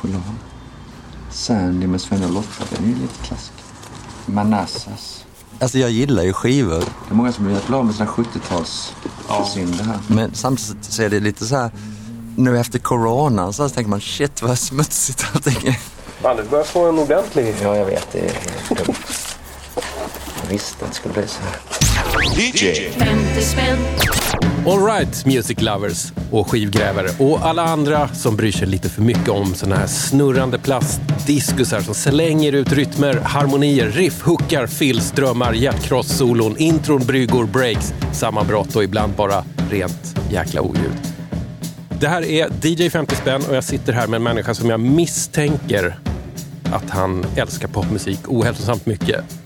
Polar. 0.00 0.20
Sandy 1.30 1.86
med 1.86 2.00
Sven 2.00 2.24
och 2.24 2.30
Lotta, 2.30 2.64
den 2.70 2.84
är 2.84 2.88
ju 2.88 2.94
lite 2.94 3.24
klassisk. 3.26 3.52
Manassas. 4.26 5.24
Alltså 5.58 5.78
jag 5.78 5.90
gillar 5.90 6.22
ju 6.22 6.32
skivor. 6.32 6.78
Det 6.78 7.10
är 7.10 7.14
många 7.14 7.32
som 7.32 7.46
vill 7.46 7.56
bli 7.66 7.76
av 7.76 7.86
med 7.86 7.94
sina 7.94 8.08
70-tals 8.08 8.92
synder 9.54 9.84
här. 9.84 9.98
Men 10.06 10.34
samtidigt 10.34 10.84
så 10.84 11.02
är 11.02 11.08
det 11.10 11.20
lite 11.20 11.46
så 11.46 11.56
här, 11.56 11.70
nu 12.36 12.58
efter 12.58 12.78
coronan 12.78 13.52
så 13.52 13.68
tänker 13.68 13.90
man 13.90 14.00
shit 14.00 14.42
vad 14.42 14.58
smutsigt 14.58 15.26
allting 15.34 15.68
är. 15.68 15.78
Fan, 16.22 16.36
du 16.36 16.42
börjar 16.42 16.64
få 16.64 16.88
en 16.88 16.98
ordentlig... 16.98 17.54
Ja, 17.62 17.76
jag 17.76 17.86
vet. 17.86 18.12
Det 18.12 18.18
är 18.18 18.74
dumt. 18.84 18.94
Jag 20.42 20.50
visste 20.50 20.84
att 20.84 20.90
det 20.90 20.96
skulle 20.96 21.14
bli 21.14 21.26
så 21.26 21.40
här. 21.42 22.40
DJ. 22.40 22.90
50 22.90 23.42
spänn. 23.42 23.78
Alright, 24.66 25.26
music 25.26 25.60
lovers 25.60 26.12
och 26.30 26.50
skivgrävare 26.50 27.08
och 27.18 27.46
alla 27.46 27.62
andra 27.62 28.08
som 28.08 28.36
bryr 28.36 28.52
sig 28.52 28.68
lite 28.68 28.88
för 28.88 29.02
mycket 29.02 29.28
om 29.28 29.54
såna 29.54 29.76
här 29.76 29.86
snurrande 29.86 30.58
plastdiskusar 30.58 31.80
som 31.80 31.94
slänger 31.94 32.52
ut 32.52 32.72
rytmer, 32.72 33.14
harmonier, 33.14 33.90
riff, 33.90 34.22
hookar, 34.22 34.66
fills, 34.66 35.10
drömmar, 35.10 35.52
hjärtkross, 35.52 36.08
solon, 36.08 36.56
intron, 36.56 37.06
bryggor, 37.06 37.44
breaks, 37.44 37.94
sammanbrott 38.12 38.76
och 38.76 38.84
ibland 38.84 39.12
bara 39.12 39.44
rent 39.70 40.20
jäkla 40.30 40.60
oljud. 40.60 40.92
Det 42.00 42.08
här 42.08 42.22
är 42.24 42.48
DJ 42.62 42.90
50 42.90 43.16
spänn 43.16 43.42
och 43.48 43.56
jag 43.56 43.64
sitter 43.64 43.92
här 43.92 44.06
med 44.06 44.16
en 44.16 44.22
människa 44.22 44.54
som 44.54 44.70
jag 44.70 44.80
misstänker 44.80 45.98
att 46.72 46.90
han 46.90 47.26
älskar 47.36 47.68
popmusik 47.68 48.20
ohälsosamt 48.28 48.86
mycket. 48.86 49.43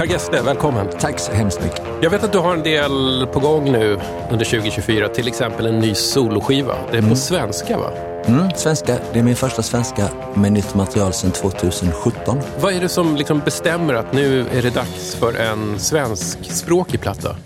Per 0.00 0.06
Gessle, 0.06 0.42
välkommen. 0.42 0.86
Tack 1.00 1.18
så 1.18 1.32
hemskt 1.32 1.62
mycket. 1.62 1.82
Jag 2.02 2.10
vet 2.10 2.24
att 2.24 2.32
du 2.32 2.38
har 2.38 2.54
en 2.54 2.62
del 2.62 3.26
på 3.32 3.40
gång 3.40 3.72
nu 3.72 4.00
under 4.30 4.44
2024, 4.44 5.08
till 5.08 5.28
exempel 5.28 5.66
en 5.66 5.78
ny 5.78 5.94
soloskiva. 5.94 6.74
Det 6.90 6.98
är 6.98 7.02
på 7.02 7.16
svenska 7.16 7.78
va? 7.78 7.90
Mm, 8.26 8.50
svenska, 8.56 8.98
det 9.12 9.18
är 9.18 9.22
min 9.22 9.36
första 9.36 9.62
svenska 9.62 10.08
med 10.34 10.52
nytt 10.52 10.74
material 10.74 11.12
sedan 11.12 11.30
2017. 11.30 12.38
Vad 12.60 12.72
är 12.72 12.80
det 12.80 12.88
som 12.88 13.16
liksom 13.16 13.40
bestämmer 13.44 13.94
att 13.94 14.12
nu 14.12 14.46
är 14.54 14.62
det 14.62 14.70
dags 14.70 15.14
för 15.14 15.34
en 15.34 15.78
svenskspråkig 15.78 17.00
platta? 17.00 17.36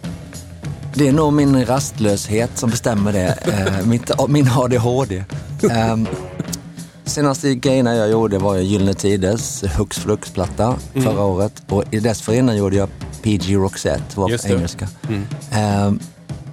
Det 0.94 1.08
är 1.08 1.12
nog 1.12 1.32
min 1.32 1.66
rastlöshet 1.66 2.58
som 2.58 2.70
bestämmer 2.70 3.12
det. 3.12 3.38
Eh, 3.46 3.86
mitt, 3.86 4.10
min 4.28 4.48
ADHD. 4.56 5.16
Eh, 5.16 5.96
senaste 7.04 7.54
grejerna 7.54 7.94
jag 7.94 8.10
gjorde 8.10 8.38
var 8.38 8.56
Gyllene 8.56 8.94
Tiders 8.94 9.62
Hux 9.62 9.98
Flux-platta 9.98 10.76
förra 10.92 11.24
året. 11.24 11.62
Och 11.68 11.84
i 11.90 11.98
dessförinnan 11.98 12.56
gjorde 12.56 12.76
jag 12.76 12.88
PG 13.22 13.56
Roxette, 13.56 14.20
var 14.20 14.28
på 14.28 14.48
engelska. 14.54 14.88
Eh, 15.50 15.92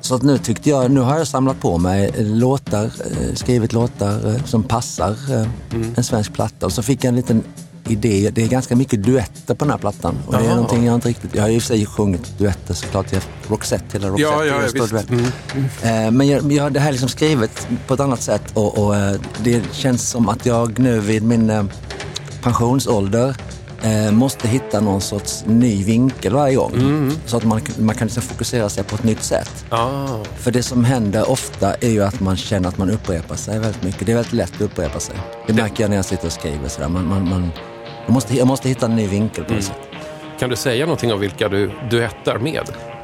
så 0.01 0.15
att 0.15 0.21
nu 0.21 0.37
tyckte 0.37 0.69
jag, 0.69 0.91
nu 0.91 0.99
har 0.99 1.17
jag 1.17 1.27
samlat 1.27 1.59
på 1.59 1.77
mig 1.77 2.11
låtar, 2.17 2.83
eh, 2.85 3.33
skrivit 3.33 3.73
låtar 3.73 4.35
eh, 4.35 4.43
som 4.43 4.63
passar 4.63 5.09
eh, 5.09 5.47
en 5.95 6.03
svensk 6.03 6.33
platta. 6.33 6.65
Och 6.65 6.71
så 6.71 6.83
fick 6.83 7.03
jag 7.03 7.09
en 7.09 7.15
liten 7.15 7.43
idé. 7.87 8.31
Det 8.33 8.43
är 8.43 8.47
ganska 8.47 8.75
mycket 8.75 9.03
duetter 9.03 9.55
på 9.55 9.65
den 9.65 9.71
här 9.71 9.77
plattan. 9.77 10.17
Och 10.27 10.33
det 10.33 10.45
är 10.45 10.55
någonting 10.55 10.85
jag 10.85 10.95
inte 10.95 11.09
riktigt... 11.09 11.35
Jag 11.35 11.41
har 11.41 11.49
i 11.49 11.57
och 11.57 11.61
för 11.61 11.67
sig 11.67 11.85
sjungit 11.85 12.37
duetter 12.37 12.73
såklart. 12.73 13.11
Jag 13.11 13.21
Roxette, 13.47 13.85
hela 13.93 14.07
Roxette. 14.07 14.31
Ja, 14.31 14.45
ja, 14.45 14.61
är 14.61 14.91
visst. 14.91 15.09
Mm. 15.09 16.05
Eh, 16.05 16.11
Men 16.11 16.27
jag, 16.27 16.51
jag 16.51 16.63
har 16.63 16.69
det 16.69 16.79
här 16.79 16.91
liksom 16.91 17.09
skrivet 17.09 17.67
på 17.87 17.93
ett 17.93 17.99
annat 17.99 18.21
sätt 18.21 18.43
och, 18.53 18.77
och 18.77 18.95
eh, 18.95 19.15
det 19.43 19.63
känns 19.73 20.09
som 20.09 20.29
att 20.29 20.45
jag 20.45 20.79
nu 20.79 20.99
vid 20.99 21.23
min 21.23 21.49
eh, 21.49 21.63
pensionsålder 22.43 23.35
måste 24.11 24.47
hitta 24.47 24.79
någon 24.79 25.01
sorts 25.01 25.43
ny 25.47 25.83
vinkel 25.83 26.33
varje 26.33 26.55
gång. 26.55 26.73
Mm. 26.73 27.11
Så 27.25 27.37
att 27.37 27.43
man, 27.43 27.61
man 27.79 27.95
kan 27.95 28.07
liksom 28.07 28.23
fokusera 28.23 28.69
sig 28.69 28.83
på 28.83 28.95
ett 28.95 29.03
nytt 29.03 29.23
sätt. 29.23 29.65
Ah, 29.69 30.07
För 30.35 30.51
det 30.51 30.63
som 30.63 30.85
händer 30.85 31.29
ofta 31.29 31.73
är 31.73 31.89
ju 31.89 32.03
att 32.03 32.19
man 32.19 32.37
känner 32.37 32.69
att 32.69 32.77
man 32.77 32.89
upprepar 32.89 33.35
sig 33.35 33.59
väldigt 33.59 33.83
mycket. 33.83 34.05
Det 34.05 34.11
är 34.11 34.15
väldigt 34.15 34.33
lätt 34.33 34.55
att 34.55 34.61
upprepa 34.61 34.99
sig. 34.99 35.15
Det 35.47 35.53
märker 35.53 35.83
jag 35.83 35.89
när 35.89 35.95
jag 35.95 36.05
sitter 36.05 36.25
och 36.25 36.31
skriver. 36.31 36.67
Sådär. 36.69 36.89
Man, 36.89 37.07
man, 37.07 37.29
man, 37.29 37.51
jag, 38.05 38.13
måste, 38.13 38.37
jag 38.37 38.47
måste 38.47 38.69
hitta 38.69 38.85
en 38.85 38.95
ny 38.95 39.07
vinkel 39.07 39.43
på 39.43 39.49
Mm. 39.51 39.55
något 39.55 39.65
sätt. 39.65 39.77
kan 40.39 40.49
du 40.49 40.55
säga 40.55 40.85
någonting 40.85 41.13
om 41.13 41.19
vilka 41.19 41.49
du 41.49 41.71
duettar 41.89 42.37
med? 42.37 42.63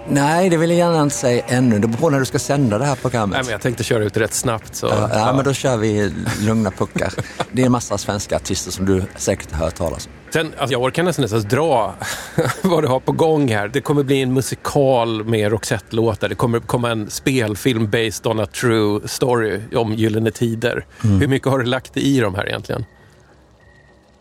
Nej, 0.09 0.49
det 0.49 0.57
vill 0.57 0.69
jag 0.69 0.77
gärna 0.79 1.01
inte 1.01 1.15
säga 1.15 1.43
ännu. 1.47 1.79
Det 1.79 1.87
beror 1.87 1.97
på 2.01 2.09
när 2.09 2.19
du 2.19 2.25
ska 2.25 2.39
sända 2.39 2.77
det 2.77 2.85
här 2.85 2.95
programmet. 2.95 3.35
Nej, 3.37 3.43
men 3.45 3.51
jag 3.51 3.61
tänkte 3.61 3.83
köra 3.83 4.03
ut 4.03 4.17
rätt 4.17 4.33
snabbt. 4.33 4.75
Så, 4.75 4.85
Ja, 4.87 5.09
ja, 5.11 5.19
ja. 5.19 5.33
men 5.33 5.45
då 5.45 5.53
kör 5.53 5.77
vi 5.77 6.13
lugna 6.41 6.71
puckar. 6.71 7.13
Det 7.51 7.61
är 7.61 7.65
en 7.65 7.71
massa 7.71 7.97
svenska 7.97 8.35
artister 8.35 8.71
som 8.71 8.85
du 8.85 9.03
säkert 9.15 9.51
har 9.51 9.65
hört 9.65 9.75
talas 9.75 10.05
om. 10.07 10.11
Sen, 10.33 10.53
alltså 10.57 10.73
jag 10.73 10.81
orkar 10.83 11.03
nästan 11.03 11.23
inte 11.25 11.35
ens 11.35 11.45
dra 11.47 11.95
vad 12.61 12.83
du 12.83 12.87
har 12.87 12.99
på 12.99 13.11
gång 13.11 13.47
här. 13.47 13.67
Det 13.67 13.81
kommer 13.81 14.03
bli 14.03 14.21
en 14.21 14.33
musikal 14.33 15.23
med 15.25 15.51
Roxette-låtar. 15.51 16.29
Det 16.29 16.35
kommer 16.35 16.59
komma 16.59 16.91
en 16.91 17.09
spelfilm 17.09 17.89
based 17.89 18.27
on 18.27 18.39
a 18.39 18.45
true 18.45 18.99
story 19.05 19.59
om 19.75 19.93
Gyllene 19.93 20.31
Tider. 20.31 20.85
Mm. 21.03 21.19
Hur 21.19 21.27
mycket 21.27 21.47
har 21.47 21.59
du 21.59 21.65
lagt 21.65 21.97
i 21.97 22.19
de 22.19 22.35
här 22.35 22.47
egentligen? 22.47 22.85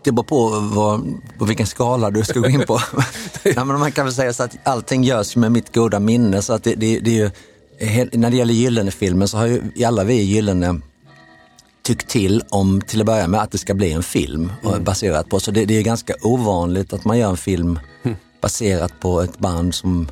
Det 0.06 0.12
beror 0.12 0.24
på, 0.24 0.48
vad, 0.60 1.14
på 1.38 1.44
vilken 1.44 1.66
skala 1.66 2.10
du 2.10 2.24
ska 2.24 2.40
gå 2.40 2.48
in 2.48 2.66
på. 2.66 2.80
Nej, 3.44 3.54
men 3.54 3.78
man 3.78 3.92
kan 3.92 4.04
väl 4.04 4.14
säga 4.14 4.32
så 4.32 4.42
att 4.42 4.56
allting 4.62 5.04
görs 5.04 5.36
med 5.36 5.52
mitt 5.52 5.74
goda 5.74 6.00
minne. 6.00 6.42
Så 6.42 6.52
att 6.52 6.64
det, 6.64 6.74
det, 6.74 7.00
det 7.00 7.10
är 7.10 7.30
ju, 7.94 8.10
när 8.12 8.30
det 8.30 8.36
gäller 8.36 8.54
Gyllene-filmen 8.54 9.28
så 9.28 9.36
har 9.36 9.46
ju 9.46 9.84
alla 9.86 10.04
vi 10.04 10.14
i 10.14 10.24
Gyllene 10.24 10.80
tyckt 11.82 12.08
till 12.08 12.42
om, 12.50 12.80
till 12.80 13.00
att 13.00 13.06
börja 13.06 13.28
med, 13.28 13.40
att 13.40 13.50
det 13.50 13.58
ska 13.58 13.74
bli 13.74 13.92
en 13.92 14.02
film 14.02 14.52
och 14.62 14.80
baserat 14.82 15.28
på. 15.28 15.40
Så 15.40 15.50
det, 15.50 15.64
det 15.64 15.78
är 15.78 15.82
ganska 15.82 16.14
ovanligt 16.22 16.92
att 16.92 17.04
man 17.04 17.18
gör 17.18 17.30
en 17.30 17.36
film 17.36 17.78
baserat 18.42 19.00
på 19.00 19.20
ett 19.20 19.38
band 19.38 19.74
som 19.74 20.08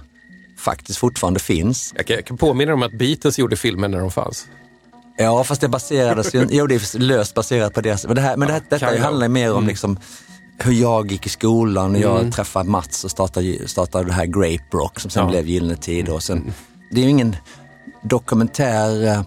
faktiskt 0.59 0.99
fortfarande 0.99 1.41
finns. 1.41 1.93
Jag 1.97 2.07
kan, 2.07 2.17
jag 2.17 2.27
kan 2.27 2.37
påminna 2.37 2.75
om 2.75 2.83
att 2.83 2.99
Beatles 2.99 3.39
gjorde 3.39 3.57
filmen 3.57 3.91
när 3.91 3.99
de 3.99 4.11
fanns. 4.11 4.47
Ja, 5.17 5.45
fast 5.45 5.61
det 5.61 5.69
baserades 5.69 6.35
ju, 6.35 6.47
jo 6.51 6.67
det 6.67 6.75
är 6.75 6.99
löst 6.99 7.35
baserat 7.35 7.75
på 7.75 7.81
det. 7.81 8.05
Men 8.07 8.15
det 8.17 8.23
här, 8.23 8.37
men 8.37 8.49
det 8.49 8.55
här, 8.55 8.63
detta 8.69 8.95
of. 8.95 9.01
handlar 9.01 9.29
mer 9.29 9.51
om 9.51 9.57
Mm. 9.57 9.69
liksom 9.69 9.99
hur 10.59 10.73
jag 10.73 11.13
gick 11.13 11.27
i 11.27 11.29
skolan 11.29 11.95
och 11.95 12.01
jag 12.01 12.33
träffade 12.33 12.71
Mats 12.71 13.05
och 13.05 13.11
startade, 13.11 13.69
startade 13.69 14.05
det 14.05 14.13
här 14.13 14.27
Grape 14.27 14.65
Rock 14.77 15.01
som 15.01 15.11
sen 15.11 15.23
Ja. 15.25 15.29
blev 15.31 15.47
Gyllene 15.49 15.77
Tider. 15.77 16.13
Och 16.15 16.23
sen, 16.23 16.53
det 16.91 17.01
är 17.01 17.05
ju 17.05 17.11
ingen 17.11 17.37
dokumentär, 18.03 19.07
eh, 19.07 19.23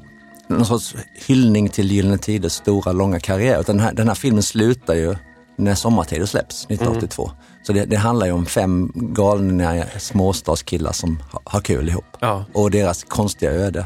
någon 0.47 0.65
sorts 0.65 0.95
hyllning 1.27 1.69
till 1.69 1.91
Gyllene 1.91 2.17
Tiders 2.17 2.51
stora, 2.51 2.91
långa 2.91 3.19
karriär. 3.19 3.59
Utan 3.59 3.77
den 3.77 3.85
här, 3.85 3.93
den 3.93 4.07
här 4.07 4.15
filmen 4.15 4.43
slutar 4.43 4.93
ju 4.95 5.15
när 5.57 5.75
Sommartider 5.75 6.25
släpps 6.25 6.65
1982. 6.65 7.31
Så 7.63 7.73
det, 7.73 7.85
det 7.85 7.95
handlar 7.95 8.25
ju 8.27 8.31
om 8.33 8.45
fem 8.45 8.91
galna 8.95 9.83
småstadskillar 9.99 10.91
som 10.91 11.19
ha- 11.31 11.41
har 11.45 11.61
kul 11.61 11.89
ihop. 11.89 12.05
Ja. 12.19 12.45
Och 12.53 12.71
deras 12.71 13.03
konstiga 13.03 13.51
öde. 13.51 13.85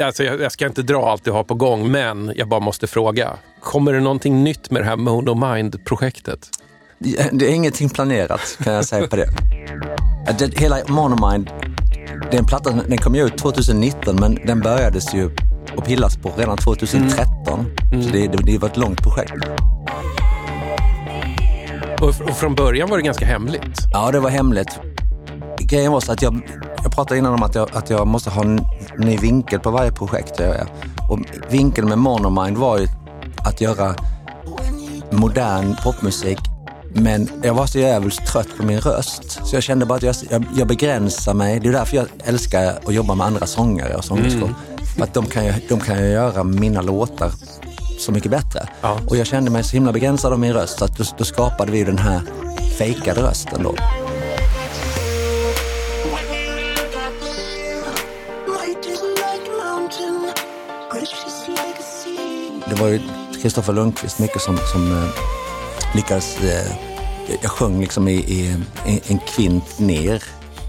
Alltså, 0.00 0.24
jag, 0.24 0.40
jag 0.40 0.52
ska 0.52 0.66
inte 0.66 0.82
dra 0.82 1.10
allt 1.10 1.24
du 1.24 1.30
har 1.30 1.44
på 1.44 1.54
gång, 1.54 1.90
men 1.90 2.32
jag 2.36 2.48
bara 2.48 2.60
måste 2.60 2.86
fråga. 2.86 3.36
Kommer 3.60 3.92
det 3.92 4.00
någonting 4.00 4.44
nytt 4.44 4.70
med 4.70 4.82
det 4.82 4.86
här 4.86 4.96
Mono 4.96 5.34
Mind-projektet? 5.34 6.48
Det 7.32 7.48
är 7.48 7.54
ingenting 7.54 7.88
planerat 7.88 8.58
kan 8.64 8.72
jag 8.72 8.84
säga 8.84 9.06
på 9.06 9.16
det. 9.16 9.28
Det 10.38 10.58
hela 10.58 10.76
Monomind, 10.88 11.50
det 12.30 12.36
är 12.36 12.38
en 12.38 12.46
platta, 12.46 12.70
den 12.70 12.98
kom 12.98 13.14
ju 13.14 13.26
ut 13.26 13.38
2019 13.38 14.16
men 14.16 14.34
den 14.34 14.60
börjades 14.60 15.14
ju 15.14 15.30
och 15.76 15.84
pillas 15.84 16.16
på 16.16 16.32
redan 16.36 16.58
2013. 16.58 17.66
Så 17.90 18.10
det, 18.12 18.28
det, 18.28 18.38
det 18.42 18.58
var 18.58 18.68
ett 18.68 18.76
långt 18.76 19.02
projekt. 19.02 19.32
Och, 22.00 22.08
och 22.08 22.36
från 22.36 22.54
början 22.54 22.90
var 22.90 22.96
det 22.96 23.02
ganska 23.02 23.26
hemligt. 23.26 23.78
Ja, 23.92 24.10
det 24.10 24.20
var 24.20 24.30
hemligt. 24.30 24.80
Grejen 25.60 25.92
var 25.92 26.00
så 26.00 26.12
att 26.12 26.22
jag, 26.22 26.40
jag 26.82 26.92
pratade 26.92 27.18
innan 27.18 27.34
om 27.34 27.42
att 27.42 27.54
jag, 27.54 27.68
att 27.72 27.90
jag 27.90 28.06
måste 28.06 28.30
ha 28.30 28.42
en 28.42 28.66
ny 28.98 29.16
vinkel 29.16 29.60
på 29.60 29.70
varje 29.70 29.92
projekt 29.92 30.38
jag 30.38 30.48
gör. 30.48 30.66
Och 31.10 31.18
vinkeln 31.50 31.88
med 31.88 31.98
Monomind 31.98 32.56
var 32.58 32.78
ju 32.78 32.86
att 33.44 33.60
göra 33.60 33.94
modern 35.10 35.76
popmusik 35.84 36.38
men 36.94 37.28
jag 37.42 37.54
var 37.54 37.66
så 37.66 37.78
jävligt 37.78 38.26
trött 38.26 38.48
på 38.58 38.66
min 38.66 38.80
röst. 38.80 39.40
Så 39.46 39.56
jag 39.56 39.62
kände 39.62 39.86
bara 39.86 39.94
att 39.94 40.02
jag, 40.02 40.14
jag, 40.30 40.44
jag 40.56 40.68
begränsar 40.68 41.34
mig. 41.34 41.60
Det 41.60 41.68
är 41.68 41.72
därför 41.72 41.96
jag 41.96 42.06
älskar 42.24 42.78
att 42.86 42.94
jobba 42.94 43.14
med 43.14 43.26
andra 43.26 43.46
sångare 43.46 43.94
och 43.94 44.04
sångerskor. 44.04 44.54
För 44.96 45.02
att 45.02 45.14
de 45.14 45.26
kan, 45.26 45.44
ju, 45.44 45.52
de 45.68 45.80
kan 45.80 45.98
ju 45.98 46.10
göra 46.10 46.44
mina 46.44 46.82
låtar 46.82 47.32
så 47.98 48.12
mycket 48.12 48.30
bättre. 48.30 48.68
Ja. 48.80 48.98
Och 49.08 49.16
jag 49.16 49.26
kände 49.26 49.50
mig 49.50 49.64
så 49.64 49.72
himla 49.72 49.92
begränsad 49.92 50.32
av 50.32 50.38
min 50.38 50.52
röst 50.52 50.78
så 50.78 50.84
att 50.84 50.98
då, 50.98 51.04
då 51.18 51.24
skapade 51.24 51.72
vi 51.72 51.84
den 51.84 51.98
här 51.98 52.20
fejkade 52.78 53.22
rösten 53.22 53.62
då. 53.62 53.74
Var 62.80 62.88
ju 62.88 63.00
Kristoffer 63.42 63.72
Lundqvist 63.72 64.18
mycket 64.18 64.42
som, 64.42 64.58
som 64.72 64.92
eh, 64.92 65.08
lyckades... 65.94 66.40
Eh, 66.40 66.72
jag 67.42 67.50
sjöng 67.50 67.80
liksom 67.80 68.08
i, 68.08 68.12
i, 68.12 68.56
i 68.86 69.00
en 69.06 69.18
kvint 69.18 69.78
ner 69.78 70.22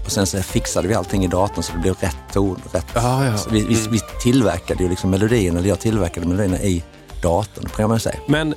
och 0.04 0.12
sen 0.12 0.26
så 0.26 0.42
fixade 0.42 0.88
vi 0.88 0.94
allting 0.94 1.24
i 1.24 1.26
datorn 1.26 1.62
så 1.62 1.72
det 1.72 1.78
blev 1.78 1.94
rätt 2.00 2.16
ton. 2.32 2.62
Rätt. 2.72 2.86
Ja, 2.94 3.24
ja. 3.24 3.36
Vi, 3.50 3.60
vi, 3.60 3.74
vi 3.90 4.00
tillverkade 4.22 4.82
ju 4.82 4.88
liksom 4.88 5.10
melodierna, 5.10 5.58
eller 5.58 5.68
jag 5.68 5.80
tillverkade 5.80 6.26
melodierna 6.26 6.60
i 6.60 6.84
datorn 7.22 7.68
kan 7.76 7.88
man 7.88 8.00
säga. 8.00 8.18
Men 8.26 8.52
eh, 8.52 8.56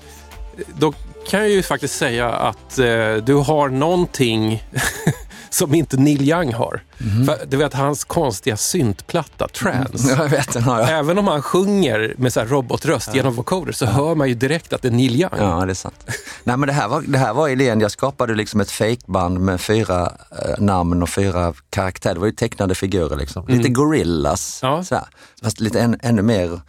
då 0.78 0.94
kan 1.28 1.40
jag 1.40 1.50
ju 1.50 1.63
faktiskt 1.63 1.98
säga 1.98 2.30
att 2.30 2.80
eh, 2.80 3.16
du 3.16 3.34
har 3.34 3.69
någonting 3.69 4.63
som 5.56 5.75
inte 5.75 5.98
Neil 5.98 6.22
Young 6.30 6.54
har. 6.54 6.84
Mhm. 6.98 7.25
För, 7.25 7.38
du 7.48 7.57
vet 7.57 7.74
hans 7.74 8.04
konstiga 8.04 8.57
syntplatta, 8.57 9.48
Trance. 9.48 10.16
Jag 10.18 10.30
vet, 10.30 10.54
den 10.54 10.63
har 10.63 10.80
jag. 10.80 10.90
Även 10.90 11.18
om 11.18 11.28
han 11.28 11.42
sjunger 11.42 12.13
med 12.18 12.34
så 12.34 12.40
här 12.40 12.48
robotröst 12.48 13.16
genom 13.16 13.34
vocoder 13.34 13.72
så 13.72 13.86
hör 13.86 14.16
man 14.16 14.28
ju 14.28 14.34
direkt 14.34 14.74
att 14.74 14.81
det 14.81 14.88
är 14.88 14.92
Neil 14.92 15.22
Young. 15.22 15.31
Ja, 15.38 15.66
det 15.66 15.72
är 15.72 15.74
sant. 15.74 16.06
Nej, 16.44 16.57
men 16.57 16.68
det 16.68 16.74
här 16.74 16.88
var, 16.88 17.02
det 17.02 17.18
här 17.18 17.34
var 17.34 17.50
idén. 17.50 17.80
Jag 17.81 17.92
skapade 17.92 18.36
liksom 18.36 18.62
ett 18.62 18.72
fejkband 18.72 19.40
med 19.40 19.62
fyra 19.62 20.12
eh, 20.31 20.63
namn 20.63 21.04
och 21.04 21.10
fyra 21.10 21.54
karaktärer. 21.69 22.13
Det 22.13 22.19
var 22.19 22.28
ju 22.28 22.34
tecknade 22.34 22.75
figurer 22.75 23.16
liksom. 23.18 23.48
Lite 23.48 23.69
gorillas. 23.69 24.60
Ja. 24.62 24.84
Så 24.84 24.96
här. 24.96 25.06
Fast 25.44 25.60
lite 25.60 25.81
än, 25.81 26.00
ännu 26.04 26.22
mer 26.22 26.60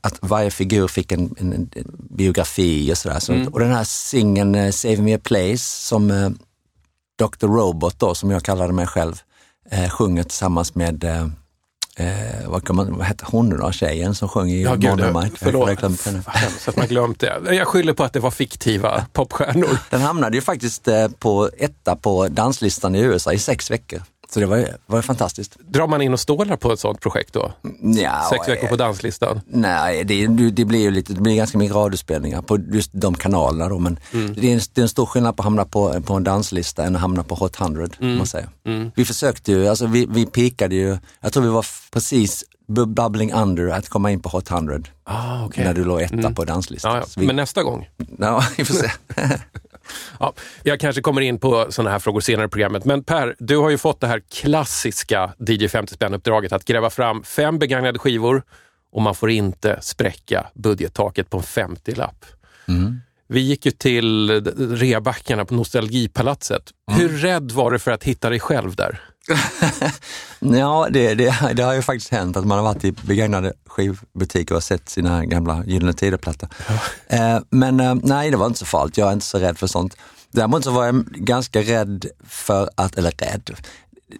att 0.00 0.18
varje 0.20 0.50
figur 0.50 0.88
fick 0.88 1.12
en, 1.12 1.34
en, 1.38 1.52
en 1.52 1.68
biografi 2.10 2.92
och 2.92 2.98
sådär. 2.98 3.18
Så, 3.18 3.44
Och 3.52 3.60
den 3.60 3.72
här 3.72 3.84
singeln 3.84 4.54
eh, 4.54 4.70
Save 4.70 4.96
Me 4.96 5.14
A 5.14 5.18
Place 5.22 5.58
som 5.58 6.10
eh, 6.10 6.30
Dr. 7.18 7.46
Robot 7.46 7.98
då, 7.98 8.14
som 8.14 8.30
jag 8.30 8.42
kallade 8.42 8.72
mig 8.72 8.86
själv, 8.86 9.22
eh, 9.70 9.88
sjunger 9.90 10.22
tillsammans 10.22 10.74
med 10.74 11.04
eh, 11.04 11.26
Eh, 11.98 12.48
vad, 12.48 12.66
kan 12.66 12.76
man, 12.76 12.96
vad 12.96 13.06
hette 13.06 13.24
hon 13.28 13.50
då, 13.50 13.72
tjejen 13.72 14.14
som 14.14 14.28
sjöng 14.28 14.50
i 14.50 14.62
Ja, 14.62 14.70
Monomite? 14.70 15.06
Jag 15.12 15.38
förlåt. 15.38 15.80
hemskt 16.26 16.68
att 16.68 16.76
man 16.76 16.86
glömt 16.86 17.20
det. 17.20 17.54
Jag 17.54 17.68
skyller 17.68 17.92
på 17.92 18.04
att 18.04 18.12
det 18.12 18.20
var 18.20 18.30
fiktiva 18.30 19.06
popstjärnor. 19.12 19.78
Den 19.90 20.00
hamnade 20.00 20.36
ju 20.36 20.40
faktiskt 20.40 20.88
eh, 20.88 21.08
på 21.08 21.50
etta 21.58 21.96
på 21.96 22.28
danslistan 22.28 22.94
i 22.94 23.00
USA 23.00 23.32
i 23.32 23.38
sex 23.38 23.70
veckor. 23.70 24.02
Så 24.30 24.40
det 24.40 24.46
var, 24.46 24.68
var 24.86 25.02
fantastiskt. 25.02 25.56
Drar 25.68 25.86
man 25.86 26.02
in 26.02 26.12
och 26.12 26.20
stålar 26.20 26.56
på 26.56 26.72
ett 26.72 26.80
sånt 26.80 27.00
projekt 27.00 27.32
då? 27.32 27.52
Ja, 27.82 28.28
Sex 28.32 28.48
veckor 28.48 28.68
på 28.68 28.76
danslistan? 28.76 29.40
Nej, 29.46 30.04
det, 30.04 30.26
det 30.50 30.64
blir 30.64 30.80
ju 30.80 30.90
lite, 30.90 31.12
det 31.12 31.20
blir 31.20 31.36
ganska 31.36 31.58
mycket 31.58 31.76
radiospelningar 31.76 32.42
på 32.42 32.58
just 32.72 32.90
de 32.94 33.14
kanalerna 33.14 33.68
då. 33.68 33.78
Men 33.78 33.98
det, 34.12 34.18
är 34.50 34.54
en, 34.54 34.60
det 34.72 34.80
är 34.80 34.82
en 34.82 34.88
stor 34.88 35.06
skillnad 35.06 35.36
på 35.36 35.40
att 35.42 35.44
hamna 35.44 35.64
på, 35.64 36.00
på 36.02 36.14
en 36.14 36.24
danslista 36.24 36.84
än 36.84 36.94
att 36.94 37.00
hamna 37.00 37.22
på 37.22 37.34
Hot 37.34 37.60
100. 37.60 37.86
kan 37.88 38.16
Man 38.16 38.26
säger. 38.26 38.48
Vi 38.94 39.04
försökte 39.04 39.52
ju, 39.52 39.68
alltså 39.68 39.86
vi, 39.86 40.06
vi 40.10 40.26
pikade 40.26 40.74
ju, 40.74 40.98
jag 41.20 41.32
tror 41.32 41.42
vi 41.42 41.48
var 41.48 41.66
precis 41.92 42.44
bu- 42.68 42.86
bubbling 42.94 43.32
under 43.32 43.68
att 43.68 43.88
komma 43.88 44.10
in 44.10 44.20
på 44.20 44.28
Hot 44.28 44.50
100 44.50 44.78
Ah, 45.08 45.44
okej. 45.44 45.64
när 45.64 45.74
du 45.74 45.84
låg 45.84 46.00
etta 46.02 46.30
på 46.30 46.44
danslistan. 46.44 46.92
Ja, 46.94 46.98
ja. 47.00 47.06
Vi, 47.16 47.26
Men 47.26 47.36
nästa 47.36 47.62
gång? 47.62 47.88
ja, 48.18 48.42
vi 48.56 48.64
får 48.64 48.74
se. 48.74 48.90
Ja, 50.20 50.34
jag 50.62 50.80
kanske 50.80 51.02
kommer 51.02 51.20
in 51.20 51.38
på 51.38 51.66
sådana 51.70 51.90
här 51.90 51.98
frågor 51.98 52.20
senare 52.20 52.46
i 52.46 52.48
programmet. 52.48 52.84
Men 52.84 53.04
Per, 53.04 53.36
du 53.38 53.56
har 53.56 53.70
ju 53.70 53.78
fått 53.78 54.00
det 54.00 54.06
här 54.06 54.20
klassiska 54.30 55.32
DJ 55.48 55.68
50 55.68 55.94
spänn-uppdraget 55.94 56.52
att 56.52 56.64
gräva 56.64 56.90
fram 56.90 57.22
fem 57.22 57.58
begagnade 57.58 57.98
skivor 57.98 58.42
och 58.92 59.02
man 59.02 59.14
får 59.14 59.30
inte 59.30 59.78
spräcka 59.80 60.46
budgettaket 60.54 61.30
på 61.30 61.36
en 61.36 61.42
50-lapp. 61.42 62.24
Vi 63.28 63.40
gick 63.40 63.66
ju 63.66 63.72
till 63.72 64.30
rebackarna 64.76 65.44
på 65.44 65.54
Nostalgipalatset. 65.54 66.62
Hur 66.92 67.08
rädd 67.08 67.52
var 67.52 67.70
du 67.70 67.78
för 67.78 67.90
att 67.90 68.04
hitta 68.04 68.30
dig 68.30 68.40
själv 68.40 68.74
där? 68.74 69.00
Ja, 70.40 70.88
det, 70.90 71.14
det, 71.14 71.52
det 71.54 71.62
har 71.62 71.74
ju 71.74 71.82
faktiskt 71.82 72.10
hänt 72.10 72.36
att 72.36 72.46
man 72.46 72.58
har 72.58 72.64
varit 72.64 72.84
i 72.84 72.92
begagnade 72.92 73.52
skivbutiker 73.66 74.54
och 74.54 74.62
sett 74.62 74.88
sina 74.88 75.24
gamla 75.24 75.64
Gyllene 75.66 75.92
Tider-plattor. 75.92 76.48
Eh, 77.06 77.38
men 77.50 77.80
eh, 77.80 77.94
nej, 77.94 78.30
det 78.30 78.36
var 78.36 78.46
inte 78.46 78.58
så 78.58 78.66
farligt. 78.66 78.96
Jag 78.96 79.08
är 79.08 79.12
inte 79.12 79.26
så 79.26 79.38
rädd 79.38 79.58
för 79.58 79.66
sånt. 79.66 79.96
Däremot 80.30 80.64
så 80.64 80.70
var 80.70 80.84
jag 80.84 81.04
ganska 81.06 81.60
rädd 81.60 82.06
för 82.28 82.70
att, 82.74 82.98
eller 82.98 83.10
rädd, 83.10 83.50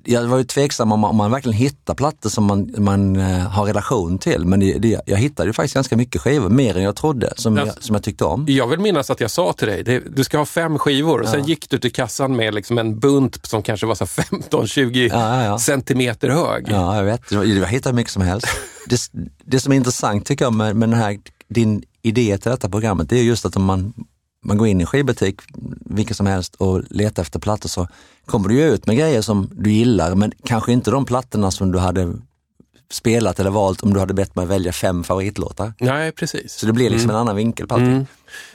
jag 0.05 0.27
var 0.27 0.39
ju 0.39 0.45
tveksam 0.45 0.93
om 0.93 1.01
man, 1.01 1.11
om 1.11 1.17
man 1.17 1.31
verkligen 1.31 1.59
hittar 1.59 1.95
plattor 1.95 2.31
som 2.31 2.45
man, 2.45 2.75
man 2.79 3.17
eh, 3.17 3.39
har 3.39 3.67
relation 3.67 4.19
till. 4.19 4.45
Men 4.45 4.61
det, 4.61 4.79
det, 4.79 5.01
jag 5.07 5.17
hittade 5.17 5.49
ju 5.49 5.53
faktiskt 5.53 5.75
ganska 5.75 5.97
mycket 5.97 6.21
skivor, 6.21 6.49
mer 6.49 6.77
än 6.77 6.83
jag 6.83 6.97
trodde, 6.97 7.33
som, 7.37 7.57
jag, 7.57 7.83
som 7.83 7.95
jag 7.95 8.03
tyckte 8.03 8.25
om. 8.25 8.45
Jag 8.49 8.67
vill 8.67 8.81
minnas 8.81 9.11
att 9.11 9.21
jag 9.21 9.31
sa 9.31 9.53
till 9.53 9.69
dig, 9.69 9.83
det, 9.83 10.03
du 10.17 10.25
ska 10.25 10.39
ha 10.39 10.47
fem 10.47 10.79
skivor 10.79 11.21
och 11.21 11.29
sen 11.29 11.45
gick 11.45 11.71
du 11.71 11.79
till 11.79 11.93
kassan 11.93 12.37
med 12.37 12.55
liksom 12.55 12.79
en 12.79 12.99
bunt 12.99 13.47
som 13.47 13.63
kanske 13.63 13.87
var 13.87 13.95
så 13.95 14.05
här 14.05 14.25
15-20 14.25 15.09
Ja, 15.13 15.45
ja, 15.45 15.59
centimeter 15.59 16.29
hög. 16.29 16.67
Ja, 16.69 16.97
jag 16.97 17.05
vet. 17.05 17.33
Jag 17.33 17.67
hittar 17.67 17.93
mycket 17.93 18.13
som 18.13 18.23
helst. 18.23 18.47
Det, 18.89 19.01
det 19.45 19.61
som 19.61 19.73
är 19.73 19.77
intressant 19.77 20.27
tycker 20.27 20.45
jag 20.45 20.55
med, 20.55 20.77
med 20.77 20.89
den 20.89 20.99
här, 20.99 21.19
din 21.49 21.83
idé 22.03 22.39
till 22.39 22.51
detta 22.51 22.69
programmet, 22.69 23.11
det 23.11 23.19
är 23.19 23.23
just 23.23 23.45
att 23.45 23.57
om 23.57 23.65
man, 23.65 23.95
man 24.45 24.59
går 24.59 24.69
in 24.69 24.81
i 24.81 24.83
en 24.83 24.87
skivbutik, 24.87 25.41
vilken 25.81 26.15
som 26.15 26.27
helst, 26.27 26.55
och 26.55 26.83
letar 26.91 27.23
efter 27.23 27.39
plattor 27.39 27.69
så 27.69 27.89
kommer 28.27 28.49
du 28.49 28.55
ju 28.55 28.75
ut 28.75 28.87
med 28.87 28.97
grejer 28.97 29.23
som 29.23 29.51
du 29.53 29.73
gillar, 29.73 30.15
men 30.15 30.33
kanske 30.45 30.73
inte 30.73 30.91
de 30.91 31.05
plattorna 31.05 31.51
som 31.51 31.73
du 31.73 31.79
hade 31.79 32.15
spelat 32.91 33.41
eller 33.41 33.51
valt 33.51 33.83
om 33.83 33.95
du 33.95 34.01
hade 34.01 34.15
bett 34.15 34.37
mig 34.37 34.47
välja 34.47 34.73
fem 34.73 35.05
favoritlåtar. 35.05 35.73
Nej, 35.81 36.13
precis. 36.13 36.53
Så 36.53 36.67
det 36.67 36.73
blir 36.73 36.91
liksom 36.91 37.11
en 37.11 37.17
annan 37.17 37.37
vinkel 37.37 37.67
på 37.67 37.75
allting. 37.75 38.07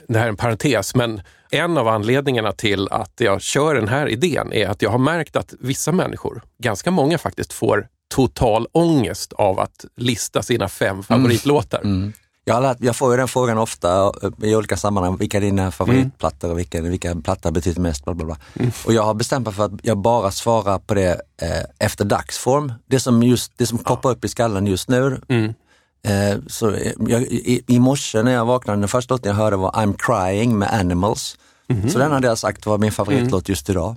Det 0.08 0.18
här 0.18 0.24
är 0.24 0.28
en 0.28 0.36
parentes, 0.36 0.94
men 0.94 1.20
en 1.50 1.78
av 1.78 1.88
anledningarna 1.88 2.52
till 2.52 2.88
att 2.90 3.12
jag 3.16 3.42
kör 3.42 3.74
den 3.74 3.88
här 3.88 4.08
idén 4.08 4.52
är 4.52 4.68
att 4.68 4.82
jag 4.82 4.90
har 4.90 4.98
märkt 4.98 5.36
att 5.36 5.54
vissa 5.60 5.92
människor, 5.92 6.42
ganska 6.58 6.90
många 6.90 7.18
faktiskt, 7.18 7.52
får 7.52 7.86
total 8.14 8.66
ångest 8.72 9.32
av 9.32 9.60
att 9.60 9.84
lista 9.96 10.42
sina 10.42 10.68
fem 10.68 11.02
favoritlåtar. 11.02 11.80
Jag, 12.44 12.62
lärt, 12.62 12.76
jag 12.80 12.96
får 12.96 13.10
ju 13.12 13.16
den 13.16 13.28
frågan 13.28 13.58
ofta 13.58 14.12
eh, 14.22 14.48
i 14.48 14.56
olika 14.56 14.76
sammanhang. 14.76 15.16
Vilka 15.16 15.36
är 15.36 15.40
dina 15.40 15.70
favoritplattor 15.70 16.50
och 16.50 16.58
vilka, 16.58 16.80
vilka 16.82 17.14
plattor 17.14 17.50
betyder 17.50 17.80
mest? 17.80 18.04
Bla, 18.04 18.14
bla, 18.14 18.24
bla. 18.26 18.36
Och 18.86 18.92
jag 18.92 19.02
har 19.02 19.14
bestämt 19.14 19.46
mig 19.46 19.54
för 19.54 19.64
att 19.64 19.72
jag 19.82 19.98
bara 19.98 20.30
svarar 20.30 20.78
på 20.78 20.94
det 20.94 21.20
eh, 21.42 21.62
efter 21.78 22.04
dagsform. 22.04 22.72
Det 22.86 23.00
som, 23.00 23.22
just, 23.22 23.52
det 23.56 23.66
som 23.66 23.78
poppar 23.78 24.10
upp 24.10 24.24
i 24.24 24.28
skallen 24.28 24.66
just 24.66 24.88
nu. 24.88 25.20
Eh, 26.04 26.38
så 26.46 26.70
eh, 26.70 26.92
jag, 27.06 27.22
i, 27.22 27.64
I 27.66 27.78
morse 27.80 28.22
när 28.22 28.32
jag 28.32 28.44
vaknade, 28.44 28.80
den 28.80 28.88
första 28.88 29.14
låten 29.14 29.28
jag 29.30 29.36
hörde 29.36 29.56
var 29.56 29.70
I'm 29.70 29.94
crying 29.98 30.58
med 30.58 30.72
Animals. 30.74 31.36
Så 31.92 31.98
den 31.98 32.12
hade 32.12 32.26
jag 32.28 32.38
sagt 32.38 32.66
var 32.66 32.78
min 32.78 32.92
favoritlåt 32.92 33.48
just 33.48 33.70
idag. 33.70 33.96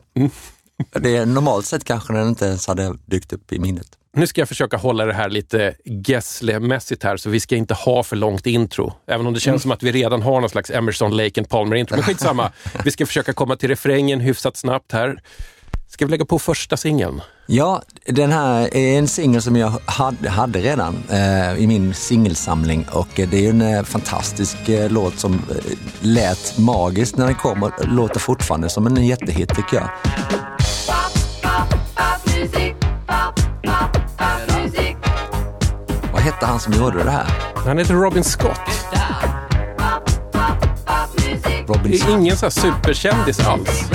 Det 1.00 1.16
är 1.18 1.26
normalt 1.26 1.66
sett 1.66 1.84
kanske 1.84 2.14
den 2.14 2.28
inte 2.28 2.46
ens 2.46 2.68
hade 2.68 2.98
dykt 3.06 3.34
upp 3.34 3.54
i 3.54 3.60
minnet. 3.60 3.88
Nu 4.18 4.28
ska 4.28 4.42
jag 4.42 4.48
försöka 4.48 4.78
hålla 4.78 5.06
det 5.06 5.14
här 5.14 5.30
lite 5.30 5.76
Gessle-mässigt 5.86 7.04
här, 7.04 7.18
så 7.18 7.30
vi 7.30 7.40
ska 7.40 7.56
inte 7.56 7.74
ha 7.74 8.04
för 8.04 8.16
långt 8.16 8.46
intro. 8.46 8.94
Även 9.08 9.28
om 9.28 9.34
det 9.34 9.40
känns 9.40 9.62
som 9.62 9.72
att 9.72 9.84
vi 9.84 9.92
redan 9.92 10.22
har 10.22 10.42
någon 10.42 10.50
slags 10.50 10.72
Emerson, 10.72 11.18
Lake 11.18 11.42
and 11.42 11.50
Palmer-intro. 11.50 11.96
Men 11.96 12.04
skitsamma, 12.06 12.52
vi 12.84 12.92
ska 12.92 13.06
försöka 13.06 13.34
komma 13.34 13.56
till 13.56 13.70
refrängen 13.70 14.20
hyfsat 14.20 14.58
snabbt 14.58 14.92
här. 14.92 15.20
Ska 15.88 16.06
vi 16.06 16.12
lägga 16.12 16.26
på 16.26 16.40
första 16.40 16.78
singeln? 16.78 17.22
Ja, 17.48 17.82
den 18.06 18.32
här 18.32 18.78
är 18.78 18.98
en 18.98 19.08
singel 19.08 19.42
som 19.42 19.56
jag 19.56 19.74
hade, 19.86 20.30
hade 20.30 20.60
redan 20.60 21.04
eh, 21.10 21.64
i 21.64 21.68
min 21.68 21.94
singelsamling 21.94 22.86
och 22.92 23.20
eh, 23.20 23.30
det 23.30 23.38
är 23.38 23.42
ju 23.42 23.50
en 23.50 23.62
eh, 23.62 23.84
fantastisk 23.84 24.70
eh, 24.70 24.92
låt 24.92 25.20
som 25.20 25.34
eh, 25.34 25.40
lät 26.02 26.58
magiskt 26.58 27.18
när 27.18 27.26
den 27.26 27.36
kom 27.36 27.64
och 27.64 27.72
låter 27.88 28.20
fortfarande 28.20 28.70
som 28.70 28.88
en 28.88 29.06
jättehit 29.06 29.56
tycker 29.56 29.78
jag. 29.78 29.90
Vad 33.68 33.95
hette 36.26 36.46
han 36.46 36.60
som 36.60 36.74
gjorde 36.74 37.04
det 37.04 37.12
här? 37.12 37.28
Han 37.66 37.78
heter 37.78 37.94
Robin 37.94 38.24
Scott. 38.24 38.60
Robin 41.68 41.92
Det 41.92 42.02
är 42.02 42.12
ingen 42.12 42.38
så 42.38 42.46
här 42.46 42.50
superkändis 42.50 43.40
alls. 43.40 43.90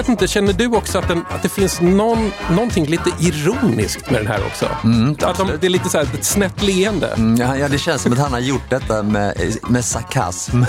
Vet 0.00 0.08
inte, 0.08 0.28
känner 0.28 0.52
du 0.52 0.66
också 0.66 0.98
att, 0.98 1.08
den, 1.08 1.24
att 1.30 1.42
det 1.42 1.48
finns 1.48 1.80
någon, 1.80 2.32
någonting 2.50 2.86
lite 2.86 3.10
ironiskt 3.20 4.10
med 4.10 4.20
den 4.20 4.26
här 4.26 4.40
också? 4.46 4.66
att 5.26 5.36
de, 5.38 5.50
det 5.60 5.66
är 5.66 5.70
lite 5.70 5.88
så 5.88 5.98
här 5.98 6.04
ett 6.14 6.24
snett 6.24 6.62
leende. 6.62 7.06
Mm, 7.06 7.36
ja, 7.40 7.56
ja, 7.56 7.68
det 7.68 7.78
känns 7.78 8.02
som 8.02 8.12
att 8.12 8.18
han 8.18 8.32
har 8.32 8.40
gjort 8.40 8.70
detta 8.70 9.02
med, 9.02 9.56
med 9.68 9.84
sarkasm. 9.84 10.60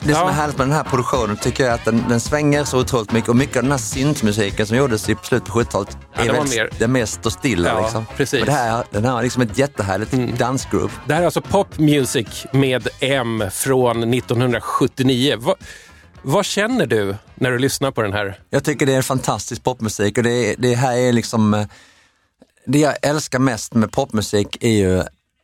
Det 0.00 0.12
som 0.14 0.22
Ja. 0.22 0.28
är 0.28 0.32
härligt 0.32 0.58
med 0.58 0.66
den 0.66 0.76
här 0.76 0.84
produktionen 0.84 1.36
tycker 1.36 1.64
jag 1.64 1.70
är 1.70 1.74
att 1.74 1.84
den, 1.84 2.04
den 2.08 2.20
svänger 2.20 2.64
så 2.64 2.80
otroligt 2.80 3.12
mycket 3.12 3.28
och 3.30 3.36
mycket 3.36 3.56
av 3.56 3.62
den 3.62 3.70
här 3.72 3.78
syntmusiken 3.78 4.66
som 4.66 4.76
gjordes 4.76 5.08
i 5.08 5.16
slutet 5.22 5.48
på 5.48 5.60
70-talet 5.60 5.96
Ja, 6.16 6.22
är 6.22 6.26
det 6.26 6.32
väldigt- 6.32 6.56
mer- 6.56 6.70
det 6.78 6.84
är 6.84 6.88
mer 6.88 7.06
stå 7.06 7.30
stilla. 7.30 7.68
Ja, 7.68 7.80
liksom. 7.82 8.06
precis. 8.16 8.40
Men 8.40 8.46
det 8.46 8.52
här, 8.60 8.84
den 8.90 9.04
här 9.04 9.12
har 9.12 9.22
liksom 9.22 9.42
ett 9.42 9.58
jättehärligt 9.58 10.38
dansgroove. 10.38 10.92
Det 11.06 11.14
här 11.14 11.20
är 11.20 11.24
alltså 11.24 11.40
Pop 11.40 11.78
Music 11.78 12.46
med 12.52 12.88
M 13.00 13.44
från 13.52 14.14
1979. 14.14 15.36
Va, 15.40 15.54
vad 16.24 16.44
känner 16.44 16.86
du 16.86 17.16
när 17.34 17.50
du 17.50 17.58
lyssnar 17.58 17.90
på 17.90 18.02
den 18.02 18.12
här? 18.12 18.40
Jag 18.50 18.64
tycker 18.64 18.86
det 18.86 18.94
är 18.94 19.02
fantastisk 19.02 19.64
popmusik 19.64 20.18
och 20.18 20.24
det, 20.24 20.54
det 20.58 20.74
här 20.74 20.96
är 20.96 21.12
liksom 21.12 21.54
eh, 21.54 21.66
det 22.66 22.78
jag 22.78 22.94
älskar 23.02 23.38
mest 23.38 23.74
med 23.74 23.92
popmusik 23.92 24.56
är 24.60 24.70
ju 24.70 25.02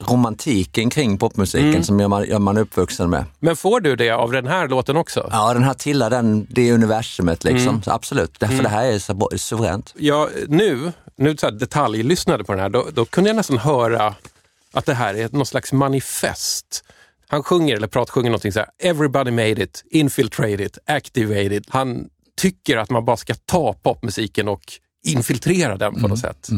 romantiken 0.08 0.90
kring 0.90 1.18
popmusiken 1.18 1.84
som 1.84 2.00
jag 2.00 2.28
jag 2.28 2.40
man 2.40 2.56
är 2.56 2.60
uppvuxen 2.60 3.10
med. 3.10 3.25
Men 3.40 3.56
får 3.56 3.80
du 3.80 3.96
det 3.96 4.10
av 4.10 4.32
den 4.32 4.46
här 4.46 4.68
låten 4.68 4.96
också? 4.96 5.28
Ja, 5.32 5.54
den 5.54 5.62
här 5.62 5.75
tillhör 5.75 6.10
den, 6.10 6.46
det 6.50 6.72
universumet 6.72 7.44
liksom. 7.44 7.82
Så 7.82 7.90
absolut, 7.90 8.40
därför 8.40 8.62
det 8.62 8.68
här 8.68 8.84
är 8.84 8.99
så 8.99 9.28
suveränt. 9.37 9.94
Ja, 9.99 10.28
nu, 10.49 10.92
nu 11.16 11.37
så 11.37 11.46
här 11.46 11.52
detaljlyssnade 11.52 12.44
på 12.44 12.52
den 12.52 12.60
här, 12.60 12.68
då, 12.68 12.87
då 12.92 13.04
kunde 13.04 13.30
jag 13.30 13.37
nästan 13.37 13.58
höra 13.58 14.14
att 14.72 14.87
det 14.87 14.94
här 14.94 15.14
är 15.14 15.28
någon 15.32 15.46
slags 15.46 15.72
manifest. 15.72 16.84
Han 17.30 17.42
sjunger, 17.42 17.76
eller 17.76 17.88
pratsjunger 17.88 18.30
någonting 18.30 18.52
så 18.52 18.58
här, 18.58 18.68
everybody 18.78 19.30
made 19.30 19.62
it, 19.62 19.84
infiltrate 19.90 20.64
it, 20.64 20.78
activate 20.87 21.54
it. 21.54 21.64
Han 21.68 22.08
tycker 22.37 22.76
att 22.76 22.90
man 22.90 23.04
bara 23.04 23.16
ska 23.16 23.34
ta 23.34 23.72
popmusiken 23.72 24.49
och 24.49 24.62
infiltrera 25.06 25.76
den 25.76 26.00
på 26.00 26.08
något 26.08 26.18
sätt. 26.18 26.49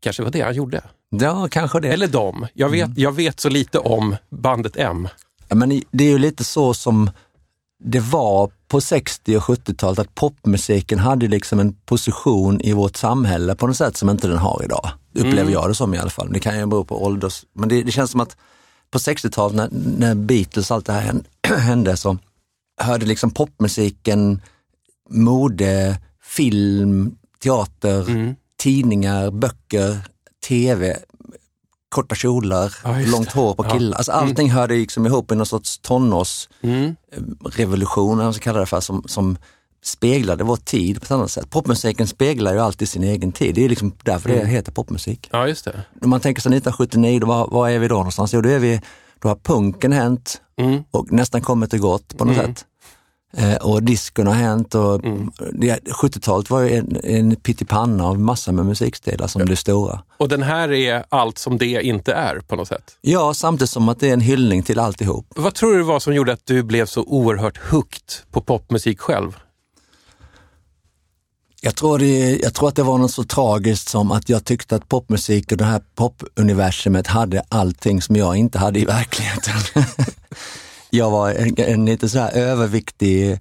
Kanske 0.00 0.22
var 0.22 0.30
det 0.30 0.40
han 0.40 0.54
gjorde. 0.54 0.82
Ja, 1.10 1.48
kanske 1.50 1.80
det. 1.80 1.88
Eller 1.88 2.08
dem. 2.08 2.46
Jag 2.54 2.68
vet, 2.68 2.98
jag 2.98 3.12
vet 3.12 3.40
så 3.40 3.48
lite 3.48 3.78
om 3.78 4.16
bandet 4.30 4.76
M. 4.76 5.08
Ja, 5.48 5.56
men 5.56 5.82
det 5.90 6.04
är 6.04 6.08
ju 6.08 6.18
lite 6.18 6.44
så 6.44 6.74
som 6.74 7.10
det 7.84 8.00
var 8.00 8.50
på 8.68 8.80
60 8.80 9.36
och 9.36 9.42
70-talet, 9.42 9.98
att 9.98 10.14
popmusiken 10.14 10.98
hade 10.98 11.28
liksom 11.28 11.60
en 11.60 11.72
position 11.72 12.60
i 12.60 12.72
vårt 12.72 12.96
samhälle 12.96 13.54
på 13.54 13.66
något 13.66 13.76
sätt 13.76 13.96
som 13.96 14.10
inte 14.10 14.28
den 14.28 14.38
har 14.38 14.62
idag. 14.64 14.90
Upplever 15.14 15.52
jag 15.52 15.70
det 15.70 15.74
som 15.74 15.94
i 15.94 15.98
alla 15.98 16.10
fall. 16.10 16.32
Det 16.32 16.40
kan 16.40 16.58
ju 16.58 16.66
bero 16.66 16.84
på 16.84 17.04
ålders... 17.04 17.44
Men 17.52 17.68
det, 17.68 17.82
det 17.82 17.92
känns 17.92 18.10
som 18.10 18.20
att 18.20 18.36
på 18.90 18.98
60-talet 18.98 19.56
när, 19.56 19.68
när 19.98 20.14
Beatles 20.14 20.70
och 20.70 20.74
allt 20.74 20.86
det 20.86 20.92
här 20.92 21.14
hände, 21.56 21.96
så 21.96 22.18
hörde 22.80 23.06
liksom 23.06 23.30
popmusiken 23.30 24.40
mode, 25.10 25.98
film, 26.22 27.16
teater, 27.42 28.34
tidningar, 28.58 29.30
böcker, 29.30 29.98
tv, 30.48 30.96
korta 31.88 32.14
kjolar, 32.14 32.74
Ja, 32.84 32.98
långt 33.06 33.32
hår 33.32 33.54
på 33.54 33.64
Ja. 33.64 33.70
killar. 33.70 33.96
Alltså 33.96 34.12
allting 34.12 34.50
hörde 34.50 34.74
liksom 34.74 35.06
ihop 35.06 35.32
i 35.32 35.34
någon 35.34 35.46
sorts 35.46 35.78
tonårsrevolution, 35.78 38.12
eller 38.12 38.16
vad 38.16 38.26
man 38.26 38.34
ska 38.34 38.42
kalla 38.42 38.60
det 38.60 38.66
för, 38.66 38.80
som, 38.80 39.02
som 39.06 39.36
speglade 39.86 40.44
vår 40.44 40.56
tid 40.56 41.00
på 41.00 41.04
ett 41.04 41.10
annat 41.10 41.30
sätt. 41.30 41.50
Popmusiken 41.50 42.06
speglar 42.06 42.52
ju 42.52 42.60
alltid 42.60 42.88
sin 42.88 43.04
egen 43.04 43.32
tid. 43.32 43.54
Det 43.54 43.64
är 43.64 43.68
liksom 43.68 43.92
därför 44.02 44.28
det 44.28 44.46
heter 44.46 44.72
popmusik. 44.72 45.28
Ja, 45.32 45.48
just 45.48 45.64
det. 45.64 45.82
Om 46.02 46.10
man 46.10 46.20
tänker 46.20 46.42
sig 46.42 46.48
1979, 46.48 47.20
då, 47.20 47.26
var, 47.26 47.48
var 47.48 47.68
är 47.68 47.78
vi 47.78 47.88
då 47.88 47.94
någonstans? 47.94 48.34
Jo, 48.34 48.40
då, 48.40 48.48
är 48.48 48.58
vi, 48.58 48.80
då 49.18 49.28
har 49.28 49.36
punken 49.36 49.92
hänt 49.92 50.40
och 50.90 51.12
nästan 51.12 51.40
kommit 51.40 51.72
och 51.72 51.78
gått 51.78 52.18
på 52.18 52.24
något 52.24 52.36
sätt. 52.36 52.64
Eh, 53.36 53.56
och 53.56 53.82
diskon 53.82 54.26
har 54.26 54.34
hänt 54.34 54.74
och 54.74 55.00
det, 55.52 55.80
70-talet 55.84 56.50
var 56.50 56.60
ju 56.60 56.76
en, 56.76 56.96
en 57.04 57.36
pyttipanna 57.36 58.04
av 58.04 58.20
massa 58.20 58.52
med 58.52 58.66
musikstilar 58.66 59.26
som 59.26 59.44
blev 59.44 59.56
stora. 59.56 60.02
Och 60.16 60.28
den 60.28 60.42
här 60.42 60.72
är 60.72 61.04
allt 61.08 61.38
som 61.38 61.58
det 61.58 61.82
inte 61.82 62.12
är 62.12 62.40
på 62.40 62.56
något 62.56 62.68
sätt. 62.68 62.98
Ja, 63.00 63.34
samtidigt 63.34 63.70
som 63.70 63.88
att 63.88 64.00
det 64.00 64.08
är 64.08 64.12
en 64.12 64.20
hyllning 64.20 64.62
till 64.62 64.78
alltihop. 64.78 65.26
Vad 65.36 65.54
tror 65.54 65.72
du 65.72 65.78
det 65.78 65.84
var 65.84 66.00
som 66.00 66.14
gjorde 66.14 66.32
att 66.32 66.46
du 66.46 66.62
blev 66.62 66.86
så 66.86 67.02
oerhört 67.02 67.58
hooked 67.70 68.12
på 68.30 68.40
popmusik 68.40 69.00
själv? 69.00 69.36
Jag 71.66 71.74
tror, 71.74 71.98
det, 71.98 72.38
jag 72.42 72.54
tror 72.54 72.68
att 72.68 72.74
det 72.74 72.82
var 72.82 72.98
något 72.98 73.10
så 73.10 73.24
tragiskt 73.24 73.88
som 73.88 74.10
att 74.10 74.28
jag 74.28 74.44
tyckte 74.44 74.76
att 74.76 74.88
popmusik 74.88 75.52
och 75.52 75.58
det 75.58 75.64
här 75.64 75.82
popuniversumet 75.94 77.06
hade 77.06 77.42
allting 77.48 78.02
som 78.02 78.16
jag 78.16 78.36
inte 78.36 78.58
hade 78.58 78.78
i 78.78 78.84
verkligheten. 78.84 79.54
jag 80.90 81.10
var 81.10 81.30
en, 81.30 81.54
en 81.56 81.86
lite 81.86 82.08
så 82.08 82.18
här 82.18 82.32
överviktig 82.32 83.40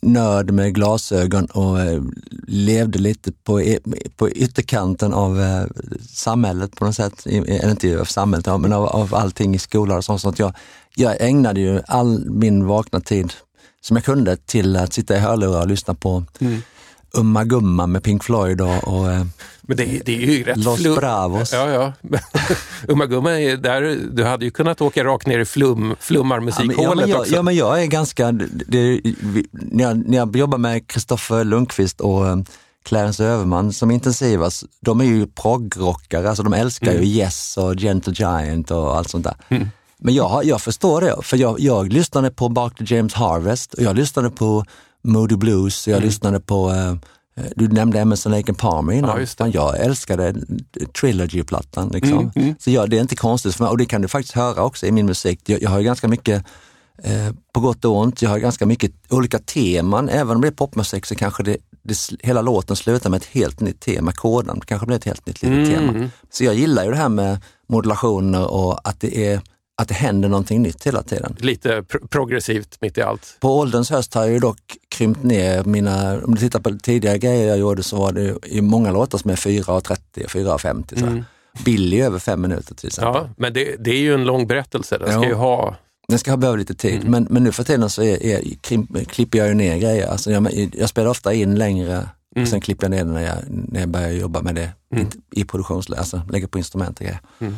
nörd 0.00 0.50
med 0.50 0.74
glasögon 0.74 1.44
och 1.46 1.80
eh, 1.80 2.02
levde 2.46 2.98
lite 2.98 3.32
på, 3.32 3.62
e, 3.62 3.78
på 4.16 4.30
ytterkanten 4.30 5.14
av 5.14 5.40
eh, 5.40 5.64
samhället 6.10 6.76
på 6.76 6.84
något 6.84 6.96
sätt. 6.96 7.26
Eller 7.26 7.70
inte 7.70 8.00
av 8.00 8.04
samhället, 8.04 8.60
men 8.60 8.72
av, 8.72 8.86
av 8.86 9.14
allting 9.14 9.54
i 9.54 9.58
skolan 9.58 9.96
och 9.96 10.04
sånt. 10.04 10.20
Så 10.20 10.28
att 10.28 10.38
jag, 10.38 10.52
jag 10.94 11.16
ägnade 11.20 11.60
ju 11.60 11.80
all 11.86 12.30
min 12.30 12.66
vakna 12.66 13.00
tid 13.00 13.32
som 13.80 13.96
jag 13.96 14.04
kunde 14.04 14.36
till 14.36 14.76
att 14.76 14.92
sitta 14.92 15.16
i 15.16 15.18
hörlurar 15.18 15.60
och 15.60 15.68
lyssna 15.68 15.94
på 15.94 16.24
mm. 16.38 16.62
Umma 17.14 17.44
Gumma 17.44 17.86
med 17.86 18.02
Pink 18.02 18.24
Floyd 18.24 18.60
och, 18.60 18.88
och 18.88 19.12
eh, 19.12 19.24
Men 19.62 19.76
det, 19.76 19.84
det 20.04 20.16
är 20.16 20.20
ju 20.20 20.44
rätt 20.44 20.56
Los 20.56 20.80
flum- 20.80 20.96
Bravos. 20.96 21.52
Ja, 21.52 21.68
ja. 21.70 21.92
Umma 22.88 23.06
Gumma, 23.06 23.40
är 23.40 23.56
där, 23.56 23.98
du 24.12 24.24
hade 24.24 24.44
ju 24.44 24.50
kunnat 24.50 24.80
åka 24.80 25.04
rakt 25.04 25.26
ner 25.26 25.38
i 25.38 25.44
flum, 25.44 25.96
flummarmusikhålet 26.00 26.78
ja, 26.82 26.94
men 26.94 27.08
jag, 27.08 27.20
också. 27.20 27.34
ja, 27.34 27.42
men 27.42 27.56
jag 27.56 27.82
är 27.82 27.86
ganska, 27.86 28.32
det, 28.32 29.00
när, 29.50 29.84
jag, 29.84 30.08
när 30.08 30.16
jag 30.16 30.36
jobbar 30.36 30.58
med 30.58 30.88
Kristoffer 30.88 31.44
Lundqvist 31.44 32.00
och 32.00 32.26
eh, 32.26 32.36
Clarence 32.84 33.24
Överman 33.24 33.72
som 33.72 33.90
intensivas, 33.90 34.64
de 34.80 35.00
är 35.00 35.04
ju 35.04 35.26
proggrockare, 35.26 36.28
alltså 36.28 36.42
de 36.42 36.52
älskar 36.52 36.92
ju 36.92 37.04
Yes 37.04 37.56
och 37.56 37.76
Gentle 37.76 38.12
Giant 38.16 38.70
och 38.70 38.96
allt 38.96 39.10
sånt 39.10 39.24
där. 39.24 39.34
Men 39.98 40.14
jag, 40.14 40.44
jag 40.44 40.60
förstår 40.62 41.00
det, 41.00 41.16
för 41.22 41.36
jag, 41.36 41.60
jag 41.60 41.92
lyssnade 41.92 42.30
på 42.30 42.48
Bark 42.48 42.78
the 42.78 42.94
James 42.94 43.14
Harvest 43.14 43.74
och 43.74 43.82
jag 43.82 43.96
lyssnade 43.96 44.30
på 44.30 44.64
Moody 45.04 45.36
Blues 45.36 45.88
jag 45.88 46.02
lyssnade 46.02 46.40
på, 46.40 46.70
eh, 46.70 46.94
du 47.56 47.68
nämnde 47.68 48.00
Emerson 48.00 48.32
Lake 48.32 48.50
and 48.50 48.58
Palmer 48.58 48.92
innan. 48.92 49.26
Ja, 49.38 49.48
jag 49.52 49.80
älskade 49.80 50.34
Trilogy-plattan. 51.00 51.88
Liksom. 51.88 52.32
Så 52.58 52.70
jag, 52.70 52.90
det 52.90 52.96
är 52.96 53.00
inte 53.00 53.16
konstigt 53.16 53.54
för 53.54 53.64
mig 53.64 53.70
och 53.70 53.78
det 53.78 53.86
kan 53.86 54.02
du 54.02 54.08
faktiskt 54.08 54.34
höra 54.34 54.62
också 54.62 54.86
i 54.86 54.92
min 54.92 55.06
musik. 55.06 55.40
Jag, 55.46 55.62
jag 55.62 55.70
har 55.70 55.78
ju 55.78 55.84
ganska 55.84 56.08
mycket 56.08 56.44
eh, 57.02 57.32
på 57.52 57.60
gott 57.60 57.84
och 57.84 57.96
ont. 57.96 58.22
Jag 58.22 58.30
har 58.30 58.38
ganska 58.38 58.66
mycket 58.66 58.92
olika 59.10 59.38
teman. 59.38 60.08
Även 60.08 60.36
om 60.36 60.42
det 60.42 60.48
är 60.48 60.52
popmusik 60.52 61.06
så 61.06 61.14
kanske 61.14 61.42
det, 61.42 61.56
det, 61.82 61.98
hela 62.22 62.42
låten 62.42 62.76
slutar 62.76 63.10
med 63.10 63.16
ett 63.16 63.26
helt 63.26 63.60
nytt 63.60 63.80
tema. 63.80 64.12
Koden 64.12 64.60
kanske 64.60 64.86
blir 64.86 64.96
ett 64.96 65.04
helt 65.04 65.26
nytt 65.26 65.42
litet 65.42 65.74
tema. 65.74 66.08
Så 66.30 66.44
jag 66.44 66.54
gillar 66.54 66.84
ju 66.84 66.90
det 66.90 66.96
här 66.96 67.08
med 67.08 67.38
modulationer 67.68 68.50
och 68.52 68.88
att 68.88 69.00
det, 69.00 69.26
är, 69.26 69.40
att 69.76 69.88
det 69.88 69.94
händer 69.94 70.28
någonting 70.28 70.62
nytt 70.62 70.86
hela 70.86 71.02
tiden. 71.02 71.36
Lite 71.38 71.82
pro- 71.82 72.06
progressivt 72.08 72.76
mitt 72.80 72.98
i 72.98 73.02
allt. 73.02 73.36
På 73.40 73.58
ålderns 73.58 73.90
höst 73.90 74.14
har 74.14 74.22
jag 74.22 74.32
ju 74.32 74.38
dock 74.38 74.76
krympt 74.88 75.22
ner 75.22 75.64
mina, 75.64 76.20
om 76.24 76.34
du 76.34 76.40
tittar 76.40 76.60
på 76.60 76.78
tidigare 76.82 77.18
grejer 77.18 77.48
jag 77.48 77.58
gjorde 77.58 77.82
så 77.82 77.96
var 77.96 78.12
det 78.12 78.36
i 78.46 78.60
många 78.60 78.90
låtar 78.92 79.18
som 79.18 79.30
är 79.30 79.36
4.30 79.36 80.24
och 80.24 80.30
4.50. 80.30 81.02
Mm. 81.02 81.24
Billy 81.64 82.00
över 82.00 82.18
fem 82.18 82.40
minuter 82.40 82.74
till 82.74 82.86
exempel. 82.86 83.22
Ja, 83.22 83.28
men 83.36 83.52
det, 83.52 83.76
det 83.78 83.90
är 83.90 83.98
ju 84.00 84.14
en 84.14 84.24
lång 84.24 84.46
berättelse. 84.46 84.98
Den 84.98 85.08
ska 85.08 85.22
Ja. 85.22 85.28
ju 85.28 85.34
ha... 85.34 85.76
Den 86.08 86.18
ska 86.18 86.30
ha 86.30 86.36
behöva 86.36 86.56
lite 86.56 86.74
tid, 86.74 86.94
Mm. 87.00 87.10
men, 87.10 87.26
men 87.30 87.44
nu 87.44 87.52
för 87.52 87.64
tiden 87.64 87.90
så 87.90 88.02
är, 88.02 88.22
är, 88.22 88.40
krim- 88.60 89.04
klipper 89.08 89.38
jag 89.38 89.48
ju 89.48 89.54
ner 89.54 89.78
grejer. 89.78 90.06
Alltså 90.08 90.30
jag, 90.30 90.70
jag 90.74 90.88
spelar 90.88 91.10
ofta 91.10 91.32
in 91.34 91.54
längre 91.54 92.08
Mm. 92.36 92.42
och 92.42 92.48
sen 92.48 92.60
klipper 92.60 92.84
jag 92.84 92.90
ner 92.90 93.04
det 93.04 93.10
när 93.10 93.22
jag, 93.26 93.36
när 93.48 93.80
jag 93.80 93.88
börjar 93.88 94.10
jobba 94.10 94.42
med 94.42 94.54
det 94.54 94.70
i, 94.96 95.40
i 95.40 95.44
produktionsläge, 95.44 95.98
alltså 96.00 96.22
lägger 96.30 96.46
på 96.46 96.58
instrument 96.58 96.98
och 96.98 97.04
grejer. 97.04 97.20
Mm. 97.38 97.56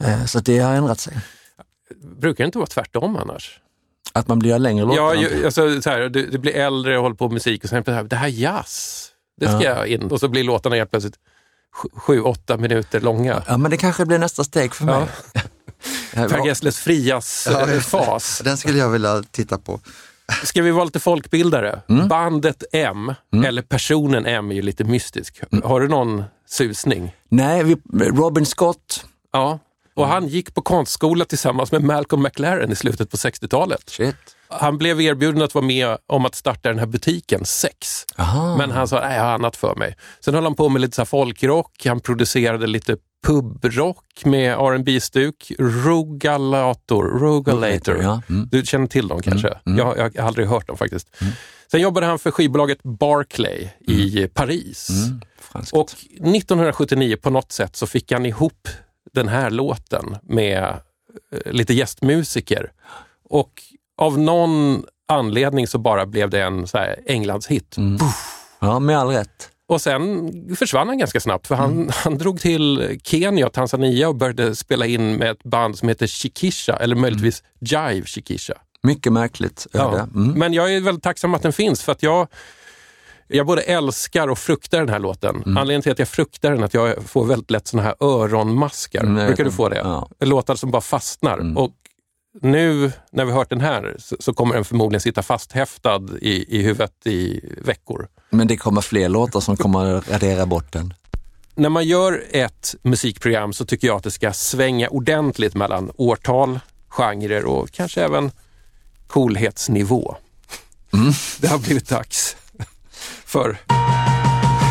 Eh, 0.00 0.24
Så 0.24 0.38
det 0.40 0.58
har 0.58 0.74
ändrat 0.74 1.00
sig. 1.00 1.18
Brukar 2.20 2.44
det 2.44 2.46
inte 2.46 2.58
vara 2.58 2.66
tvärtom 2.66 3.16
annars? 3.16 3.60
Att 4.12 4.28
man 4.28 4.38
blir 4.38 4.58
längre 4.58 4.84
låtar. 4.84 4.96
Ja, 4.96 5.14
ju, 5.14 5.44
alltså, 5.44 5.82
så 5.82 5.90
här, 5.90 6.08
du, 6.08 6.26
du 6.26 6.38
blir 6.38 6.56
äldre 6.56 6.96
och 6.96 7.02
håller 7.02 7.16
på 7.16 7.24
med 7.24 7.32
musik 7.32 7.64
och 7.64 7.70
sen 7.70 7.82
det 7.86 7.92
här, 7.92 8.02
det 8.04 8.16
här 8.16 8.28
jazz, 8.28 9.06
det 9.40 9.46
ska 9.46 9.62
Ja. 9.62 9.86
in. 9.86 10.02
Och 10.02 10.20
så 10.20 10.28
blir 10.28 10.44
låtarna 10.44 10.76
helt 10.76 10.90
plötsligt 10.90 11.16
sju, 11.96 12.20
åtta 12.20 12.56
minuter 12.56 13.00
långa. 13.00 13.42
Ja, 13.46 13.56
men 13.58 13.70
det 13.70 13.76
kanske 13.76 14.06
blir 14.06 14.18
nästa 14.18 14.44
steg 14.44 14.74
för 14.74 14.84
mig. 14.84 15.06
Per 16.12 16.46
Gessles 16.46 16.78
Frias 16.78 17.48
Ja. 17.50 18.18
Den 18.44 18.56
skulle 18.56 18.78
jag 18.78 18.88
vilja 18.90 19.22
titta 19.30 19.58
på. 19.58 19.80
Ska 20.44 20.62
vi 20.62 20.70
vara 20.70 20.84
lite 20.84 21.00
folkbildare? 21.00 21.80
Mm. 21.88 22.08
Bandet 22.08 22.64
M, 22.72 23.14
eller 23.46 23.62
personen 23.62 24.26
M 24.26 24.50
är 24.50 24.54
ju 24.54 24.62
lite 24.62 24.84
mystisk. 24.84 25.40
Mm. 25.52 25.64
Har 25.68 25.80
du 25.80 25.88
någon 25.88 26.24
susning? 26.48 27.14
Nej, 27.28 27.64
vi, 27.64 27.76
Robin 28.04 28.46
Scott. 28.46 29.04
Ja. 29.32 29.58
Och 29.98 30.04
Mm. 30.04 30.14
han 30.14 30.28
gick 30.28 30.54
på 30.54 30.62
konstskola 30.62 31.24
tillsammans 31.24 31.72
med 31.72 31.82
Malcolm 31.82 32.22
McLaren 32.22 32.72
i 32.72 32.76
slutet 32.76 33.10
på 33.10 33.16
60-talet. 33.16 33.90
Shit. 33.90 34.16
Han 34.48 34.78
blev 34.78 35.00
erbjuden 35.00 35.42
att 35.42 35.54
vara 35.54 35.64
med 35.64 35.98
om 36.06 36.26
att 36.26 36.34
starta 36.34 36.68
den 36.68 36.78
här 36.78 36.86
butiken, 36.86 37.44
Sex. 37.44 38.04
Aha. 38.16 38.56
Men 38.56 38.70
han 38.70 38.88
sa, 38.88 39.00
nej 39.00 39.16
jag 39.16 39.22
har 39.24 39.30
annat 39.32 39.56
för 39.56 39.74
mig. 39.74 39.96
Sen 40.24 40.34
höll 40.34 40.44
han 40.44 40.54
på 40.54 40.68
med 40.68 40.80
lite 40.80 40.96
så 40.96 41.04
folkrock, 41.04 41.86
han 41.86 42.00
producerade 42.00 42.66
lite 42.66 42.96
pubrock 43.26 44.24
med 44.24 44.58
rb 44.58 45.02
stuk 45.02 45.52
Rugalator. 45.58 47.20
Ja. 48.02 48.22
Mm. 48.28 48.48
Du 48.52 48.62
känner 48.66 48.86
till 48.86 49.08
dem 49.08 49.22
kanske? 49.22 49.58
Jag, 49.64 49.98
jag 49.98 50.22
har 50.22 50.28
aldrig 50.28 50.46
hört 50.46 50.66
dem 50.66 50.76
faktiskt. 50.76 51.08
Sen 51.70 51.80
jobbade 51.80 52.06
han 52.06 52.18
för 52.18 52.30
skivbolaget 52.30 52.82
Barclay 52.82 53.68
i 53.86 54.28
Paris. 54.34 54.88
Franskt. 55.40 55.72
Och 55.72 55.90
1979 55.90 57.16
på 57.22 57.30
något 57.30 57.52
sätt 57.52 57.76
så 57.76 57.86
fick 57.86 58.12
han 58.12 58.26
ihop 58.26 58.68
den 59.12 59.28
här 59.28 59.50
låten 59.50 60.16
med 60.22 60.80
eh, 61.32 61.52
lite 61.52 61.74
gästmusiker. 61.74 62.72
Och 63.28 63.62
av 63.98 64.18
någon 64.18 64.84
anledning 65.08 65.66
så 65.66 65.78
bara 65.78 66.06
blev 66.06 66.30
det 66.30 66.42
en 66.42 66.66
så 66.66 66.78
här 66.78 67.00
Englandshit. 67.06 67.76
Ja, 68.60 68.78
med 68.78 68.98
all 68.98 69.08
rätt. 69.08 69.50
Och 69.68 69.80
sen 69.80 70.56
försvann 70.56 70.88
han 70.88 70.98
ganska 70.98 71.20
snabbt 71.20 71.46
för 71.46 71.54
han, 71.54 71.90
han 71.92 72.18
drog 72.18 72.40
till 72.40 72.98
Kenya 73.04 73.46
och 73.46 73.52
Tanzania 73.52 74.08
och 74.08 74.14
började 74.14 74.56
spela 74.56 74.86
in 74.86 75.14
med 75.16 75.30
ett 75.30 75.42
band 75.44 75.78
som 75.78 75.88
heter 75.88 76.06
Shikisha, 76.06 76.76
eller 76.76 76.96
möjligtvis 76.96 77.42
Jive 77.60 78.06
Shikisha. 78.06 78.54
Mycket 78.82 79.12
märkligt. 79.12 79.66
Ja. 79.72 79.98
Mm. 79.98 80.32
Men 80.38 80.52
jag 80.52 80.74
är 80.74 80.80
väldigt 80.80 81.04
tacksam 81.04 81.34
att 81.34 81.42
den 81.42 81.52
finns 81.52 81.82
för 81.82 81.92
att 81.92 82.02
jag, 82.02 82.28
jag 83.28 83.46
både 83.46 83.62
älskar 83.62 84.28
och 84.28 84.38
fruktar 84.38 84.78
den 84.78 84.88
här 84.88 84.98
låten. 84.98 85.36
Mm. 85.36 85.56
Anledningen 85.56 85.82
till 85.82 85.92
att 85.92 85.98
jag 85.98 86.08
fruktar 86.08 86.50
den 86.50 86.60
är 86.60 86.64
att 86.64 86.74
jag 86.74 87.04
får 87.04 87.24
väldigt 87.24 87.50
lätt 87.50 87.66
såna 87.66 87.82
här 87.82 87.94
öronmaskar. 88.00 89.00
Mm, 89.00 89.26
Brukar 89.26 89.44
du 89.44 89.52
få 89.52 89.68
det? 89.68 89.76
Ja. 89.76 90.08
Låtar 90.20 90.54
som 90.54 90.70
bara 90.70 90.82
fastnar. 90.82 91.58
Och 91.58 91.72
nu 92.42 92.92
när 93.10 93.24
vi 93.24 93.32
hört 93.32 93.50
den 93.50 93.60
här 93.60 93.96
så, 93.98 94.16
så 94.20 94.34
kommer 94.34 94.54
den 94.54 94.64
förmodligen 94.64 95.00
sitta 95.00 95.22
fasthäftad 95.22 96.00
i, 96.20 96.58
i 96.58 96.62
huvudet 96.62 97.06
i 97.06 97.40
veckor. 97.62 98.08
Men 98.30 98.46
det 98.46 98.56
kommer 98.56 98.80
fler 98.80 99.08
låtar 99.08 99.40
som 99.40 99.56
kommer 99.56 99.94
att 99.94 100.10
radera 100.10 100.46
bort 100.46 100.72
den. 100.72 100.94
När 101.54 101.68
man 101.68 101.84
gör 101.84 102.24
ett 102.30 102.74
musikprogram 102.82 103.52
så 103.52 103.64
tycker 103.64 103.86
jag 103.86 103.96
att 103.96 104.04
det 104.04 104.10
ska 104.10 104.32
svänga 104.32 104.88
ordentligt 104.88 105.54
mellan 105.54 105.90
årtal, 105.96 106.60
genrer 106.88 107.44
och 107.44 107.70
kanske 107.70 108.02
även 108.04 108.30
coolhetsnivå. 109.06 110.16
Det 111.40 111.48
har 111.48 111.58
blivit 111.58 111.88
dags 111.88 112.36
för 113.28 113.58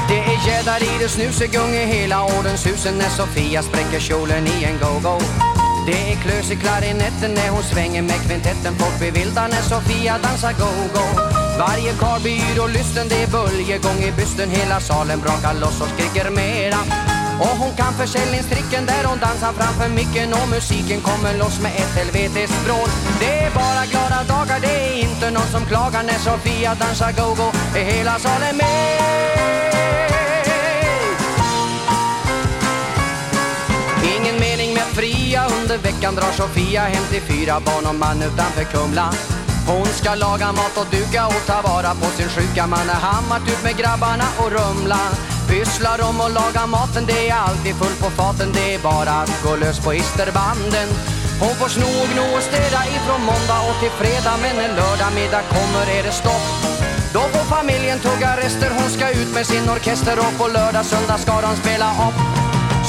Det 0.07 0.19
är 0.19 0.47
gäddar 0.47 0.83
i 0.83 0.97
det 0.99 1.09
snusegung 1.09 1.73
i 1.73 1.85
hela 1.85 2.23
ordenshusen 2.23 2.97
när 2.97 3.09
Sofia 3.09 3.61
spräcker 3.61 3.99
kjolen 3.99 4.47
i 4.47 4.63
en 4.63 4.77
go-go. 4.79 5.17
Det 5.87 6.11
är 6.11 6.15
klös 6.15 6.51
i 6.51 6.55
klarinetten 6.55 7.31
när 7.33 7.49
hon 7.49 7.63
svänger 7.63 8.01
med 8.01 8.19
kvintetten. 8.27 8.73
Folk 8.79 8.99
blir 8.99 9.11
vilda 9.11 9.47
när 9.47 9.61
Sofia 9.61 10.17
dansar 10.23 10.53
go-go. 10.53 11.05
Varje 11.59 11.91
karl 11.99 12.21
blir 12.21 12.33
yr 12.33 12.61
och 12.63 12.69
lysten, 12.69 13.07
det 13.09 13.23
är 13.23 13.27
böljegång 13.27 13.99
i 14.09 14.11
bysten. 14.17 14.49
Hela 14.49 14.79
salen 14.79 15.19
brakar 15.19 15.53
loss 15.53 15.81
och 15.81 15.87
skriker 15.87 16.29
mera. 16.29 16.81
Och 17.39 17.57
hon 17.61 17.75
kan 17.75 17.93
försäljningstricken 17.93 18.85
där 18.85 19.03
hon 19.03 19.19
dansar 19.19 19.53
framför 19.53 19.89
micken 19.89 20.33
och 20.33 20.49
musiken 20.49 21.01
kommer 21.01 21.37
loss 21.37 21.59
med 21.61 21.71
ett 21.71 21.93
helvetes 21.95 22.51
vrål. 22.65 22.89
Det 23.19 23.39
är 23.39 23.51
bara 23.51 23.85
glada 23.91 24.23
dagar, 24.23 24.59
det 24.59 24.75
är 24.89 24.93
inte 25.07 25.31
någon 25.31 25.47
som 25.55 25.65
klagar 25.65 26.03
när 26.03 26.19
Sofia 26.27 26.75
dansar 26.75 27.11
go-go. 27.11 27.47
Är 27.75 27.83
hela 27.83 28.19
salen 28.19 28.57
med? 28.57 29.27
Ingen 34.15 34.39
mening 34.39 34.73
med 34.73 34.83
att 34.83 34.95
fria 34.99 35.47
under 35.61 35.77
veckan 35.77 36.15
drar 36.15 36.31
Sofia 36.31 36.81
hem 36.81 37.03
till 37.11 37.21
fyra 37.21 37.59
barn 37.65 37.85
och 37.85 37.95
man 37.95 38.17
utanför 38.21 38.63
Kumla. 38.63 39.13
Hon 39.67 39.85
ska 39.85 40.15
laga 40.15 40.51
mat 40.51 40.77
och 40.77 40.87
duka 40.91 41.27
och 41.27 41.45
ta 41.45 41.61
vara 41.61 41.93
på 41.95 42.05
sin 42.05 42.29
sjuka 42.29 42.67
man 42.67 42.89
är 42.89 43.01
hammat 43.09 43.41
ut 43.47 43.63
med 43.63 43.77
grabbarna 43.77 44.25
och 44.37 44.51
rumla. 44.51 44.99
Pysslar 45.49 45.99
om 46.09 46.21
och 46.25 46.31
laga 46.39 46.67
maten, 46.67 47.05
det 47.07 47.29
är 47.29 47.35
alltid 47.47 47.75
fullt 47.75 47.99
på 48.03 48.09
faten, 48.09 48.49
det 48.53 48.73
är 48.75 48.79
bara 48.79 49.13
att 49.21 49.43
gå 49.43 49.55
lös 49.55 49.79
på 49.85 49.93
isterbanden. 49.93 50.89
Hon 51.41 51.55
får 51.59 51.69
sno 51.75 51.89
och 52.03 52.09
gno 52.11 52.25
och 52.37 52.43
städa 52.49 52.81
ifrån 52.95 53.21
måndag 53.31 53.61
och 53.69 53.77
till 53.81 53.93
fredag 54.01 54.37
men 54.43 54.55
en 54.65 54.75
lördag 54.79 55.11
middag 55.15 55.43
kommer 55.55 55.85
är 55.97 56.03
det 56.03 56.15
stopp. 56.23 56.47
Då 57.13 57.19
får 57.19 57.45
familjen 57.55 57.99
tugga 57.99 58.37
rester, 58.37 58.71
hon 58.79 58.89
ska 58.89 59.09
ut 59.09 59.33
med 59.33 59.45
sin 59.45 59.69
orkester 59.69 60.19
och 60.19 60.33
på 60.39 60.47
lördag, 60.47 60.85
söndag 60.85 61.17
ska 61.17 61.41
de 61.41 61.55
spela 61.63 61.89
upp. 62.07 62.19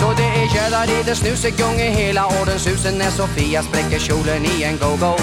Så 0.01 0.13
det 0.13 0.29
är 0.41 0.47
gäddar 0.55 1.01
i 1.01 1.03
det 1.03 1.15
snusegung 1.15 1.77
i 1.81 1.91
hela 1.91 2.27
ordenshusen 2.41 2.99
när 2.99 3.11
Sofia 3.11 3.63
spräcker 3.63 3.99
kjolen 3.99 4.45
i 4.45 4.63
en 4.63 4.77
go-go. 4.79 5.17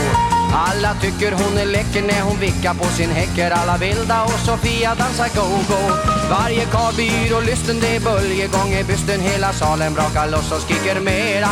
Alla 0.57 0.93
tycker 1.01 1.31
hon 1.31 1.57
är 1.57 1.65
läcker 1.65 2.01
när 2.01 2.21
hon 2.21 2.39
vickar 2.39 2.73
på 2.73 2.85
sin 2.85 3.09
häcker 3.09 3.51
alla 3.51 3.77
vilda 3.77 4.23
och 4.23 4.39
Sofia 4.45 4.95
dansar 4.95 5.29
go-go. 5.35 5.81
Varje 6.29 6.65
karl 6.65 6.93
blir 6.95 7.11
yr 7.25 7.35
och 7.35 7.43
lysten, 7.43 7.79
det 7.79 7.95
är 7.95 7.99
böljegång 7.99 8.71
i 8.73 8.83
bysten. 8.83 9.21
Hela 9.21 9.53
salen 9.53 9.93
brakar 9.93 10.27
loss 10.27 10.51
och 10.51 10.61
skriker 10.61 10.99
mera. 10.99 11.51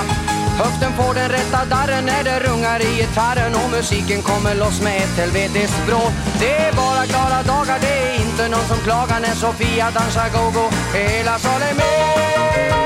Höften 0.63 0.92
får 0.98 1.13
den 1.13 1.30
rätta 1.30 1.66
darren 1.66 2.06
när 2.06 2.24
det 2.24 2.39
rungar 2.39 2.80
i 2.80 2.96
gitarren 3.02 3.54
och 3.56 3.72
musiken 3.72 4.22
kommer 4.22 4.56
loss 4.56 4.82
med 4.82 4.98
ett 4.98 5.18
helvetes 5.18 5.74
vrål. 5.88 6.12
Det 6.39 6.56
är 6.68 6.74
bara 6.74 7.06
glada 7.06 7.44
dagar, 7.44 7.80
det 7.82 7.96
är 8.08 8.16
inte 8.26 8.48
någon 8.50 8.68
som 8.68 8.78
klagar 8.78 9.20
när 9.20 9.36
Sofia 9.36 9.92
dansar 9.92 10.30
go-go. 10.36 10.66
Hela 10.94 11.39
salen 11.39 11.76
med. 11.78 12.83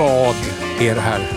Vad 0.00 0.34
är 0.80 0.94
det 0.94 1.00
här? 1.00 1.28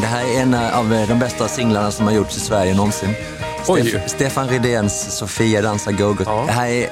Det 0.00 0.06
här 0.06 0.24
är 0.24 0.40
en 0.42 0.54
av 0.54 1.06
de 1.08 1.18
bästa 1.18 1.48
singlarna 1.48 1.90
som 1.90 2.06
har 2.06 2.12
gjorts 2.12 2.36
i 2.36 2.40
Sverige 2.40 2.74
någonsin. 2.74 3.14
Oj. 3.68 3.80
Stef- 3.82 4.08
Stefan 4.08 4.48
Rydéns 4.48 5.16
Sofia 5.16 5.62
dansar 5.62 5.92
go-go. 5.92 6.24
Ja. 6.26 6.44
Det 6.46 6.52
här 6.52 6.68
är... 6.68 6.88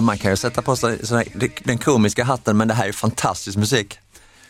Man 0.00 0.18
kan 0.18 0.30
ju 0.30 0.36
sätta 0.36 0.62
på 0.62 0.76
sig 0.76 0.98
den 1.64 1.78
komiska 1.78 2.24
hatten, 2.24 2.56
men 2.56 2.68
det 2.68 2.74
här 2.74 2.88
är 2.88 2.92
fantastisk 2.92 3.56
musik. 3.58 3.98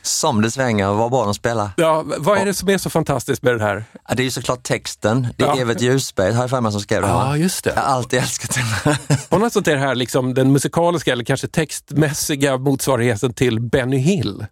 Som 0.02 0.42
det 0.42 0.50
svänger 0.50 0.86
vad 0.88 1.10
bra 1.10 1.24
de 1.24 1.34
spelar. 1.34 1.70
Ja, 1.76 2.04
vad 2.18 2.38
är 2.38 2.44
det 2.44 2.54
som 2.54 2.68
är 2.68 2.78
så 2.78 2.90
fantastiskt 2.90 3.42
med 3.42 3.52
den 3.52 3.60
här? 3.60 3.84
Ja, 4.08 4.14
det 4.14 4.22
är 4.22 4.24
ju 4.24 4.30
såklart 4.30 4.62
texten. 4.62 5.28
Det 5.36 5.44
är 5.44 5.48
Ja. 5.48 5.56
Evert 5.60 5.80
Ljusberg, 5.80 6.32
har 6.32 6.42
jag 6.42 6.50
för 6.50 6.60
mig, 6.60 6.72
som 6.72 6.80
skrev 6.80 7.02
det. 7.02 7.08
Ja, 7.08 7.36
just 7.36 7.64
det. 7.64 7.70
Jag 7.76 7.82
har 7.82 7.88
alltid 7.94 8.18
älskat 8.18 8.58
den. 8.84 8.96
På 9.28 9.38
något 9.38 9.52
sätt 9.52 9.68
är 9.68 9.72
det 9.74 9.80
här 9.80 9.94
liksom 9.94 10.34
den 10.34 10.52
musikaliska 10.52 11.12
eller 11.12 11.24
kanske 11.24 11.48
textmässiga 11.48 12.58
motsvarigheten 12.58 13.32
till 13.34 13.60
Benny 13.60 13.96
Hill. 13.98 14.46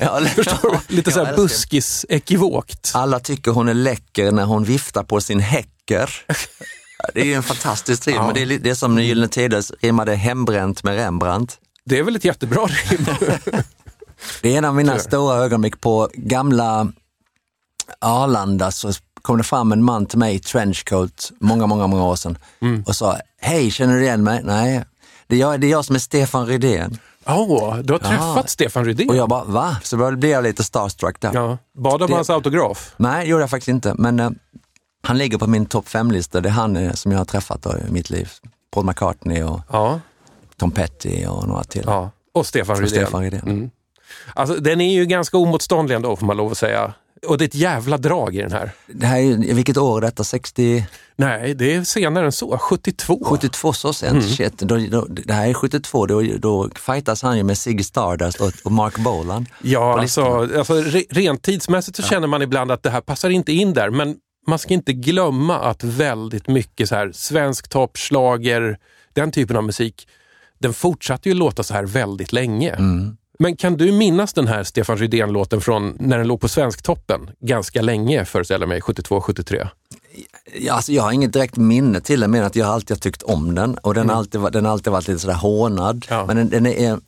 Ja, 0.00 0.20
Förstår 0.34 0.70
du? 0.88 0.96
Lite 0.96 1.10
jag 1.10 1.14
så 1.14 1.24
här 1.24 1.32
älskar- 1.32 1.42
buskis-ekivokt. 1.42 2.90
Alla 2.94 3.20
tycker 3.20 3.50
hon 3.50 3.68
är 3.68 3.74
läcker 3.74 4.32
när 4.32 4.44
hon 4.44 4.64
viftar 4.64 5.02
på 5.02 5.20
sin 5.20 5.40
häcker. 5.40 6.10
Det 7.14 7.20
är 7.20 7.24
ju 7.24 7.34
en 7.34 7.42
fantastisk 7.42 8.06
rim. 8.06 8.16
Ja. 8.16 8.30
Det 8.34 8.42
är, 8.42 8.46
det 8.46 8.70
är 8.70 8.74
som 8.74 8.98
Gyllene 8.98 9.28
Tider 9.28 9.64
rimmade 9.82 10.14
hembränt 10.14 10.82
med 10.82 10.94
Rembrandt. 10.96 11.58
Det 11.84 11.98
är 11.98 12.02
väl 12.02 12.16
ett 12.16 12.24
jättebra 12.24 12.66
rim? 12.66 13.06
Det 14.42 14.54
är 14.54 14.58
en 14.58 14.64
av 14.64 14.74
mina 14.74 14.98
stora 14.98 15.36
ögonblick 15.36 15.80
på 15.80 16.08
gamla 16.14 16.92
Arlanda 18.00 18.70
så 18.70 18.92
kom 19.22 19.38
det 19.38 19.44
fram 19.44 19.72
en 19.72 19.82
man 19.84 20.06
till 20.06 20.18
mig 20.18 20.34
i 20.34 20.38
trenchcoat 20.38 21.32
många, 21.40 21.66
många, 21.66 21.86
många 21.86 22.04
år 22.04 22.16
sedan 22.16 22.38
och 22.86 22.96
sa, 22.96 23.18
hej, 23.40 23.70
känner 23.70 23.94
du 23.94 24.02
igen 24.02 24.24
mig? 24.24 24.40
Nej, 24.44 24.84
det 25.26 25.36
är 25.36 25.40
jag, 25.40 25.60
det 25.60 25.66
är 25.66 25.70
jag 25.70 25.84
som 25.84 25.94
är 25.94 26.00
Stefan 26.00 26.46
Rydén. 26.46 26.98
Åh, 27.28 27.76
du 27.78 27.92
har 27.92 27.98
träffat 28.00 28.36
Ja. 28.36 28.42
Stefan 28.46 28.84
Rydén? 28.84 29.08
Och 29.08 29.16
jag 29.16 29.28
bara, 29.28 29.44
va? 29.44 29.76
Så 29.82 29.96
då 29.96 30.10
blev 30.16 30.30
jag 30.30 30.44
lite 30.44 30.64
starstruck 30.64 31.20
där. 31.20 31.30
ja. 31.34 31.58
Bad 31.74 32.02
om 32.02 32.12
hans 32.12 32.30
autograf? 32.30 32.94
Nej, 32.96 33.28
gjorde 33.28 33.42
jag 33.42 33.50
faktiskt 33.50 33.68
inte, 33.68 33.94
men 33.98 34.20
eh, 34.20 34.30
han 35.02 35.18
ligger 35.18 35.38
på 35.38 35.46
min 35.46 35.66
topp 35.66 35.88
fem-lista. 35.88 36.40
Det 36.40 36.48
är 36.48 36.52
han 36.52 36.76
eh, 36.76 36.92
som 36.92 37.12
jag 37.12 37.18
har 37.18 37.24
träffat 37.24 37.62
då, 37.62 37.74
i 37.88 37.90
mitt 37.90 38.10
liv. 38.10 38.30
Paul 38.74 38.84
McCartney 38.86 39.42
och 39.42 39.60
Ja. 39.72 40.00
Tom 40.56 40.70
Petty 40.70 41.26
och 41.26 41.48
några 41.48 41.64
till. 41.64 41.84
ja. 41.86 42.10
Och 42.34 42.46
Stefan 42.46 42.76
Och 42.76 42.82
Rydén. 42.82 43.04
Stefan 43.04 43.22
Rydén. 43.22 43.40
Mm. 43.42 43.70
Alltså, 44.34 44.54
den 44.56 44.80
är 44.80 44.94
ju 44.94 45.06
ganska 45.06 45.36
omotståndlig 45.38 45.96
ändå 45.96 46.16
får 46.16 46.26
man 46.26 46.36
lov 46.36 46.50
att 46.52 46.58
säga. 46.58 46.92
Och 47.26 47.38
det 47.38 47.44
är 47.44 47.48
ett 47.48 47.54
jävla 47.54 47.98
drag 47.98 48.36
i 48.36 48.40
den 48.40 48.52
här. 48.52 48.70
Det 48.86 49.06
här 49.06 49.18
är, 49.18 49.54
vilket 49.54 49.76
år 49.76 49.96
är 49.96 50.00
detta? 50.00 50.24
60, 50.24 50.86
Nej, 51.20 51.54
det 51.54 51.74
är 51.74 51.84
senare 51.84 52.26
än 52.26 52.32
så. 52.32 52.58
72. 52.58 53.24
72 53.24 53.72
så 53.72 53.92
sent? 53.92 54.24
Shit, 54.24 54.58
då, 54.58 54.76
då, 54.76 55.06
det 55.08 55.32
här 55.32 55.48
är 55.48 55.54
72, 55.54 56.06
då, 56.06 56.22
då 56.22 56.70
fightas 56.74 57.22
han 57.22 57.36
ju 57.36 57.42
med 57.42 57.58
Ziggy 57.58 57.82
Stardust 57.82 58.40
och, 58.40 58.52
och 58.64 58.72
Mark 58.72 58.98
Bolan. 58.98 59.46
Ja, 59.62 60.00
alltså, 60.00 60.22
alltså 60.58 60.74
re, 60.74 61.02
rent 61.10 61.42
tidsmässigt 61.42 61.96
så 61.96 62.02
känner 62.02 62.26
man 62.26 62.42
ibland 62.42 62.72
att 62.72 62.82
det 62.82 62.90
här 62.90 63.00
passar 63.00 63.30
inte 63.30 63.52
in 63.52 63.74
där. 63.74 63.90
Men 63.90 64.16
man 64.46 64.58
ska 64.58 64.74
inte 64.74 64.92
glömma 64.92 65.58
att 65.58 65.84
väldigt 65.84 66.48
mycket 66.48 66.88
så 66.88 66.94
här 66.94 67.12
svensk 67.12 67.68
toppslager, 67.68 68.78
den 69.12 69.32
typen 69.32 69.56
av 69.56 69.64
musik, 69.64 70.08
den 70.58 70.74
fortsatte 70.74 71.28
ju 71.28 71.34
låta 71.34 71.62
så 71.62 71.74
här 71.74 71.84
väldigt 71.84 72.32
länge. 72.32 72.76
Men 73.38 73.56
kan 73.56 73.76
du 73.76 73.92
minnas 73.92 74.32
den 74.32 74.46
här 74.46 74.64
Stefan 74.64 74.98
Rydén-låten 74.98 75.60
från 75.60 75.96
när 76.00 76.18
den 76.18 76.26
låg 76.26 76.40
på 76.40 76.48
Svensktoppen 76.48 77.30
ganska 77.40 77.82
länge, 77.82 78.24
föreställer 78.24 78.66
mig, 78.66 78.80
72-73? 78.80 79.68
Ja, 80.60 80.74
alltså 80.74 80.92
jag 80.92 81.02
har 81.02 81.12
inget 81.12 81.32
direkt 81.32 81.56
minne 81.56 82.00
till 82.00 82.20
den, 82.20 82.30
men 82.30 82.44
att 82.44 82.56
jag 82.56 82.66
har 82.66 82.74
alltid 82.74 83.02
tyckt 83.02 83.22
om 83.22 83.54
den 83.54 83.78
och 83.78 83.94
den 83.94 84.08
har 84.08 84.16
alltid, 84.16 84.40
den 84.40 84.64
har 84.64 84.72
alltid 84.72 84.92
varit 84.92 85.08
lite 85.08 85.20
sådär 85.20 85.34
hånad. 85.34 86.06
Ja. 86.08 86.26
Men 86.26 86.36
den, 86.36 86.48
den 86.48 86.66
är, 86.66 87.00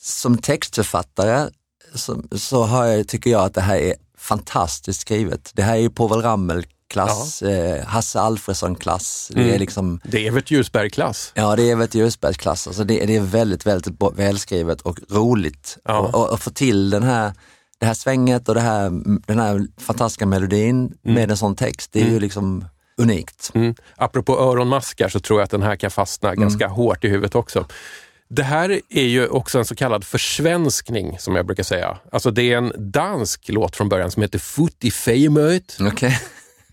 som 0.00 0.38
textförfattare 0.38 1.50
så, 1.94 2.22
så 2.32 2.62
har 2.62 2.84
jag, 2.84 3.08
tycker 3.08 3.30
jag 3.30 3.44
att 3.44 3.54
det 3.54 3.60
här 3.60 3.76
är 3.76 3.94
fantastiskt 4.18 5.00
skrivet. 5.00 5.50
Det 5.54 5.62
här 5.62 5.74
är 5.74 5.80
ju 5.80 5.90
Povel 5.90 6.22
Ramel-klass, 6.96 7.42
eh, 7.42 7.84
Hasse 7.86 8.20
Alfredson-klass. 8.20 9.30
Det 9.34 9.54
är 9.54 9.58
liksom 9.58 10.00
Det 10.04 10.18
är 10.18 10.28
Evert 10.28 10.50
Ljusberg-klass. 10.50 11.32
Ja, 11.34 11.56
det 11.56 11.62
är 11.62 11.72
Evert 11.72 11.94
Ljusbergs 11.94 12.36
klass. 12.36 12.66
Alltså 12.66 12.84
det, 12.84 13.06
det 13.06 13.16
är 13.16 13.20
väldigt, 13.20 13.66
väldigt 13.66 13.94
välskrivet 14.16 14.80
och 14.80 14.98
roligt. 15.10 15.78
Ja. 15.84 15.98
Och, 15.98 16.14
och, 16.14 16.32
och 16.32 16.40
få 16.40 16.50
till 16.50 16.90
den 16.90 17.02
här, 17.02 17.32
det 17.78 17.86
här 17.86 17.94
svänget 17.94 18.48
och 18.48 18.54
det 18.54 18.60
här, 18.60 18.90
den 19.26 19.38
här 19.38 19.66
fantastiska 19.80 20.26
melodin 20.26 20.92
med 21.02 21.30
en 21.30 21.36
sån 21.36 21.56
text, 21.56 21.90
det 21.92 22.02
är 22.02 22.10
ju 22.10 22.20
liksom 22.20 22.64
unikt. 22.98 23.50
Mm. 23.54 23.74
Apropå 23.96 24.38
öronmaskar 24.38 25.08
så 25.08 25.20
tror 25.20 25.40
jag 25.40 25.44
att 25.44 25.50
den 25.50 25.62
här 25.62 25.76
kan 25.76 25.90
fastna 25.90 26.28
Mm. 26.28 26.40
ganska 26.40 26.68
hårt 26.68 27.04
i 27.04 27.08
huvudet 27.08 27.34
också. 27.34 27.66
Det 28.28 28.42
här 28.42 28.80
är 28.90 29.02
ju 29.02 29.28
också 29.28 29.58
en 29.58 29.64
så 29.64 29.74
kallad 29.74 30.04
försvenskning, 30.04 31.18
som 31.18 31.36
jag 31.36 31.46
brukar 31.46 31.62
säga. 31.62 31.98
Alltså 32.12 32.30
det 32.30 32.52
är 32.52 32.56
en 32.56 32.72
dansk 32.92 33.44
låt 33.48 33.76
från 33.76 33.88
början 33.88 34.10
som 34.10 34.22
heter 34.22 34.38
Fut 34.38 34.84
i 34.84 34.90
fejmöet, 34.90 35.76
Okej. 35.80 36.20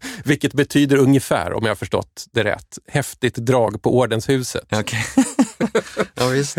vilket 0.23 0.53
betyder 0.53 0.97
ungefär, 0.97 1.53
om 1.53 1.63
jag 1.63 1.69
har 1.69 1.75
förstått 1.75 2.25
det 2.31 2.43
rätt, 2.43 2.77
häftigt 2.87 3.35
drag 3.35 3.81
på 3.81 3.97
ordenshuset. 3.97 4.67
Okej. 4.71 5.05
ja, 6.13 6.27
visst. 6.27 6.57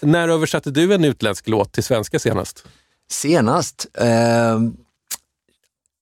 När 0.00 0.28
översatte 0.28 0.70
du 0.70 0.94
en 0.94 1.04
utländsk 1.04 1.48
låt 1.48 1.72
till 1.72 1.84
svenska 1.84 2.18
senast? 2.18 2.64
Senast, 3.10 3.86
eh, 3.94 4.60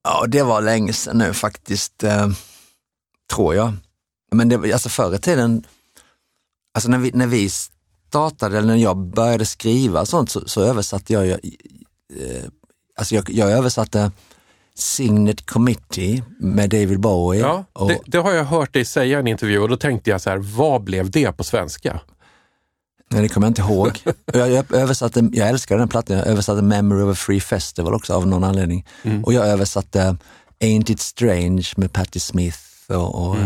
ja 0.04 0.24
det 0.28 0.42
var 0.42 0.62
länge 0.62 0.92
sedan 0.92 1.18
nu 1.18 1.32
faktiskt, 1.32 2.02
eh, 2.02 2.28
tror 3.34 3.54
jag. 3.54 3.72
Men 4.32 4.48
det, 4.48 4.72
alltså 4.72 4.88
förr 4.88 5.14
i 5.14 5.18
tiden, 5.18 5.66
alltså 6.74 6.90
när 6.90 6.98
vi, 6.98 7.10
när 7.14 7.26
vi 7.26 7.50
startade, 8.08 8.58
eller 8.58 8.68
när 8.68 8.76
jag 8.76 8.96
började 8.96 9.46
skriva 9.46 10.06
sånt 10.06 10.30
så, 10.30 10.48
så 10.48 10.62
översatte 10.62 11.12
jag, 11.12 11.26
ju, 11.26 11.32
eh, 11.32 12.44
alltså 12.96 13.14
jag, 13.14 13.30
jag 13.30 13.50
översatte 13.50 14.10
Signet 14.74 15.46
Committee 15.46 16.24
med 16.38 16.70
David 16.70 17.00
Bowie. 17.00 17.40
Ja, 17.40 17.64
och, 17.72 17.88
det, 17.88 18.00
det 18.06 18.18
har 18.18 18.32
jag 18.32 18.44
hört 18.44 18.72
dig 18.72 18.84
säga 18.84 19.16
i 19.16 19.20
en 19.20 19.26
intervju 19.26 19.58
och 19.58 19.68
då 19.68 19.76
tänkte 19.76 20.10
jag 20.10 20.20
så 20.20 20.30
här, 20.30 20.38
vad 20.38 20.82
blev 20.82 21.10
det 21.10 21.32
på 21.32 21.44
svenska? 21.44 22.00
Nej, 23.10 23.22
det 23.22 23.28
kommer 23.28 23.46
jag 23.46 23.50
inte 23.50 23.62
ihåg. 23.62 24.00
jag, 24.32 24.50
jag, 24.50 24.74
översatte, 24.74 25.30
jag 25.32 25.48
älskar 25.48 25.78
den 25.78 25.88
plattan, 25.88 26.16
jag 26.16 26.26
översatte 26.26 26.62
Memory 26.62 27.02
of 27.02 27.12
a 27.12 27.14
Free 27.14 27.40
Festival 27.40 27.94
också 27.94 28.14
av 28.14 28.26
någon 28.26 28.44
anledning. 28.44 28.86
Och 29.24 29.32
jag 29.32 29.46
översatte 29.46 30.16
Ain't 30.60 30.90
It 30.90 31.00
Strange 31.00 31.66
med 31.76 31.92
Patti 31.92 32.20
Smith. 32.20 32.58
Och, 32.88 33.28
och 33.28 33.36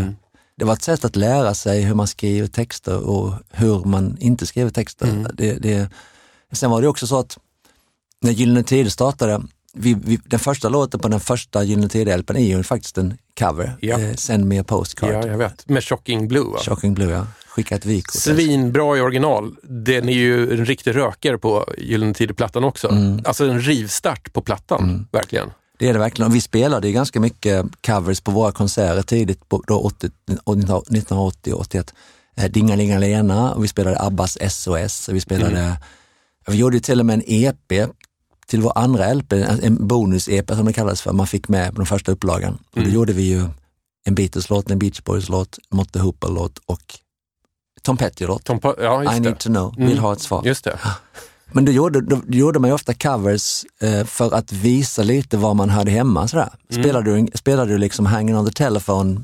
Det 0.57 0.65
var 0.65 0.73
ett 0.73 0.81
sätt 0.81 1.05
att 1.05 1.15
lära 1.15 1.53
sig 1.53 1.81
hur 1.81 1.95
man 1.95 2.07
skriver 2.07 2.47
texter 2.47 3.09
och 3.09 3.33
hur 3.51 3.85
man 3.85 4.17
inte 4.19 4.45
skriver 4.45 4.69
texter. 4.69 5.27
Det, 5.33 5.53
det, 5.53 5.89
sen 6.51 6.71
var 6.71 6.81
det 6.81 6.87
också 6.87 7.07
så 7.07 7.19
att 7.19 7.37
när 8.21 8.31
Gyllene 8.31 8.63
Tider 8.63 8.89
startade, 8.89 9.41
vi, 9.79 9.93
vi, 10.03 10.19
den 10.25 10.39
första 10.39 10.69
låten 10.69 10.99
på 10.99 11.07
den 11.07 11.19
första 11.19 11.63
Gyllene 11.63 11.87
Tider-LPn 11.87 12.37
är 12.37 12.57
ju 12.57 12.63
faktiskt 12.63 12.97
en 12.97 13.17
cover, 13.39 13.77
Ja. 13.79 13.99
eh, 13.99 14.13
Send 14.15 14.45
Me 14.45 14.59
a 14.59 14.63
Postcard. 14.63 15.13
Ja, 15.13 15.27
jag 15.27 15.37
vet. 15.37 15.69
Med 15.69 15.83
Shocking 15.83 16.27
Blue 16.27 16.43
va? 16.51 16.57
Shocking 16.59 16.93
Blue, 16.93 17.11
ja. 17.11 17.27
Skicka 17.47 17.75
ett 17.75 17.85
vykort. 17.85 18.13
Svinbra 18.21 18.97
i 18.97 19.01
original. 19.01 19.55
Den 19.63 20.09
är 20.09 20.13
ju 20.13 20.53
en 20.59 20.65
riktig 20.65 20.95
rökare 20.95 21.37
på 21.37 21.65
Gyllene 21.77 22.13
Tider-plattan 22.13 22.63
också. 22.63 22.89
Mm. 22.91 23.21
Alltså 23.25 23.45
en 23.45 23.61
rivstart 23.61 24.33
på 24.33 24.41
plattan, 24.41 25.07
verkligen. 25.11 25.49
Det 25.79 25.89
är 25.89 25.93
det 25.93 25.99
verkligen. 25.99 26.31
Och 26.31 26.35
vi 26.35 26.41
spelade 26.41 26.87
ju 26.87 26.93
ganska 26.93 27.19
mycket 27.19 27.65
covers 27.87 28.21
på 28.21 28.31
våra 28.31 28.51
konserter 28.51 29.01
tidigt, 29.01 29.49
på, 29.49 29.63
då 29.67 29.79
80, 29.79 30.09
och 30.43 30.53
1980 30.57 31.53
och 31.53 31.59
81. 31.61 31.93
Eh, 32.37 32.45
Dingalingalena 32.51 33.53
och 33.53 33.63
vi 33.63 33.67
spelade 33.67 33.99
Abbas 34.01 34.37
SOS. 34.49 35.07
Och 35.07 35.15
vi 35.15 35.19
spelade, 35.19 35.77
vi 36.47 36.57
gjorde 36.57 36.79
till 36.79 36.99
och 36.99 37.05
med 37.05 37.13
en 37.13 37.23
EP 37.25 37.89
till 38.49 38.61
vår 38.61 38.71
andra 38.75 39.13
LP, 39.13 39.33
en 39.33 39.87
bonus-EP 39.87 40.55
som 40.55 40.65
det 40.65 40.73
kallades 40.73 41.01
för, 41.01 41.13
man 41.13 41.27
fick 41.27 41.47
med 41.47 41.69
på 41.69 41.75
den 41.75 41.85
första 41.85 42.11
upplagan. 42.11 42.57
Och 42.75 42.83
då 42.83 42.89
gjorde 42.89 43.13
vi 43.13 43.21
ju 43.23 43.45
en 44.05 44.15
Beatles-låt, 44.15 44.71
en 44.71 44.79
Beach 44.79 45.01
Boys-låt, 45.01 45.59
Motte 45.69 45.99
Hooper-låt 45.99 46.57
och 46.65 46.81
Tom 47.81 47.97
Petty-låt. 47.97 48.43
Tom 48.43 48.59
ja, 48.63 49.03
I 49.03 49.19
need 49.19 49.23
det. 49.23 49.35
to 49.39 49.49
know, 49.49 49.73
Mm. 49.77 49.89
vill 49.89 49.99
ha 49.99 50.13
ett 50.13 50.21
svar. 50.21 50.41
Just 50.45 50.63
det. 50.63 50.79
Men 51.51 51.65
då 51.65 51.71
gjorde, 51.71 52.01
då 52.01 52.21
gjorde 52.27 52.59
man 52.59 52.69
ju 52.69 52.73
ofta 52.73 52.93
covers 52.93 53.65
eh, 53.81 54.05
för 54.05 54.33
att 54.33 54.51
visa 54.51 55.03
lite 55.03 55.37
var 55.37 55.53
man 55.53 55.69
hörde 55.69 55.91
hemma. 55.91 56.27
Sådär. 56.27 56.49
Spelar, 56.69 57.01
du, 57.01 57.27
spelar 57.33 57.65
du 57.65 57.77
liksom 57.77 58.05
Hanging 58.05 58.35
on 58.37 58.45
the 58.45 58.51
telephone 58.51 59.21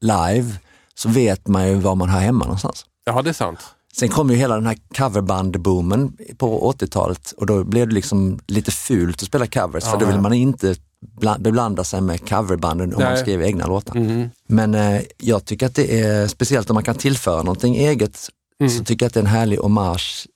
live 0.00 0.54
så 0.94 1.08
vet 1.08 1.46
man 1.48 1.68
ju 1.68 1.74
var 1.74 1.94
man 1.94 2.08
hör 2.08 2.20
hemma 2.20 2.44
någonstans. 2.44 2.84
Ja, 3.04 3.22
det 3.22 3.30
är 3.30 3.34
sant. 3.34 3.58
Sen 3.96 4.08
kom 4.08 4.30
ju 4.30 4.36
hela 4.36 4.54
den 4.54 4.66
här 4.66 4.76
coverband-boomen 4.94 6.12
på 6.38 6.72
80-talet 6.72 7.32
och 7.36 7.46
då 7.46 7.64
blev 7.64 7.88
det 7.88 7.94
liksom 7.94 8.40
lite 8.46 8.70
fult 8.70 9.22
att 9.22 9.26
spela 9.28 9.46
covers 9.46 9.84
för 9.84 9.98
då 9.98 10.06
vill 10.06 10.20
man 10.20 10.32
inte 10.32 10.74
bla- 11.20 11.38
beblanda 11.40 11.84
sig 11.84 12.00
med 12.00 12.28
coverbanden 12.28 12.94
om 12.94 13.02
man 13.02 13.16
skriver 13.16 13.44
egna 13.46 13.66
låtar. 13.66 13.96
Mm. 13.96 14.28
Men 14.48 14.74
eh, 14.74 15.00
jag 15.18 15.44
tycker 15.44 15.66
att 15.66 15.74
det 15.74 16.00
är, 16.00 16.26
speciellt 16.26 16.70
om 16.70 16.74
man 16.74 16.84
kan 16.84 16.94
tillföra 16.94 17.42
någonting 17.42 17.76
eget, 17.76 18.28
Mm. 18.60 18.70
så 18.72 18.84
tycker 18.84 19.04
jag 19.04 19.08
att 19.08 19.14
det 19.14 19.20
är 19.20 19.24
en 19.24 19.26
härlig 19.30 19.56
hommage 19.58 20.26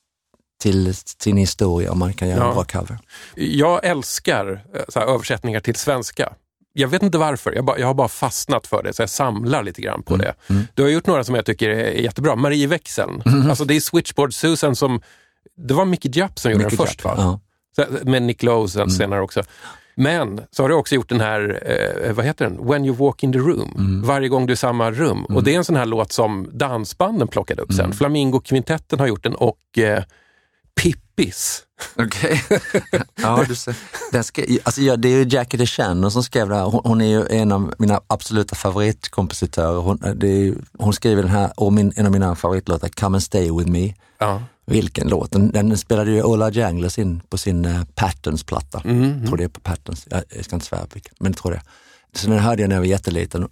till 0.63 0.95
sin 0.95 1.37
historia 1.37 1.93
om 1.93 1.99
man 1.99 2.13
kan 2.13 2.29
göra 2.29 2.39
Ja. 2.41 2.49
en 2.49 2.55
bra 2.55 2.65
cover. 2.65 2.99
Jag 3.35 3.85
älskar 3.85 4.65
eh, 4.75 4.81
här, 4.95 5.07
översättningar 5.15 5.61
till 5.61 5.75
svenska. 5.77 6.33
Jag 6.79 6.89
vet 6.89 7.03
inte 7.03 7.19
varför, 7.19 7.53
jag, 7.53 7.65
bara, 7.65 7.79
jag 7.79 7.87
har 7.87 7.95
bara 7.95 8.09
fastnat 8.09 8.67
för 8.67 8.83
det, 8.83 8.93
så 8.93 9.03
jag 9.03 9.11
samlar 9.11 9.63
lite 9.63 9.83
grann 9.83 10.03
på 10.03 10.15
Mm. 10.15 10.27
det. 10.27 10.35
Du 10.75 10.83
har 10.83 10.89
gjort 10.91 11.07
några 11.07 11.25
som 11.25 11.35
jag 11.35 11.45
tycker 11.47 11.69
är 11.69 11.91
jättebra. 11.93 12.37
Marieväxeln, 12.37 13.23
Mm. 13.27 13.51
alltså 13.51 13.65
det 13.65 13.77
är 13.77 13.81
Switchboard 13.81 14.35
Susan 14.35 14.77
som, 14.77 15.01
det 15.57 15.75
var 15.75 15.85
Mickey 15.85 16.11
Japp 16.15 16.39
som 16.39 16.51
gjorde 16.53 16.65
Mickey 16.65 16.77
den 16.77 16.87
först 16.87 17.05
Japp, 17.05 17.17
va? 17.19 17.41
ja. 17.77 17.85
Mm. 17.85 18.11
Med 18.11 18.23
Nick 18.23 18.43
Lowe 18.43 18.69
sen, 18.69 18.91
senare 18.91 19.21
också. 19.21 19.43
Men 19.99 20.41
så 20.51 20.63
har 20.63 20.69
du 20.69 20.75
också 20.75 20.95
gjort 20.95 21.09
den 21.09 21.21
här, 21.21 21.63
eh, 22.07 22.13
vad 22.13 22.25
heter 22.25 22.45
den, 22.45 22.67
When 22.67 22.85
you 22.85 22.97
walk 22.97 23.23
in 23.23 23.33
the 23.33 23.39
room, 23.39 23.75
Mm. 23.79 24.03
varje 24.03 24.29
gång 24.29 24.47
du 24.47 24.51
är 24.51 24.55
i 24.55 24.57
samma 24.57 24.91
rum. 24.91 25.25
Och 25.25 25.45
det 25.45 25.53
är 25.55 25.57
en 25.59 25.65
sån 25.65 25.77
här 25.77 25.87
låt 25.87 26.13
som 26.13 26.49
dansbanden 26.53 27.29
plockade 27.29 27.63
upp 27.63 27.71
Mm. 27.71 27.77
sen. 27.87 27.93
Flamingo-kvintetten 27.99 28.99
har 28.99 29.07
gjort 29.07 29.23
den 29.23 29.35
och 29.35 29.79
eh, 29.79 30.03
Pippis. 31.17 31.63
Okej. 31.99 32.43
ja, 33.23 33.45
du 33.49 33.55
ser. 33.55 33.77
Den 34.13 34.25
ska, 34.25 34.43
alltså, 34.63 34.81
ja, 34.81 34.97
det 34.97 35.09
är 35.09 35.17
ju 35.25 35.25
Jackie 35.29 35.59
DeShannon 35.59 36.11
som 36.11 36.23
skrev 36.23 36.49
det 36.49 36.55
här. 36.55 36.65
Hon, 36.65 36.81
hon 36.85 37.01
är 37.01 37.07
ju 37.07 37.27
en 37.27 37.53
av 37.53 37.75
mina 37.79 38.01
absoluta 38.07 38.55
favoritkompositörer. 38.55 39.81
Hon, 39.81 39.99
det 40.17 40.29
är, 40.29 40.37
ju- 40.37 40.59
hon 40.79 40.93
skriver 40.93 41.23
den 41.23 41.31
här, 41.31 41.53
och 41.57 41.73
min, 41.73 41.93
en 41.97 42.07
av 42.07 42.13
mina 42.13 42.35
favoritlåtar, 42.35 42.89
Come 42.89 43.17
and 43.17 43.23
stay 43.23 43.51
with 43.51 43.69
me. 43.71 43.95
Ja. 44.19 44.43
Vilken 44.67 45.09
låt! 45.09 45.33
Den, 45.33 45.51
den 45.51 45.79
spelade 45.79 46.11
ju 46.11 46.23
Ola 46.23 46.51
Janglers 46.51 46.99
in 46.99 47.21
på 47.29 47.39
sin 47.39 47.65
uh, 47.65 47.85
Patterns-platta. 47.95 48.83
Jag 48.85 49.27
tror 49.27 49.37
det 49.37 49.45
är 49.45 49.49
på 49.49 49.61
Patterns, 49.61 50.07
jag, 50.11 50.23
jag 50.29 50.45
ska 50.45 50.57
inte 50.57 50.67
svära 50.67 50.81
på 50.81 50.95
vilken, 50.95 51.15
men 51.21 51.33
det 51.33 51.39
tror 51.39 51.55
jag. 51.55 51.63
Så 52.21 52.31
den 52.31 52.39
hörde 52.39 52.63
jag 52.63 52.69
när 52.69 52.77
jag 52.77 52.81
var 52.81 52.87
jätteliten. 52.87 53.49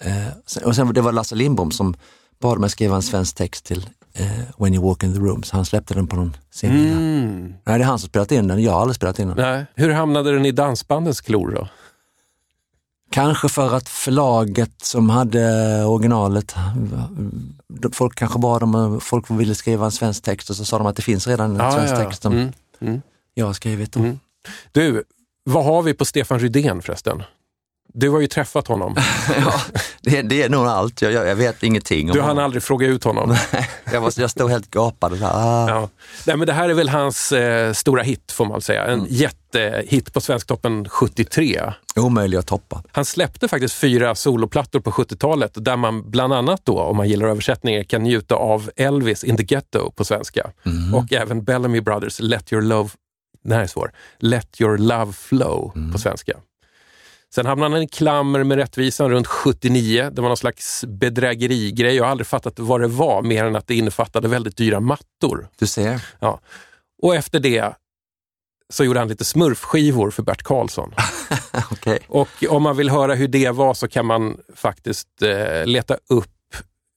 Eh, 0.00 0.62
och 0.64 0.76
sen 0.76 0.94
det 0.94 1.00
var 1.00 1.12
Lasse 1.12 1.34
Lindbom 1.34 1.70
som 1.70 1.94
bad 2.40 2.58
mig 2.58 2.70
skriva 2.70 2.96
en 2.96 3.02
svensk 3.02 3.36
text 3.36 3.64
till 3.64 3.88
eh, 4.18 4.26
When 4.58 4.74
you 4.74 4.84
walk 4.84 5.02
in 5.02 5.14
the 5.14 5.20
room, 5.20 5.42
så 5.42 5.56
han 5.56 5.64
släppte 5.64 5.94
den 5.94 6.06
på 6.06 6.16
någon 6.16 6.36
singel. 6.50 6.92
Mm. 6.92 7.54
Nej, 7.64 7.78
det 7.78 7.84
är 7.84 7.88
han 7.88 7.98
som 7.98 8.08
spelat 8.08 8.32
in 8.32 8.48
den, 8.48 8.62
jag 8.62 8.72
har 8.72 8.80
aldrig 8.80 8.96
spelat 8.96 9.18
in 9.18 9.28
den. 9.28 9.36
Nej. 9.36 9.66
Hur 9.74 9.90
hamnade 9.92 10.32
den 10.32 10.46
i 10.46 10.52
dansbandens 10.52 11.20
klor 11.20 11.50
då? 11.50 11.68
Kanske 13.10 13.48
för 13.48 13.74
att 13.76 13.88
förlaget 13.88 14.72
som 14.82 15.10
hade 15.10 15.84
originalet, 15.84 16.54
folk 17.92 18.14
kanske 18.18 18.38
bad 18.38 18.62
om, 18.62 19.00
folk 19.00 19.30
ville 19.30 19.54
skriva 19.54 19.84
en 19.84 19.92
svensk 19.92 20.22
text 20.24 20.50
och 20.50 20.56
så 20.56 20.64
sa 20.64 20.78
de 20.78 20.86
att 20.86 20.96
det 20.96 21.02
finns 21.02 21.26
redan 21.26 21.50
en 21.50 21.56
Ja, 21.56 21.70
svensk 21.72 21.94
ja, 21.94 21.98
ja. 22.00 22.04
text 22.04 22.22
som 22.22 22.32
Mm, 22.32 22.52
mm. 22.80 23.02
jag 23.34 23.46
har 23.46 23.52
skrivit. 23.52 23.96
Mm. 23.96 24.18
Du, 24.72 25.04
vad 25.44 25.64
har 25.64 25.82
vi 25.82 25.94
på 25.94 26.04
Stefan 26.04 26.38
Rydén 26.38 26.82
förresten? 26.82 27.22
Du 27.96 28.10
har 28.10 28.20
ju 28.20 28.26
träffat 28.26 28.68
honom. 28.68 28.94
ja, 29.38 29.60
det, 30.00 30.22
det 30.22 30.42
är 30.42 30.48
nog 30.48 30.66
allt, 30.66 31.02
jag, 31.02 31.12
jag, 31.12 31.36
vet 31.36 31.62
ingenting 31.62 32.10
om 32.10 32.16
Du 32.16 32.22
hann 32.22 32.38
aldrig 32.38 32.62
fråga 32.62 32.86
ut 32.86 33.04
honom. 33.04 33.36
jag, 33.92 34.00
var, 34.00 34.12
jag 34.16 34.30
stod 34.30 34.50
helt 34.50 34.70
gapad 34.70 35.12
och 35.12 35.18
så 35.18 35.24
här, 35.24 35.32
ah. 35.34 35.68
Ja. 35.68 35.88
Nej, 36.26 36.36
men 36.36 36.46
det 36.46 36.52
här 36.52 36.68
är 36.68 36.74
väl 36.74 36.88
hans 36.88 37.32
eh, 37.32 37.72
stora 37.72 38.02
hit 38.02 38.32
får 38.32 38.44
man 38.46 38.60
säga. 38.60 38.84
En 38.84 39.06
jättehit 39.08 40.12
på 40.12 40.20
Svensktoppen 40.20 40.88
73. 40.88 41.72
omöjlig 41.96 42.38
att 42.38 42.46
toppa. 42.46 42.82
Han 42.92 43.04
släppte 43.04 43.48
faktiskt 43.48 43.74
fyra 43.74 44.14
soloplattor 44.14 44.80
på 44.80 44.90
70-talet 44.90 45.52
där 45.54 45.76
man 45.76 46.10
bland 46.10 46.32
annat 46.32 46.60
då, 46.64 46.80
om 46.80 46.96
man 46.96 47.08
gillar 47.08 47.26
översättningar, 47.26 47.82
kan 47.82 48.02
njuta 48.02 48.34
av 48.34 48.70
Elvis 48.76 49.24
in 49.24 49.36
the 49.36 49.44
Ghetto 49.44 49.90
på 49.90 50.04
svenska. 50.04 50.50
Och 50.94 51.12
även 51.12 51.44
Bellamy 51.44 51.80
Brothers 51.80 52.20
Let 52.20 52.52
your 52.52 52.62
love, 52.62 52.90
den 53.44 53.52
här 53.52 53.62
är 53.62 53.66
svår, 53.66 53.92
Let 54.18 54.60
your 54.60 54.78
love 54.78 55.12
flow 55.12 55.90
på 55.92 55.98
svenska. 55.98 56.32
Sen 57.34 57.46
hamnade 57.46 57.74
han 57.74 57.82
i 57.82 57.88
klammer 57.88 58.44
med 58.44 58.56
rättvisan 58.56 59.10
runt 59.10 59.26
79. 59.26 60.10
Det 60.12 60.22
var 60.22 60.28
någon 60.28 60.36
slags 60.36 60.84
bedrägerigrej. 60.84 61.96
Jag 61.96 62.04
har 62.04 62.10
aldrig 62.10 62.26
fattat 62.26 62.58
vad 62.58 62.80
det 62.80 62.88
var, 62.88 63.22
mer 63.22 63.44
än 63.44 63.56
att 63.56 63.66
det 63.66 63.74
innefattade 63.74 64.28
väldigt 64.28 64.56
dyra 64.56 64.80
mattor. 64.80 65.48
Du 65.58 65.66
ser. 65.66 66.06
Ja. 66.20 66.40
Och 67.02 67.14
efter 67.14 67.40
det 67.40 67.74
så 68.72 68.84
gjorde 68.84 68.98
han 68.98 69.08
lite 69.08 69.24
smurfskivor 69.24 70.10
för 70.10 70.22
Bert 70.22 70.42
Karlsson. 70.42 70.94
Okej. 71.70 71.98
Och 72.08 72.44
om 72.48 72.62
man 72.62 72.76
vill 72.76 72.90
höra 72.90 73.14
hur 73.14 73.28
det 73.28 73.50
var 73.50 73.74
så 73.74 73.88
kan 73.88 74.06
man 74.06 74.40
faktiskt 74.54 75.22
eh, 75.22 75.66
leta 75.66 75.96
upp 76.08 76.30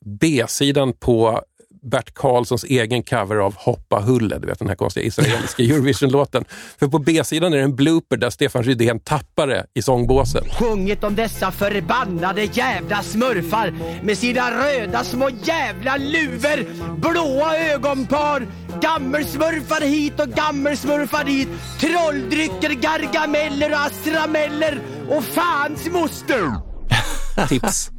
B-sidan 0.06 0.94
på 0.94 1.42
Bert 1.82 2.14
Karlssons 2.14 2.64
egen 2.64 3.04
cover 3.04 3.36
av 3.36 3.56
Hoppa 3.56 4.00
Hulle, 4.00 4.40
du 4.40 4.48
vet 4.48 4.60
den 4.60 4.68
här 4.68 4.76
konstiga 4.76 5.06
israeliska 5.06 5.64
Eurovision-låten. 5.64 6.46
För 6.80 6.88
på 6.88 7.00
B-sidan 7.00 7.54
är 7.54 7.58
det 7.58 7.64
en 7.64 7.76
blooper 7.76 8.18
där 8.18 8.30
Stefan 8.30 8.64
Rydén 8.64 9.00
tappar 9.00 9.48
det 9.48 9.66
i 9.74 9.82
sångbåset. 9.82 10.54
Sjungit 10.54 11.04
om 11.04 11.16
dessa 11.16 11.52
förbannade 11.52 12.44
jävla 12.44 13.04
smurfar 13.04 13.74
med 14.04 14.18
sina 14.18 14.52
röda 14.52 15.04
små 15.04 15.30
jävla 15.44 15.98
luvor, 15.98 16.66
blåa 16.98 17.58
ögonpar, 17.58 18.48
gammelsmurfar 18.82 19.82
hit 19.82 20.20
och 20.20 20.30
gammelsmurfar 20.30 21.24
dit, 21.24 21.50
trolldrycker, 21.80 22.70
gargameller 22.70 23.72
och 23.72 23.80
astrameller 23.80 24.82
och 25.10 25.24
fans 25.24 25.88
moster! 25.92 26.68
Tips. 27.50 27.92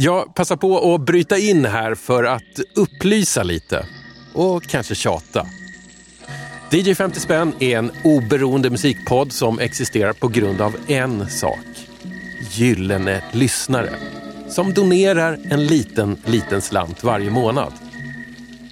Jag 0.00 0.34
passar 0.34 0.56
på 0.56 0.94
att 0.94 1.00
bryta 1.00 1.38
in 1.38 1.64
här 1.64 1.94
för 1.94 2.24
att 2.24 2.60
upplysa 2.74 3.42
lite 3.42 3.86
och 4.34 4.62
kanske 4.62 4.94
tjata. 4.94 5.46
DJ 6.70 6.94
50 6.94 7.20
spänn 7.20 7.52
är 7.58 7.78
en 7.78 7.90
oberoende 8.04 8.70
musikpodd 8.70 9.32
som 9.32 9.58
existerar 9.58 10.12
på 10.12 10.28
grund 10.28 10.60
av 10.60 10.76
en 10.86 11.30
sak. 11.30 11.88
Gyllene 12.50 13.22
lyssnare 13.32 13.90
som 14.48 14.74
donerar 14.74 15.38
en 15.50 15.66
liten, 15.66 16.18
liten 16.24 16.62
slant 16.62 17.04
varje 17.04 17.30
månad. 17.30 17.72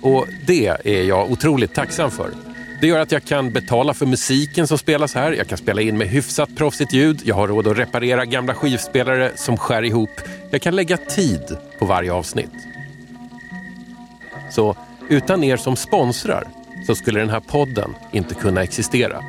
Och 0.02 0.26
det 0.46 0.66
är 0.84 1.02
jag 1.02 1.30
otroligt 1.30 1.74
tacksam 1.74 2.10
för. 2.10 2.45
Det 2.80 2.86
gör 2.86 3.00
att 3.00 3.12
jag 3.12 3.24
kan 3.24 3.52
betala 3.52 3.94
för 3.94 4.06
musiken 4.06 4.66
som 4.66 4.78
spelas 4.78 5.14
här. 5.14 5.32
Jag 5.32 5.48
kan 5.48 5.58
spela 5.58 5.80
in 5.80 5.98
med 5.98 6.08
hyfsat 6.08 6.56
proffsigt 6.56 6.92
ljud. 6.92 7.20
Jag 7.24 7.34
har 7.34 7.48
råd 7.48 7.66
att 7.66 7.78
reparera 7.78 8.24
gamla 8.24 8.54
skivspelare 8.54 9.32
som 9.34 9.56
skär 9.56 9.82
ihop. 9.82 10.20
Jag 10.50 10.62
kan 10.62 10.76
lägga 10.76 10.96
tid 10.96 11.56
på 11.78 11.86
varje 11.86 12.12
avsnitt. 12.12 12.50
Så 14.50 14.76
utan 15.08 15.44
er 15.44 15.56
som 15.56 15.76
sponsrar 15.76 16.48
så 16.86 16.94
skulle 16.94 17.20
den 17.20 17.30
här 17.30 17.40
podden 17.40 17.94
inte 18.12 18.34
kunna 18.34 18.62
existera. 18.62 19.24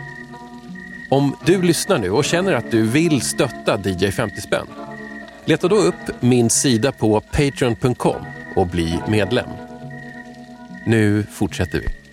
Om 1.09 1.35
du 1.45 1.61
lyssnar 1.61 1.97
nu 1.97 2.11
och 2.11 2.25
känner 2.25 2.53
att 2.53 2.71
du 2.71 2.87
vill 2.87 3.21
stötta 3.21 3.81
DJ 3.85 4.11
50 4.11 4.41
spänn, 4.41 4.67
leta 5.45 5.67
då 5.67 5.75
upp 5.75 6.21
min 6.21 6.49
sida 6.49 6.91
på 6.91 7.21
patreon.com 7.21 8.25
och 8.55 8.67
bli 8.67 8.99
medlem. 9.07 9.49
Nu 10.85 11.23
fortsätter 11.31 11.79
vi. 11.79 12.06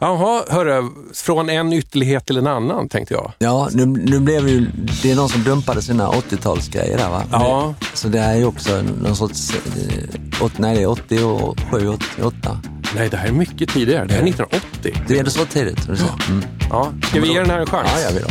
Jaha, 0.00 0.44
hörru, 0.48 0.88
från 1.14 1.50
en 1.50 1.72
ytterlighet 1.72 2.26
till 2.26 2.36
en 2.36 2.46
annan 2.46 2.88
tänkte 2.88 3.14
jag. 3.14 3.32
Ja, 3.38 3.68
nu, 3.72 3.86
nu 3.86 4.20
blev 4.20 4.44
det 4.44 4.50
ju, 4.50 4.66
det 5.02 5.10
är 5.10 5.16
någon 5.16 5.28
som 5.28 5.42
dumpade 5.44 5.82
sina 5.82 6.08
80-talsgrejer 6.08 6.96
där 6.96 7.10
va? 7.10 7.22
Ja. 7.32 7.74
Det, 7.80 7.96
så 7.96 8.08
det 8.08 8.18
är 8.18 8.36
ju 8.36 8.44
också 8.44 8.82
någon 9.02 9.16
sorts, 9.16 9.50
eh, 9.54 10.44
åt, 10.44 10.58
nej 10.58 10.76
det 10.76 10.82
är 10.82 10.88
87, 10.88 11.88
88. 11.88 12.60
Nej, 12.94 13.08
det 13.08 13.16
här 13.16 13.28
är 13.28 13.32
mycket 13.32 13.68
tidigare. 13.68 14.04
Det 14.04 14.14
här 14.14 14.20
är 14.20 14.28
1980. 14.28 15.04
Det 15.08 15.14
är 15.14 15.18
ändå 15.18 15.30
så 15.30 15.44
tidigt. 15.44 15.82
så 15.84 15.90
du 15.90 15.96
ser. 15.96 16.06
Mm. 16.28 16.44
Ja, 16.70 16.92
ska 17.02 17.20
vi 17.20 17.32
ge 17.32 17.40
den 17.40 17.50
här 17.50 17.58
en 17.58 17.66
chans? 17.66 17.90
Ja, 17.94 18.00
jag 18.00 18.12
vill 18.12 18.22
då. 18.22 18.28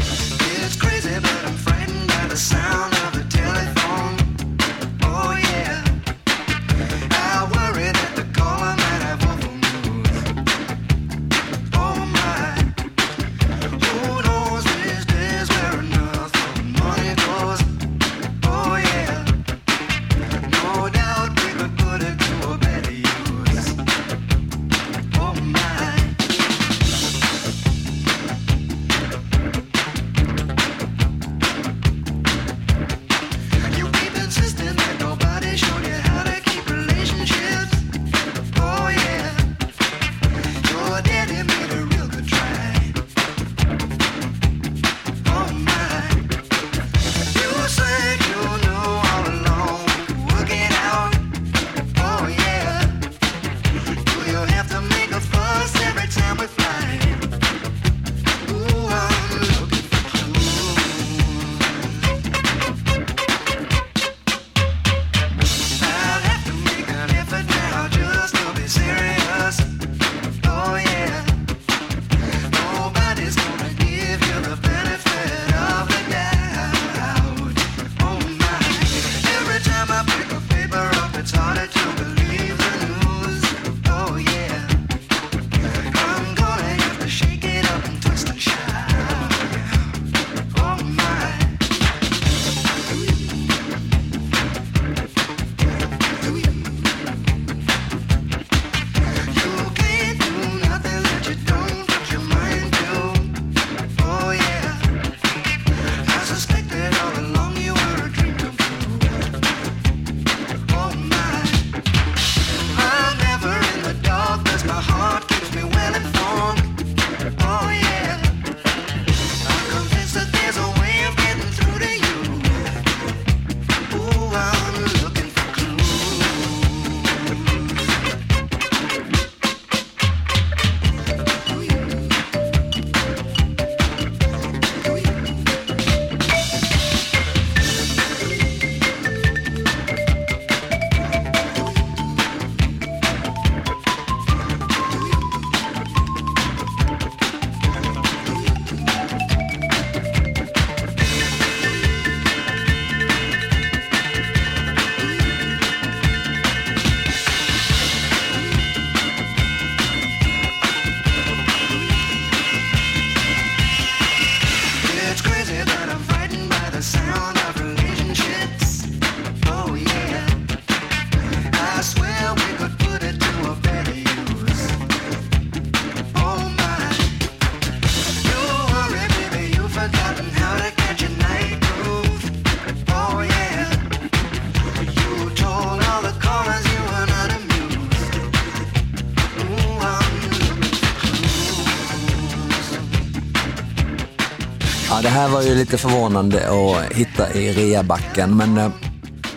Här 195.28 195.34
var 195.34 195.42
ju 195.42 195.56
lite 195.56 195.78
förvånande 195.78 196.50
att 196.50 196.94
hitta 196.98 197.34
i 197.34 197.54
reabacken, 197.54 198.38
men 198.38 198.58
eh, 198.58 198.70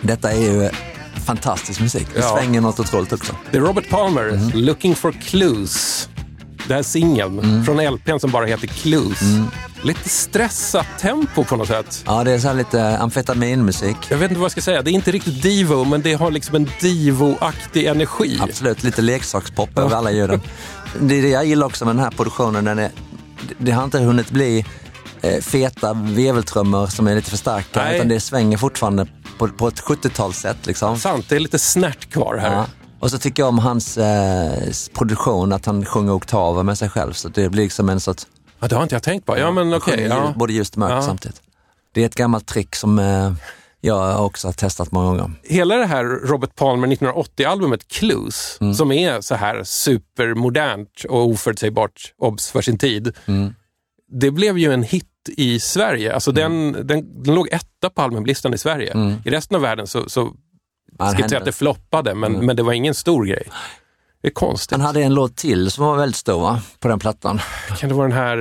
detta 0.01 0.31
är 0.31 0.39
ju 0.41 0.69
fantastisk 1.25 1.79
musik. 1.81 2.07
Det 2.13 2.19
Ja. 2.19 2.35
svänger 2.37 2.61
något 2.61 2.79
otroligt 2.79 3.13
också. 3.13 3.33
Det 3.51 3.57
är 3.57 3.61
Robert 3.61 3.89
Palmer, 3.89 4.27
Mm. 4.29 4.51
Looking 4.53 4.95
for 4.95 5.11
Clues. 5.11 6.09
Det 6.67 6.73
här 6.73 6.83
singeln 6.83 7.39
Mm. 7.39 7.65
från 7.65 7.79
LPn 7.93 8.19
som 8.19 8.31
bara 8.31 8.45
heter 8.45 8.67
Clues. 8.67 9.19
Lite 9.83 10.09
stressat 10.09 10.85
tempo 10.99 11.43
på 11.43 11.55
något 11.55 11.67
sätt. 11.67 12.03
Ja, 12.07 12.23
det 12.23 12.31
är 12.31 12.39
så 12.39 12.53
lite 12.53 12.97
amfetaminmusik. 12.97 13.97
Jag 14.09 14.17
vet 14.17 14.31
inte 14.31 14.39
vad 14.39 14.45
jag 14.45 14.51
ska 14.51 14.61
säga. 14.61 14.81
Det 14.81 14.91
är 14.91 14.93
inte 14.93 15.11
riktigt 15.11 15.41
divo, 15.41 15.83
men 15.85 16.01
det 16.01 16.13
har 16.13 16.31
liksom 16.31 16.55
en 16.55 16.69
divo-aktig 16.81 17.85
energi. 17.85 18.37
Absolut, 18.41 18.83
lite 18.83 19.01
leksakspop 19.01 19.77
över 19.77 19.95
alla 19.95 20.11
ljuden. 20.11 20.41
Det 20.99 21.15
är 21.17 21.21
det 21.21 21.29
jag 21.29 21.45
gillar 21.45 21.67
också 21.67 21.85
med 21.85 21.95
den 21.95 22.03
här 22.03 22.11
produktionen. 22.11 22.65
Den 22.65 22.79
är, 22.79 22.89
det- 23.47 23.53
det 23.57 23.71
har 23.71 23.83
inte 23.83 23.99
hunnit 23.99 24.29
bli 24.29 24.65
eh, 25.21 25.41
feta 25.41 25.93
veveltrummor 25.93 26.87
som 26.87 27.07
är 27.07 27.15
lite 27.15 27.29
för 27.29 27.37
starka, 27.37 27.83
Nej. 27.83 27.95
utan 27.95 28.07
det 28.07 28.19
svänger 28.19 28.57
fortfarande 28.57 29.07
på, 29.37 29.47
på 29.47 29.67
ett 29.67 29.81
70-talssätt. 29.81 30.55
Liksom. 30.67 30.97
Sant, 30.97 31.29
det 31.29 31.35
är 31.35 31.39
lite 31.39 31.59
snärt 31.59 32.09
kvar 32.11 32.37
här. 32.37 32.53
Ja. 32.55 32.65
Och 32.99 33.11
så 33.11 33.17
tycker 33.19 33.43
jag 33.43 33.47
om 33.49 33.59
hans 33.59 33.97
eh, 33.97 34.53
produktion, 34.93 35.53
att 35.53 35.65
han 35.65 35.85
sjunger 35.85 36.13
oktaver 36.15 36.63
med 36.63 36.77
sig 36.77 36.89
själv. 36.89 37.13
Så 37.13 37.29
det 37.29 37.49
blir 37.49 37.63
liksom 37.63 37.89
en 37.89 37.99
sorts... 37.99 38.27
Ja, 38.59 38.67
det 38.67 38.75
har 38.75 38.83
inte 38.83 38.95
jag 38.95 39.03
tänkt 39.03 39.25
på. 39.25 39.37
Ja, 39.37 39.51
men 39.51 39.73
okej. 39.73 39.93
sjunger 39.97 40.09
ja. 40.09 40.33
Både 40.35 40.53
ljust 40.53 40.73
och 40.73 40.79
mörkt 40.79 40.91
Ja. 40.93 41.01
samtidigt. 41.01 41.41
Det 41.93 42.01
är 42.01 42.05
ett 42.05 42.15
gammalt 42.15 42.47
trick 42.47 42.75
som 42.75 42.99
eh, 42.99 43.33
jag 43.81 44.25
också 44.25 44.47
har 44.47 44.53
testat 44.53 44.91
många 44.91 45.05
gånger. 45.07 45.31
Hela 45.43 45.75
det 45.75 45.85
här 45.85 46.03
Robert 46.03 46.55
Palmer 46.55 46.87
1980-albumet 46.87 47.87
Clues, 47.87 48.57
Mm. 48.61 48.73
som 48.73 48.91
är 48.91 49.21
så 49.21 49.35
här 49.35 49.63
supermodernt 49.63 51.03
och 51.09 51.25
oförutsägbart, 51.27 52.13
obs 52.17 52.51
för 52.51 52.61
sin 52.61 52.77
tid. 52.77 53.13
Mm. 53.25 53.53
Det 54.11 54.31
blev 54.31 54.57
ju 54.57 54.73
en 54.73 54.83
hit 54.83 55.05
i 55.37 55.59
Sverige. 55.59 56.13
Alltså 56.13 56.31
Mm. 56.31 56.73
den, 56.73 56.87
den, 56.87 57.23
den 57.23 57.35
låg 57.35 57.47
etta 57.51 57.89
på 57.89 58.01
albumlistan 58.01 58.53
i 58.53 58.57
Sverige. 58.57 59.19
I 59.25 59.29
resten 59.29 59.55
av 59.55 59.61
världen 59.61 59.87
så, 59.87 60.09
så 60.09 60.33
ska 60.99 61.15
inte 61.15 61.29
säga 61.29 61.39
att 61.39 61.45
det 61.45 61.51
floppade, 61.51 62.15
men, 62.15 62.33
men 62.45 62.55
det 62.55 62.63
var 62.63 62.73
ingen 62.73 62.93
stor 62.93 63.25
grej. 63.25 63.43
Det 64.21 64.27
är 64.27 64.31
konstigt. 64.31 64.71
han 64.77 64.81
hade 64.81 65.03
en 65.03 65.13
låt 65.13 65.35
till 65.35 65.71
som 65.71 65.85
var 65.85 65.95
väldigt 65.95 66.15
stor 66.15 66.41
va? 66.41 66.61
på 66.79 66.87
den 66.87 66.99
plattan. 66.99 67.39
Kan 67.79 67.89
det 67.89 67.95
vara 67.95 68.07
den 68.07 68.17
här, 68.17 68.37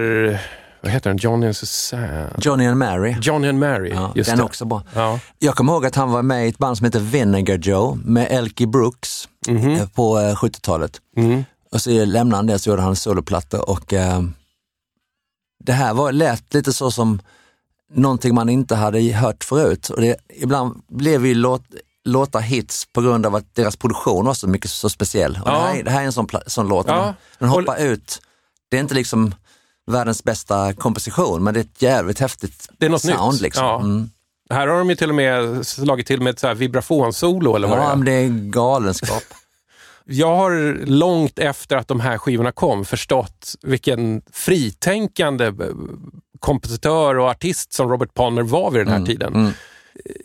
vad 0.82 0.92
heter 0.92 1.10
den, 1.10 1.16
Johnny 1.16 1.46
and 1.46 1.56
Susanne? 1.56 2.26
Johnny 2.38 2.66
and 2.66 2.78
Mary. 2.78 3.16
Johnny 3.22 3.48
and 3.48 3.58
Mary, 3.58 3.90
Ja, 3.94 4.12
just 4.14 4.30
den 4.30 4.38
det. 4.38 4.44
också 4.44 4.64
bra. 4.64 4.82
Ja. 4.94 5.18
Jag 5.38 5.54
kommer 5.54 5.72
ihåg 5.72 5.86
att 5.86 5.94
han 5.94 6.10
var 6.12 6.22
med 6.22 6.46
i 6.46 6.48
ett 6.48 6.58
band 6.58 6.76
som 6.78 6.84
heter 6.84 7.00
Vinegar 7.00 7.56
Joe 7.58 7.98
med 8.04 8.26
Elkie 8.30 8.66
Brooks 8.66 9.28
eh, 9.48 9.88
på 9.88 10.18
eh, 10.18 10.34
70-talet. 10.34 10.92
Mm. 11.16 11.44
Och 11.72 11.80
så 11.80 11.90
lämnade 12.04 12.36
han 12.36 12.46
det 12.46 12.58
så 12.58 12.70
gjorde 12.70 12.82
han 12.82 12.90
en 12.90 12.96
soloplatta 12.96 13.62
och 13.62 13.92
eh, 13.92 14.20
det 15.64 15.72
här 15.72 15.94
var, 15.94 16.12
lät 16.12 16.54
lite 16.54 16.72
så 16.72 16.90
som 16.90 17.20
någonting 17.94 18.34
man 18.34 18.48
inte 18.48 18.74
hade 18.76 19.00
hört 19.12 19.44
förut. 19.44 19.88
Och 19.88 20.00
det, 20.00 20.16
ibland 20.36 20.82
blev 20.88 21.26
ju 21.26 21.34
låt, 21.34 21.62
låtar 22.04 22.40
hits 22.40 22.86
på 22.92 23.00
grund 23.00 23.26
av 23.26 23.34
att 23.34 23.54
deras 23.54 23.76
produktion 23.76 24.24
var 24.26 24.34
så 24.34 24.48
mycket 24.48 24.70
så 24.70 24.88
speciell. 24.88 25.38
Och 25.42 25.48
Ja. 25.48 25.52
det, 25.52 25.58
här, 25.60 25.82
det 25.82 25.90
här 25.90 26.00
är 26.00 26.04
en 26.06 26.12
sån, 26.12 26.28
sån 26.46 26.68
låt. 26.68 26.86
Ja. 26.86 27.14
Den, 27.38 27.48
hoppar 27.48 27.76
ut. 27.82 28.22
Det 28.70 28.76
är 28.76 28.80
inte 28.80 28.94
liksom 28.94 29.34
världens 29.90 30.24
bästa 30.24 30.72
komposition 30.72 31.44
men 31.44 31.54
det 31.54 31.60
är 31.60 31.64
ett 31.64 31.82
jävligt 31.82 32.18
häftigt 32.18 32.68
Det 32.78 32.86
är 32.86 32.90
något 32.90 33.02
sound. 33.02 33.32
nytt. 33.32 33.40
Liksom. 33.42 33.64
Ja. 33.64 33.80
Mm. 33.80 34.10
Här 34.50 34.66
har 34.68 34.78
de 34.78 34.90
ju 34.90 34.96
till 34.96 35.08
och 35.08 35.14
med 35.14 35.66
slagit 35.66 36.06
till 36.06 36.20
med 36.22 36.30
ett 36.30 36.38
så 36.38 36.46
här 36.46 36.54
vibrafonsolo 36.54 37.56
eller 37.56 37.68
vad 37.68 37.78
det 37.78 37.82
Ja, 37.84 37.92
är. 37.92 37.96
men 37.96 38.04
det 38.06 38.12
är 38.12 38.28
galenskap. 38.50 39.22
Jag 40.12 40.36
har 40.36 40.86
långt 40.86 41.38
efter 41.38 41.76
att 41.76 41.88
de 41.88 42.00
här 42.00 42.18
skivorna 42.18 42.52
kom 42.52 42.84
förstått 42.84 43.54
vilken 43.62 44.22
fritänkande 44.32 45.46
eh, 45.46 45.52
kompositör 46.40 47.18
och 47.18 47.28
artist 47.28 47.72
som 47.72 47.88
Robert 47.88 48.14
Palmer 48.14 48.42
var 48.42 48.70
vid 48.70 48.80
den 48.80 48.88
här 48.88 48.96
Mm, 48.96 49.06
tiden. 49.06 49.52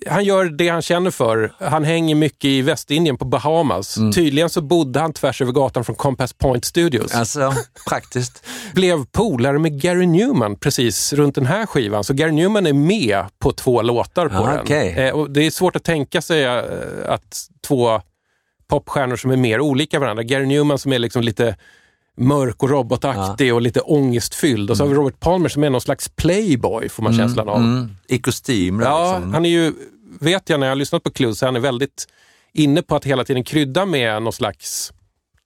Han 0.08 0.24
gör 0.24 0.46
det 0.46 0.70
han 0.70 0.82
känner 0.82 1.12
för. 1.12 1.54
Han 1.60 1.84
hänger 1.84 2.16
mycket 2.16 2.46
i 2.46 2.62
Västindien 2.62 3.18
på 3.18 3.26
Bahamas. 3.26 3.98
Mm. 3.98 4.12
Tydligen 4.12 4.50
så 4.50 4.62
bodde 4.62 5.00
han 5.00 5.14
tvärs 5.14 5.42
över 5.42 5.52
gatan 5.52 5.84
från 5.86 5.96
Compass 5.96 6.34
Point 6.34 6.66
Studios. 6.66 7.16
Alltså, 7.16 7.54
praktiskt. 7.90 8.44
Blev 8.74 9.06
polare 9.06 9.60
med 9.60 9.82
Gary 9.82 10.06
Newman 10.08 10.56
precis 10.56 11.14
runt 11.14 11.36
den 11.36 11.46
här 11.46 11.66
skivan. 11.66 12.04
Så 12.04 12.14
Gary 12.14 12.32
Newman 12.32 12.66
är 12.68 12.74
med 12.74 13.26
på 13.40 13.52
två 13.52 13.82
låtar 13.82 14.30
på 14.30 14.36
Ah, 14.38 14.52
den. 14.52 14.60
okej. 14.62 14.90
Eh, 14.98 15.14
och 15.14 15.32
det 15.32 15.46
är 15.46 15.52
svårt 15.52 15.76
att 15.76 15.84
tänka 15.84 16.22
sig 16.22 16.44
eh, 16.44 16.62
att 17.08 17.48
två 17.68 18.02
popstjärnor 18.68 19.16
som 19.16 19.32
är 19.32 19.38
mer 19.38 19.60
olika 19.62 20.00
varandra. 20.00 20.24
Gary 20.24 20.46
Newman 20.46 20.80
som 20.80 20.94
är 20.94 21.00
liksom 21.00 21.22
lite 21.22 21.56
mörk 22.18 22.64
och 22.64 22.70
robotaktig 22.70 23.54
och 23.54 23.62
lite 23.62 23.80
ångestfylld. 23.80 24.70
Och 24.72 24.78
så 24.78 24.84
har 24.84 24.90
vi 24.90 24.96
Robert 24.96 25.20
Palmer 25.20 25.50
som 25.50 25.64
är 25.64 25.70
någon 25.70 25.82
slags 25.82 26.10
playboy, 26.10 26.90
får 26.90 27.04
man 27.04 27.18
känslan 27.18 27.50
av. 27.50 27.58
Mm. 27.58 27.90
I 28.08 28.18
kostym. 28.20 28.80
Ja, 28.80 29.14
liksom. 29.16 29.34
han 29.34 29.46
är 29.46 29.50
ju, 29.50 29.74
vet 30.20 30.50
jag 30.50 30.60
när 30.60 30.68
jag 30.68 30.72
har 30.72 30.76
lyssnat 30.76 31.04
på 31.04 31.12
Clues, 31.12 31.42
han 31.42 31.56
är 31.56 31.60
väldigt 31.60 32.08
inne 32.54 32.82
på 32.82 32.96
att 32.96 33.06
hela 33.06 33.24
tiden 33.24 33.44
krydda 33.44 33.86
med 33.86 34.22
någon 34.24 34.34
slags 34.34 34.94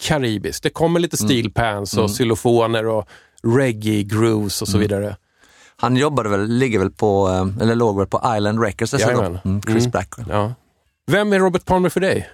karibiskt. 0.04 0.64
Det 0.64 0.70
kommer 0.70 1.00
lite 1.00 1.18
steel 1.18 1.52
pans 1.52 1.98
och 1.98 2.10
xylofoner 2.18 2.86
och 2.86 3.08
reggae 3.44 4.04
grooves 4.04 4.62
och 4.62 4.68
så 4.68 4.78
vidare. 4.78 5.16
Han 5.76 5.96
jobbade 5.96 6.30
väl, 6.30 6.48
ligger 6.48 6.80
väl 6.80 6.92
på, 6.92 7.30
eh, 7.30 7.64
eller 7.64 7.76
låg 7.76 7.98
väl 7.98 8.08
på 8.08 8.36
Island 8.38 8.64
Records 8.64 8.92
dessutom. 8.92 9.38
Mm, 9.46 9.62
Chris 9.62 9.76
Mm. 9.78 9.92
Blackwell. 9.92 10.28
Ja. 10.30 10.54
Vem 11.08 11.34
är 11.34 11.40
Robert 11.40 11.66
Palmer 11.66 11.90
för 11.90 12.00
dig? 12.00 12.30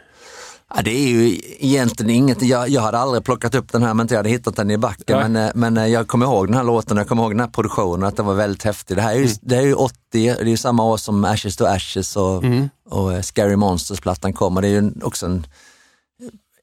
Ja, 0.74 0.82
det 0.82 0.92
är 0.92 1.08
ju 1.08 1.40
egentligen 1.60 2.10
inget, 2.10 2.42
jag, 2.42 2.70
jag 2.70 2.82
hade 2.82 2.98
aldrig 2.98 3.24
plockat 3.24 3.56
upp 3.56 3.72
den 3.72 3.84
här 3.84 3.92
om 3.92 4.02
inte 4.02 4.14
jag 4.14 4.20
hade 4.20 4.30
hittat 4.30 4.56
den 4.56 4.72
i 4.72 4.78
backen. 4.78 5.32
Men, 5.32 5.36
eh, 5.36 5.52
men 5.56 5.78
eh, 5.78 5.88
jag 5.88 6.08
kommer 6.08 6.26
ihåg 6.26 6.48
den 6.48 6.56
här 6.56 6.64
låten, 6.64 6.98
jag 6.98 7.08
kommer 7.08 7.24
ihåg 7.24 7.32
den 7.32 7.40
här 7.40 7.48
produktionen, 7.48 8.08
att 8.08 8.18
den 8.18 8.26
var 8.26 8.34
väldigt 8.34 8.64
häftig. 8.64 8.98
Det 8.98 9.02
här 9.02 9.16
är 9.16 9.20
ju, 9.20 9.30
det 9.42 9.56
är 9.56 9.62
ju 9.62 9.74
80, 9.74 9.96
det 10.12 10.30
är 10.30 10.46
ju 10.46 10.58
samma 10.58 10.84
år 10.84 10.98
som 10.98 11.26
Ashes 11.26 11.56
to 11.56 11.66
Ashes 11.66 12.16
och, 12.16 12.44
och 12.90 13.14
eh, 13.14 13.22
Scary 13.22 13.56
Monsters-plattan 13.56 14.34
kom. 14.34 14.56
Och 14.56 14.62
det 14.62 14.68
är 14.68 14.82
ju 14.82 14.92
också 15.04 15.26
en 15.26 15.48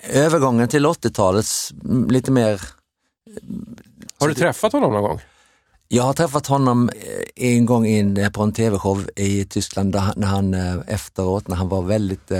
övergången 0.08 0.68
till 0.68 0.86
80-talets 0.86 1.72
mm, 1.84 2.10
lite 2.10 2.30
mer 2.30 2.60
Har 4.20 4.28
du 4.28 4.34
träffat 4.34 4.72
honom 4.72 4.92
någon 4.92 5.02
gång? 5.02 5.20
Jag 5.88 6.02
har 6.02 6.12
träffat 6.12 6.46
honom 6.46 6.90
en 7.34 7.66
gång 7.66 7.86
in 7.86 8.30
på 8.32 8.42
en 8.42 8.52
tv-show 8.52 9.10
i 9.16 9.44
Tyskland 9.44 9.96
han, 9.96 10.14
när 10.16 10.26
han 10.26 10.54
efteråt, 10.86 11.48
när 11.48 11.56
han 11.56 11.68
var 11.68 11.82
väldigt 11.82 12.30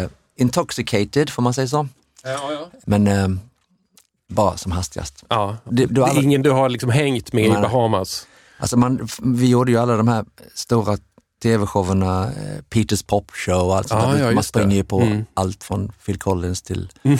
intoxicated, 0.42 1.30
får 1.30 1.42
man 1.42 1.54
säga 1.54 1.66
så? 1.68 1.88
Ja, 2.24 2.52
ja. 2.52 2.70
Men 2.84 3.06
eh, 3.06 3.28
bara 4.28 4.56
som 4.56 4.72
hastigast. 4.72 5.24
ja. 5.28 5.56
Du 5.64 5.82
är 5.82 6.02
aldrig- 6.02 6.24
ingen 6.24 6.42
du 6.42 6.50
har 6.50 6.68
liksom 6.68 6.90
hängt 6.90 7.32
med 7.32 7.44
i 7.44 7.48
Nej. 7.48 7.62
Bahamas? 7.62 8.26
Alltså 8.58 8.76
man, 8.76 9.08
vi 9.22 9.48
gjorde 9.48 9.72
ju 9.72 9.78
alla 9.78 9.96
de 9.96 10.08
här 10.08 10.24
stora 10.54 10.96
tv-showerna, 11.42 12.24
eh, 12.24 12.62
Peters 12.68 13.02
Pop 13.02 13.30
Show 13.32 13.66
och 13.68 13.76
allt 13.76 13.88
sånt 13.88 14.02
Ja, 14.02 14.12
där. 14.12 14.26
ja, 14.28 14.32
Man 14.34 14.44
springer 14.44 14.76
ju 14.76 14.84
på 14.84 15.00
Mm. 15.00 15.24
allt 15.34 15.64
från 15.64 15.92
Phil 16.06 16.18
Collins 16.18 16.62
till, 16.62 16.90
Mm. 17.02 17.18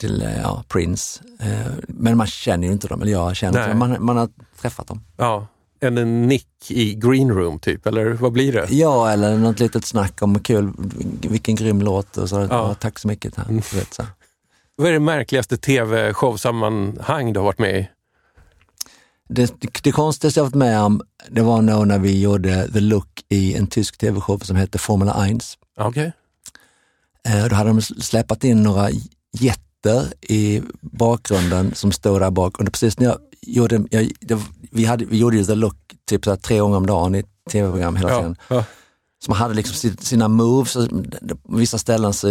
till 0.00 0.22
eh, 0.22 0.40
ja, 0.40 0.64
Prince. 0.68 1.22
Eh, 1.40 1.72
men 1.88 2.16
man 2.16 2.26
känner 2.26 2.66
ju 2.66 2.72
inte 2.72 2.88
dem, 2.88 3.02
eller 3.02 3.12
jag 3.12 3.36
känner 3.36 3.58
inte 3.58 3.68
dem. 3.70 3.78
Man, 3.78 3.96
man 4.04 4.16
har 4.16 4.28
träffat 4.60 4.86
dem. 4.86 5.04
Ja. 5.16 5.46
En, 5.82 6.26
nick 6.28 6.70
i 6.70 6.94
green 6.94 7.30
room 7.30 7.58
typ, 7.58 7.86
eller 7.86 8.10
vad 8.12 8.32
blir 8.32 8.52
det? 8.52 8.66
Ja, 8.70 9.10
eller 9.10 9.36
något 9.36 9.60
litet 9.60 9.84
snack 9.86 10.22
om 10.22 10.38
kul, 10.38 10.72
vilken 11.28 11.54
grym 11.54 11.80
låt 11.80 12.16
och 12.16 12.28
så. 12.28 12.36
Ja. 12.36 12.46
Ja. 12.50 12.74
tack 12.74 12.98
så 12.98 13.08
mycket. 13.08 13.36
Här, 13.36 13.44
du 13.48 13.54
vet, 13.54 13.94
så. 13.94 14.02
Vad 14.76 14.88
är 14.88 14.92
det 14.92 15.00
märkligaste 15.00 15.56
tv-showsammanhang 15.56 17.32
du 17.32 17.38
har 17.40 17.44
varit 17.44 17.58
med 17.58 17.78
i? 17.80 17.88
Det, 19.28 19.54
det 19.82 19.92
konstigaste 19.92 20.40
jag 20.40 20.44
varit 20.44 20.54
med 20.54 20.80
om, 20.80 21.02
det 21.30 21.40
var 21.42 21.62
nog 21.62 21.86
när 21.86 21.98
vi 21.98 22.20
gjorde 22.20 22.68
The 22.72 22.80
Look 22.80 23.22
i 23.28 23.54
en 23.54 23.66
tysk 23.66 23.98
tv-show 23.98 24.38
som 24.38 24.56
hette 24.56 24.78
Formula 24.78 25.26
1. 25.28 25.42
Okej. 25.78 26.12
Eh, 27.28 27.44
Då 27.46 27.54
hade 27.54 27.70
de 27.70 27.82
släpat 27.82 28.44
in 28.44 28.62
några 28.62 28.90
jätter 29.32 30.06
i 30.20 30.62
bakgrunden 30.80 31.74
som 31.74 31.92
stod 31.92 32.20
där 32.20 32.30
bak. 32.30 32.58
Och 32.58 32.72
precis 32.72 32.98
när 32.98 33.06
jag 33.06 33.18
gjorde, 33.46 33.84
jag, 33.90 34.10
det, 34.20 34.38
vi, 34.70 34.84
hade, 34.84 35.04
vi 35.04 35.18
gjorde 35.18 35.36
ju 35.36 35.44
The 35.44 35.54
Look 35.54 35.76
typ 36.08 36.24
så 36.24 36.36
tre 36.36 36.58
gånger 36.58 36.76
om 36.76 36.86
dagen 36.86 37.14
i 37.14 37.24
tv-program 37.50 37.96
hela 37.96 38.10
Ja, 38.10 38.16
tiden. 38.18 38.36
ja. 38.48 38.64
Så 39.24 39.30
man 39.30 39.38
hade 39.38 39.54
liksom 39.54 39.74
si- 39.76 39.96
sina 40.00 40.28
moves, 40.28 40.76
vissa 41.48 41.78
ställen 41.78 42.12
så 42.12 42.28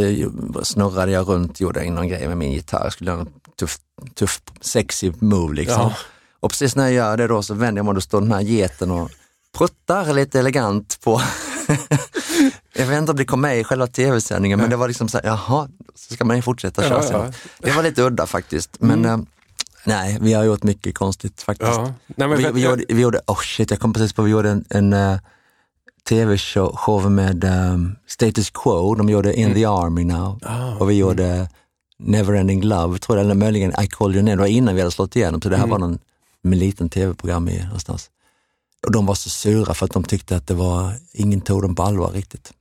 snurrade 0.63 1.11
jag 1.11 1.27
runt, 1.29 1.59
gjorde 1.59 1.89
någon 1.89 2.07
grej 2.07 2.27
med 2.27 2.37
min 2.37 2.51
gitarr, 2.51 2.83
jag 2.83 2.93
skulle 2.93 3.11
göra 3.11 3.21
en 3.21 3.29
tuff, 3.59 3.77
tuff, 4.15 4.41
sexy 4.61 5.11
move 5.19 5.55
liksom. 5.55 5.81
Ja. 5.81 5.93
Och 6.39 6.49
precis 6.51 6.75
när 6.75 6.83
jag 6.83 6.93
gör 6.93 7.17
det 7.17 7.27
då 7.27 7.43
så 7.43 7.53
vänder 7.53 7.79
jag 7.79 7.85
mig 7.85 7.89
och 7.89 7.95
då 7.95 8.01
står 8.01 8.21
den 8.21 8.31
här 8.31 8.41
geten 8.41 8.91
och 8.91 9.11
pruttar 9.57 10.13
lite 10.13 10.39
elegant 10.39 10.97
på 11.03 11.21
Jag 12.73 12.85
vet 12.87 12.97
inte 12.97 13.11
om 13.11 13.17
det 13.17 13.25
kom 13.25 13.41
med 13.41 13.59
i 13.59 13.63
själva 13.63 13.87
tv-sändningen 13.87 14.59
men 14.59 14.69
det 14.69 14.75
var 14.75 14.87
liksom 14.87 15.09
så 15.09 15.17
här, 15.17 15.25
jaha, 15.25 15.67
så 15.95 16.13
ska 16.13 16.25
man 16.25 16.35
ju 16.35 16.41
fortsätta 16.41 16.81
köra 16.83 17.03
Ja, 17.03 17.09
ja. 17.11 17.19
Mm. 17.21 17.31
Det 17.59 17.71
var 17.71 17.83
lite 17.83 18.01
udda 18.01 18.25
faktiskt. 18.27 18.75
Men 18.79 19.05
eh, 19.05 19.17
nej, 19.85 20.17
vi 20.21 20.33
har 20.33 20.43
gjort 20.43 20.63
mycket 20.63 20.95
konstigt 20.95 21.41
faktiskt. 21.41 21.71
Ja. 21.71 21.93
Nej, 22.07 22.27
vi, 22.27 22.43
för- 22.43 22.51
vi, 22.51 22.63
gjorde, 22.63 22.85
vi 22.89 23.01
gjorde, 23.01 23.21
oh 23.27 23.39
shit, 23.41 23.71
jag 23.71 23.79
kom 23.79 23.93
precis 23.93 24.13
på, 24.13 24.21
vi 24.21 24.31
gjorde 24.31 24.49
en, 24.49 24.65
en 24.69 24.93
eh, 24.93 25.17
tv-show 26.09 26.75
show 26.75 27.11
med 27.11 27.43
um, 27.43 27.95
Status 28.07 28.49
Quo, 28.49 28.95
de 28.95 29.09
gjorde 29.09 29.33
In 29.33 29.53
the 29.53 29.65
Army 29.65 30.03
Now 30.03 30.39
Ah, 30.43 30.75
och 30.75 30.89
vi 30.89 30.93
gjorde 30.93 31.49
Neverending 31.99 32.63
Love, 32.63 32.99
tror 32.99 33.17
jag, 33.17 33.25
eller 33.25 33.35
möjligen 33.35 33.73
I 33.81 33.87
Call 33.87 34.15
Your 34.15 34.23
Name, 34.23 34.35
det 34.35 34.39
var 34.41 34.47
innan 34.47 34.75
vi 34.75 34.81
hade 34.81 34.91
slått 34.91 35.15
igenom, 35.15 35.41
så 35.41 35.49
det 35.49 35.57
här 35.57 35.67
var 35.67 35.79
någon 35.79 35.99
med 36.43 36.57
liten 36.57 36.89
tv-program 36.89 37.49
i 37.49 37.63
någonstans. 37.63 38.09
Och 38.85 38.91
de 38.91 39.05
var 39.05 39.15
så 39.15 39.29
sura 39.29 39.73
för 39.73 39.85
att 39.85 39.91
de 39.93 40.03
tyckte 40.03 40.35
att 40.35 40.47
det 40.47 40.53
var, 40.53 40.93
ingen 41.13 41.41
tog 41.41 41.61
dem 41.61 41.75
på 41.75 41.83
allvar 41.83 42.11
riktigt. 42.11 42.53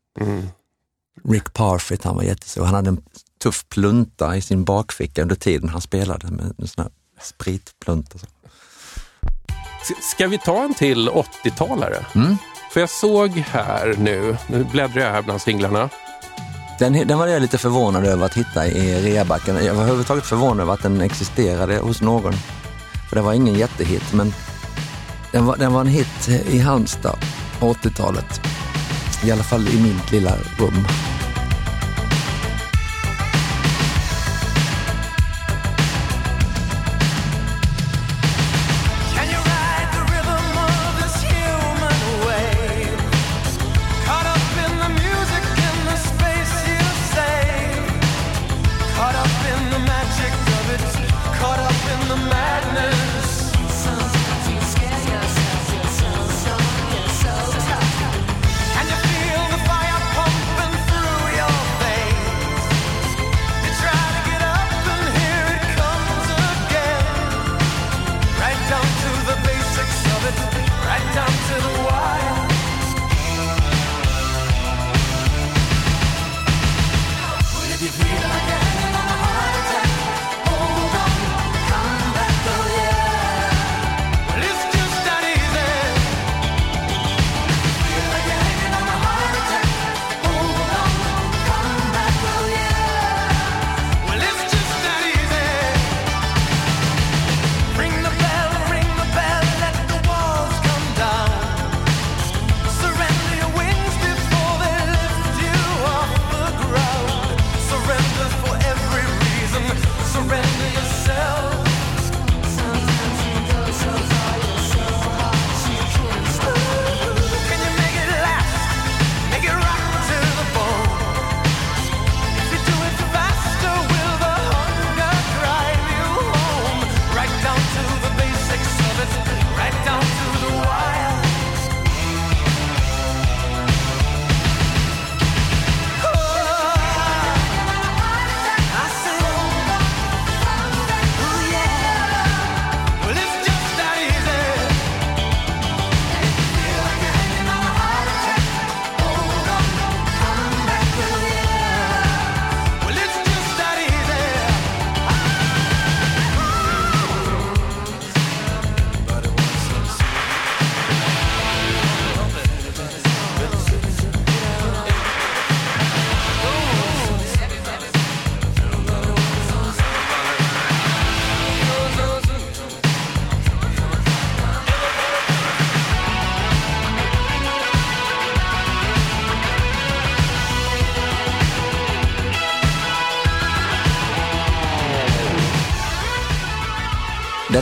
Rick 1.29 1.53
Parfitt, 1.53 2.05
han 2.05 2.17
var 2.17 2.23
jättesur. 2.23 2.65
Han 2.65 2.75
hade 2.75 2.89
en 2.89 3.01
tuff 3.43 3.65
plunta 3.69 4.37
i 4.37 4.41
sin 4.41 4.65
bakficka 4.65 5.23
under 5.23 5.35
tiden 5.37 5.69
han 5.69 5.81
spelade 5.81 6.31
med 6.31 6.55
en 6.59 6.69
sån 6.69 6.83
här 6.85 6.93
spritplunta. 7.23 8.19
Så. 8.19 8.27
S- 9.83 10.11
Ska 10.13 10.27
vi 10.27 10.39
ta 10.39 10.63
en 10.65 10.75
till 10.75 11.09
80-talare? 11.09 12.05
Mm. 12.15 12.37
För 12.73 12.81
jag 12.81 12.91
såg 12.91 13.31
här 13.31 13.95
nu, 13.99 14.37
nu 14.47 14.65
bläddrar 14.65 15.03
jag 15.03 15.13
här 15.13 15.23
bland 15.23 15.41
singlarna. 15.43 15.89
Den, 16.79 16.93
den 17.09 17.19
var 17.19 17.27
jag 17.27 17.43
lite 17.43 17.59
förvånad 17.59 18.07
över 18.07 18.27
att 18.27 18.35
hitta 18.37 18.67
i 18.67 19.03
reabacken. 19.13 19.65
Jag 19.65 19.75
var 19.75 19.83
överhuvudtaget 19.83 20.27
förvånad 20.27 20.61
över 20.61 20.73
att 20.75 20.83
den 20.83 21.01
existerade 21.01 21.77
hos 21.79 22.01
någon. 22.01 22.33
För 23.09 23.17
det 23.17 23.23
var 23.23 23.33
ingen 23.33 23.55
jättehit, 23.55 24.13
men 24.13 24.35
den 25.33 25.47
var, 25.47 25.57
den 25.57 25.73
var 25.73 25.81
en 25.81 25.87
hit 25.87 26.29
i 26.29 26.59
Halmstad 26.59 27.19
på 27.59 27.73
80-talet. 27.73 28.41
I 29.25 29.31
alla 29.33 29.43
fall 29.43 29.69
i 29.69 29.81
mitt 29.83 30.13
lilla 30.13 30.37
rum. 30.59 30.87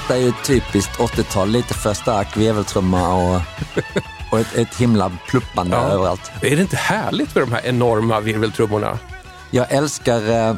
Detta 0.09 0.21
är 0.21 0.25
ju 0.25 0.33
typiskt 0.45 0.97
80-tal, 0.99 1.49
lite 1.49 1.75
för 1.75 1.95
stark 1.95 2.37
veveltrumma 2.37 3.15
och, 3.15 3.41
och 4.31 4.41
ett, 4.41 4.55
ett 4.55 4.75
himla 4.77 5.13
pluppande 5.29 5.77
Ja. 5.77 5.83
överallt. 5.83 6.31
Är 6.43 6.57
det 6.57 6.63
inte 6.63 6.77
härligt 6.77 7.35
med 7.35 7.45
de 7.45 7.53
här 7.53 7.67
enorma 7.67 8.21
virveltrummorna? 8.21 8.99
Jag 9.51 9.73
älskar 9.73 10.31
eh, 10.31 10.57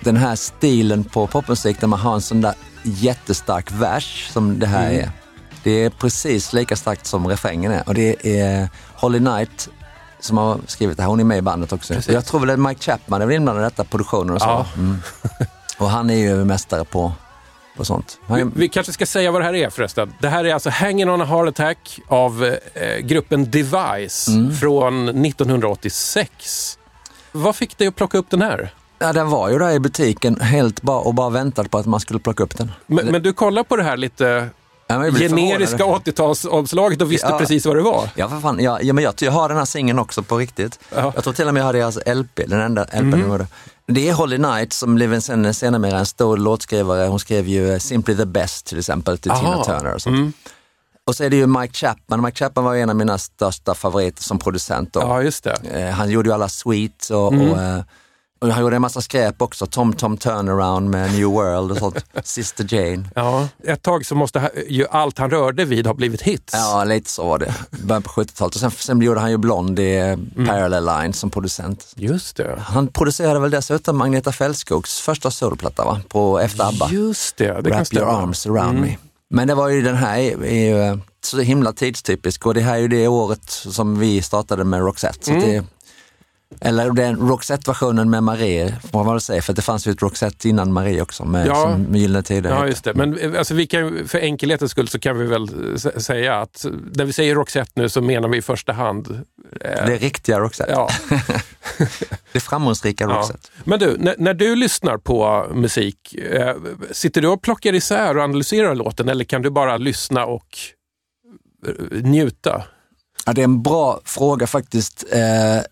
den 0.00 0.16
här 0.16 0.36
stilen 0.36 1.04
på 1.04 1.26
popmusik 1.26 1.80
där 1.80 1.86
man 1.86 1.98
har 2.00 2.14
en 2.14 2.20
sån 2.20 2.40
där 2.40 2.54
jättestark 2.82 3.72
vers 3.72 4.28
som 4.32 4.58
det 4.58 4.66
här 4.66 4.90
är. 4.90 5.10
Det 5.62 5.84
är 5.84 5.90
precis 5.90 6.52
lika 6.52 6.76
starkt 6.76 7.06
som 7.06 7.28
refrängen 7.28 7.72
är 7.72 7.82
och 7.88 7.94
det 7.94 8.40
är 8.40 8.68
Holly 8.94 9.18
Knight 9.18 9.68
som 10.20 10.38
har 10.38 10.58
skrivit 10.66 10.96
det 10.96 11.02
här. 11.02 11.10
Hon 11.10 11.20
är 11.20 11.24
med 11.24 11.38
i 11.38 11.42
bandet 11.42 11.72
också. 11.72 11.94
Och 11.94 12.08
jag 12.08 12.26
tror 12.26 12.40
väl 12.40 12.50
att 12.50 12.58
Mike 12.58 12.82
Chapman 12.82 13.22
är 13.22 13.30
inblandad 13.30 13.64
i 13.64 13.64
detta, 13.64 13.84
produktionen 13.84 14.34
och 14.34 14.40
så. 14.40 14.46
Ja. 14.48 14.66
Mm. 14.76 14.98
Och 15.78 15.90
han 15.90 16.10
är 16.10 16.14
ju 16.14 16.44
mästare 16.44 16.84
på, 16.84 17.12
på 17.76 17.84
sånt. 17.84 18.18
Vi, 18.26 18.44
vi 18.54 18.68
kanske 18.68 18.92
ska 18.92 19.06
säga 19.06 19.30
vad 19.30 19.40
det 19.40 19.44
här 19.44 19.54
är 19.54 19.70
förresten. 19.70 20.12
Det 20.20 20.28
här 20.28 20.44
är 20.44 20.54
alltså 20.54 20.70
Hanging 20.70 21.10
on 21.10 21.20
a 21.20 21.24
heart 21.24 21.48
attack 21.48 21.98
av 22.08 22.44
eh, 22.74 22.96
gruppen 23.00 23.50
Device 23.50 24.28
Mm. 24.28 24.56
från 24.56 25.08
1986. 25.80 26.78
Vad 27.32 27.56
fick 27.56 27.78
dig 27.78 27.86
att 27.88 27.96
plocka 27.96 28.18
upp 28.18 28.30
den 28.30 28.42
här? 28.42 28.70
ja, 28.98 29.12
den 29.12 29.30
var 29.30 29.48
ju 29.50 29.58
där 29.58 29.70
i 29.70 29.80
butiken 29.80 30.40
helt 30.40 30.82
bara, 30.82 30.98
och 31.00 31.14
bara 31.14 31.30
väntade 31.30 31.68
på 31.68 31.78
att 31.78 31.86
man 31.86 32.00
skulle 32.00 32.20
plocka 32.20 32.42
upp 32.42 32.56
den. 32.58 32.72
Men, 32.86 33.06
men 33.06 33.22
du 33.22 33.32
kollar 33.32 33.62
på 33.62 33.76
det 33.76 33.82
här 33.82 33.96
lite 33.96 34.48
Ja, 34.88 35.02
generiska 35.10 35.78
förvånad. 35.78 36.02
80-talsomslaget 36.02 37.02
och 37.02 37.12
visste 37.12 37.26
Ja. 37.30 37.38
precis 37.38 37.66
vad 37.66 37.76
det 37.76 37.82
var. 37.82 38.08
Ja, 38.14 38.28
för 38.28 38.40
fan. 38.40 38.58
Ja, 38.60 38.78
ja, 38.82 38.92
men 38.92 39.04
jag, 39.04 39.14
jag 39.20 39.32
har 39.32 39.48
den 39.48 39.58
här 39.58 39.64
singeln 39.64 39.98
också 39.98 40.22
på 40.22 40.36
riktigt. 40.38 40.78
Ja. 40.94 41.12
Jag 41.14 41.24
tror 41.24 41.34
till 41.34 41.48
och 41.48 41.54
med 41.54 41.60
jag 41.60 41.64
har 41.66 41.72
deras 41.72 41.98
LP, 42.06 42.40
den 42.46 42.60
enda 42.60 42.82
LP 42.84 42.92
mm. 42.92 43.46
Det. 43.86 44.08
Är 44.08 44.12
Holly 44.12 44.36
Knight 44.36 44.72
som 44.72 44.94
blev 44.94 45.12
en 45.14 45.22
sen, 45.22 45.54
senare 45.54 45.98
en 45.98 46.06
stor 46.06 46.36
låtskrivare. 46.36 47.06
Hon 47.06 47.18
skrev 47.20 47.48
ju 47.48 47.72
eh, 47.72 47.78
Simply 47.78 48.16
the 48.16 48.26
Best 48.26 48.66
till 48.66 48.78
exempel 48.78 49.18
till 49.18 49.30
Tina 49.30 49.48
Aha. 49.48 49.64
Turner 49.64 49.94
och 49.94 50.02
sånt. 50.02 50.16
Mm. 50.16 50.32
Och 51.04 51.16
så 51.16 51.24
är 51.24 51.30
det 51.30 51.36
ju 51.36 51.46
Mike 51.46 51.74
Chapman. 51.74 52.22
Mike 52.22 52.38
Chapman 52.44 52.64
var 52.64 52.74
en 52.76 52.90
av 52.90 52.96
mina 52.96 53.18
största 53.18 53.74
favoriter 53.74 54.22
som 54.22 54.38
producent. 54.38 54.92
Då. 54.92 55.00
Ja, 55.00 55.22
just 55.22 55.44
det. 55.44 55.56
Eh, 55.72 55.90
Han 55.90 56.10
gjorde 56.10 56.28
ju 56.28 56.34
alla 56.34 56.48
Sweet 56.48 57.10
och, 57.10 57.32
Mm. 57.32 57.50
och, 57.50 57.62
eh, 57.62 57.80
och 58.38 58.48
han 58.48 58.62
gjorde 58.62 58.76
en 58.76 58.82
massa 58.82 59.00
skräp 59.00 59.42
också. 59.42 59.66
Tom 59.66 59.92
Tom 59.92 60.16
Turnaround 60.16 60.90
med 60.90 61.12
New 61.12 61.24
World 61.26 61.70
och 61.72 61.76
sånt. 61.78 62.04
Sister 62.24 62.74
Jane. 62.74 63.08
Ja, 63.14 63.48
ett 63.64 63.82
tag 63.82 64.06
så 64.06 64.14
måste 64.14 64.50
ju 64.68 64.86
allt 64.90 65.18
han 65.18 65.30
rörde 65.30 65.64
vid 65.64 65.86
ha 65.86 65.94
blivit 65.94 66.22
hits. 66.22 66.52
Ja, 66.54 66.84
lite 66.84 67.10
så 67.10 67.26
var 67.28 67.38
det. 67.38 67.54
Början 67.70 68.02
på 68.02 68.10
70-talet. 68.10 68.54
Och 68.54 68.60
sen, 68.60 68.70
sen 68.70 69.00
gjorde 69.02 69.20
han 69.20 69.30
ju 69.30 69.36
Blond 69.36 69.78
i 69.78 69.96
eh, 69.96 70.06
Mm. 70.36 70.46
Parallel 70.46 70.84
Lines 70.84 71.18
som 71.18 71.30
producent. 71.30 71.92
Just 71.96 72.36
det. 72.36 72.58
Han 72.66 72.86
producerade 72.88 73.40
väl 73.40 73.50
dessutom 73.50 74.00
Agneta 74.00 74.32
Fältskogs 74.32 75.00
första 75.00 75.30
soloplatta 75.30 75.84
va? 75.84 76.00
På, 76.08 76.38
efter 76.40 76.64
ABBA. 76.68 76.88
Just 76.90 77.36
det, 77.36 77.44
det 77.46 77.52
Wrap 77.52 77.64
your 77.72 77.84
stämma. 77.84 78.10
Mm. 78.10 78.22
arms 78.22 78.46
around 78.46 78.80
me. 78.80 78.96
Men 79.30 79.48
det 79.48 79.54
var 79.54 79.68
ju 79.68 79.82
den 79.82 79.96
här 79.96 80.18
är, 80.18 80.44
är 80.44 80.64
ju 80.64 80.82
eh, 80.82 80.96
så 81.24 81.38
himla 81.40 81.72
tidstypisk 81.72 82.46
och 82.46 82.54
det 82.54 82.60
här 82.60 82.74
är 82.74 82.78
ju 82.78 82.88
det 82.88 83.08
året 83.08 83.50
som 83.50 83.98
vi 83.98 84.22
startade 84.22 84.64
med 84.64 84.80
Roxette. 84.80 85.24
Så 85.24 85.30
Mm. 85.32 85.42
det, 85.42 85.64
Eller 86.60 86.90
den 86.90 87.16
Roxette-versionen 87.28 88.10
med 88.10 88.22
Marie, 88.22 88.76
får 88.92 89.04
man 89.04 89.14
väl 89.14 89.20
säga, 89.20 89.42
för 89.42 89.52
det 89.52 89.62
fanns 89.62 89.86
ju 89.86 89.92
ett 89.92 90.02
Roxette 90.02 90.48
innan 90.48 90.72
Marie 90.72 91.02
också 91.02 91.24
med, 91.24 91.46
Ja. 91.46 91.54
som 91.54 91.82
med 91.82 92.00
Gyllene 92.00 92.22
Tider. 92.22 92.50
Ja, 92.50 92.66
just 92.66 92.84
det. 92.84 92.94
Men 92.94 93.36
alltså, 93.36 93.54
vi 93.54 93.66
kan, 93.66 94.08
för 94.08 94.18
enkelhetens 94.18 94.70
skull 94.70 94.88
så 94.88 94.98
kan 94.98 95.18
vi 95.18 95.26
väl 95.26 95.48
sä- 95.76 95.98
säga 95.98 96.40
att 96.40 96.66
när 96.94 97.04
vi 97.04 97.12
säger 97.12 97.34
Roxette 97.34 97.70
nu 97.74 97.88
så 97.88 98.00
menar 98.00 98.28
vi 98.28 98.38
i 98.38 98.42
första 98.42 98.72
hand... 98.72 99.08
eh, 99.60 99.86
Det 99.86 99.94
är 99.94 99.98
riktiga 99.98 100.40
Roxette. 100.40 100.72
ja, 100.72 100.88
Det 102.32 102.40
framgångsrika 102.40 103.04
ja. 103.04 103.10
Roxette. 103.10 103.48
Men 103.64 103.78
du, 103.78 103.96
när, 103.98 104.14
när 104.18 104.34
du 104.34 104.56
lyssnar 104.56 104.98
på 104.98 105.46
musik, 105.54 106.14
eh, 106.14 106.54
sitter 106.92 107.20
du 107.22 107.28
och 107.28 107.42
plockar 107.42 107.72
isär 107.74 108.16
och 108.16 108.22
analyserar 108.24 108.74
låten 108.74 109.08
eller 109.08 109.24
kan 109.24 109.42
du 109.42 109.50
bara 109.50 109.76
lyssna 109.76 110.26
och 110.26 110.58
eh, 111.66 112.02
njuta? 112.02 112.62
Ja, 113.26 113.32
det 113.32 113.40
är 113.40 113.44
en 113.44 113.62
bra 113.62 114.00
fråga 114.04 114.46
faktiskt. 114.46 115.04
Eh, 115.12 115.62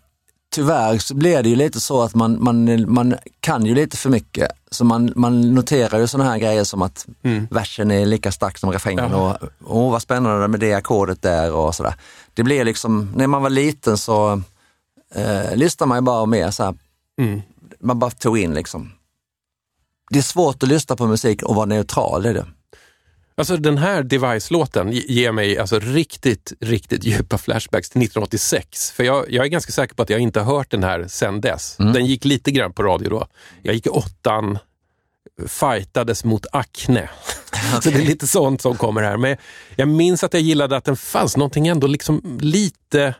tyvärr 0.55 0.97
så 0.97 1.15
blir 1.15 1.43
det 1.43 1.49
ju 1.49 1.55
lite 1.55 1.79
så 1.79 2.01
att 2.01 2.15
man, 2.15 2.43
man, 2.43 2.85
man 2.93 3.15
kan 3.39 3.65
ju 3.65 3.75
lite 3.75 3.97
för 3.97 4.09
mycket. 4.09 4.51
Så 4.71 4.85
man, 4.85 5.13
man 5.15 5.53
noterar 5.55 5.99
ju 5.99 6.07
sådana 6.07 6.29
här 6.29 6.37
grejer 6.37 6.63
som 6.63 6.81
att 6.81 7.05
versen 7.49 7.91
är 7.91 8.05
lika 8.05 8.31
stark 8.31 8.57
som 8.57 8.71
refrängen 8.71 9.13
och 9.13 9.37
åh 9.65 9.91
vad 9.91 10.01
spännande 10.01 10.47
med 10.47 10.59
det 10.59 10.73
ackordet 10.73 11.21
där 11.21 11.51
och 11.53 11.75
sådär. 11.75 11.95
Det 12.33 12.43
blir 12.43 12.63
liksom, 12.65 13.11
när 13.15 13.27
man 13.27 13.41
var 13.41 13.49
liten 13.49 13.97
så 13.97 14.41
eh, 15.15 15.55
lyssnade 15.55 15.87
man 15.87 15.97
ju 15.97 16.01
bara 16.01 16.25
mer 16.25 16.51
så 16.51 16.63
här, 16.63 16.75
Mm. 17.17 17.41
man 17.79 17.99
bara 17.99 18.11
tog 18.11 18.37
in 18.37 18.53
liksom. 18.53 18.91
Det 20.11 20.17
är 20.17 20.23
svårt 20.23 20.63
att 20.63 20.69
lyssna 20.69 20.95
på 20.95 21.07
musik 21.07 21.43
och 21.43 21.55
vara 21.55 21.65
neutral, 21.65 22.25
är 22.25 22.33
det. 22.33 22.45
Alltså 23.37 23.57
den 23.57 23.77
här 23.77 24.03
Device-låten 24.03 24.91
ge- 24.91 25.05
ger 25.07 25.31
mig 25.31 25.57
alltså 25.57 25.79
riktigt, 25.79 26.53
riktigt 26.59 27.03
djupa 27.03 27.37
flashbacks 27.37 27.89
till 27.89 28.01
1986. 28.01 28.91
För 28.91 29.03
jag, 29.03 29.31
jag 29.31 29.45
är 29.45 29.49
ganska 29.49 29.71
säker 29.71 29.95
på 29.95 30.03
att 30.03 30.09
jag 30.09 30.19
inte 30.19 30.39
har 30.39 30.57
hört 30.57 30.71
den 30.71 30.83
här 30.83 31.07
sedan 31.07 31.41
dess. 31.41 31.75
Den 31.77 32.05
gick 32.05 32.25
lite 32.25 32.51
grann 32.51 32.73
på 32.73 32.83
radio 32.83 33.09
då. 33.09 33.27
Jag 33.63 33.75
gick 33.75 33.85
i 33.85 33.89
åttan, 33.89 34.57
fightades 35.47 36.23
mot 36.23 36.45
akne. 36.51 37.09
Så 37.83 37.89
det 37.89 37.97
är 38.01 38.05
lite 38.05 38.27
sånt 38.27 38.61
som 38.61 38.75
kommer 38.77 39.01
här. 39.01 39.17
Men 39.17 39.37
jag 39.75 39.87
minns 39.87 40.23
att 40.23 40.33
jag 40.33 40.41
gillade 40.41 40.77
att 40.77 40.85
den 40.85 40.97
fanns 40.97 41.37
någonting 41.37 41.67
ändå 41.67 41.87
liksom 41.87 42.37
lite 42.41 43.15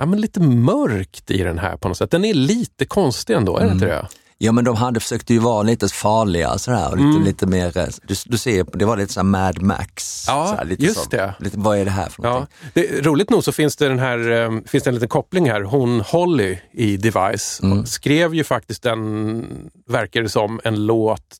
Ja, 0.00 0.06
men 0.06 0.20
lite 0.20 0.40
mörkt 0.40 1.30
i 1.30 1.42
den 1.42 1.58
här 1.58 1.76
på 1.76 1.88
något 1.88 1.96
sätt. 1.98 2.10
Den 2.10 2.24
är 2.24 2.34
lite 2.34 2.84
konstig 2.84 3.34
ändå, 3.34 3.56
är 3.56 3.64
det 3.66 3.72
inte 3.72 3.86
det? 3.86 4.08
Ja 4.40 4.52
men 4.52 4.64
de 4.64 4.76
hade 4.76 5.00
försökt 5.00 5.30
ju 5.30 5.38
vara 5.38 5.62
lite 5.62 5.88
farliga 5.88 6.58
sådär 6.58 6.90
och 6.90 6.96
lite, 6.96 7.08
Mm. 7.08 7.22
lite 7.24 7.46
mer, 7.46 7.78
eh, 7.78 7.84
du, 8.02 8.14
du 8.26 8.38
ser, 8.38 8.78
det 8.78 8.84
var 8.84 8.96
lite 8.96 9.12
såhär 9.12 9.24
Mad 9.24 9.62
Max. 9.62 10.24
Ja, 10.28 10.46
såhär, 10.46 10.64
lite 10.64 10.84
just 10.84 11.02
så. 11.02 11.08
det. 11.10 11.34
Lite, 11.40 11.58
vad 11.58 11.78
är 11.78 11.84
det 11.84 11.90
här 11.90 12.08
för 12.08 12.22
Ja, 12.22 12.30
någonting? 12.30 12.56
det, 12.74 13.00
roligt 13.06 13.30
nog 13.30 13.44
så 13.44 13.52
finns 13.52 13.76
det, 13.76 13.88
den 13.88 13.98
här, 13.98 14.30
eh, 14.30 14.50
finns 14.66 14.84
det 14.84 14.90
en 14.90 14.94
liten 14.94 15.08
koppling 15.08 15.50
här. 15.50 15.62
Hon 15.62 16.00
Holly 16.00 16.58
i 16.72 16.96
Device 16.96 17.60
skrev 17.86 18.34
ju 18.34 18.44
faktiskt 18.44 18.86
en, 18.86 19.70
verkar 19.88 20.22
det 20.22 20.28
som, 20.28 20.60
en 20.64 20.86
låt 20.86 21.36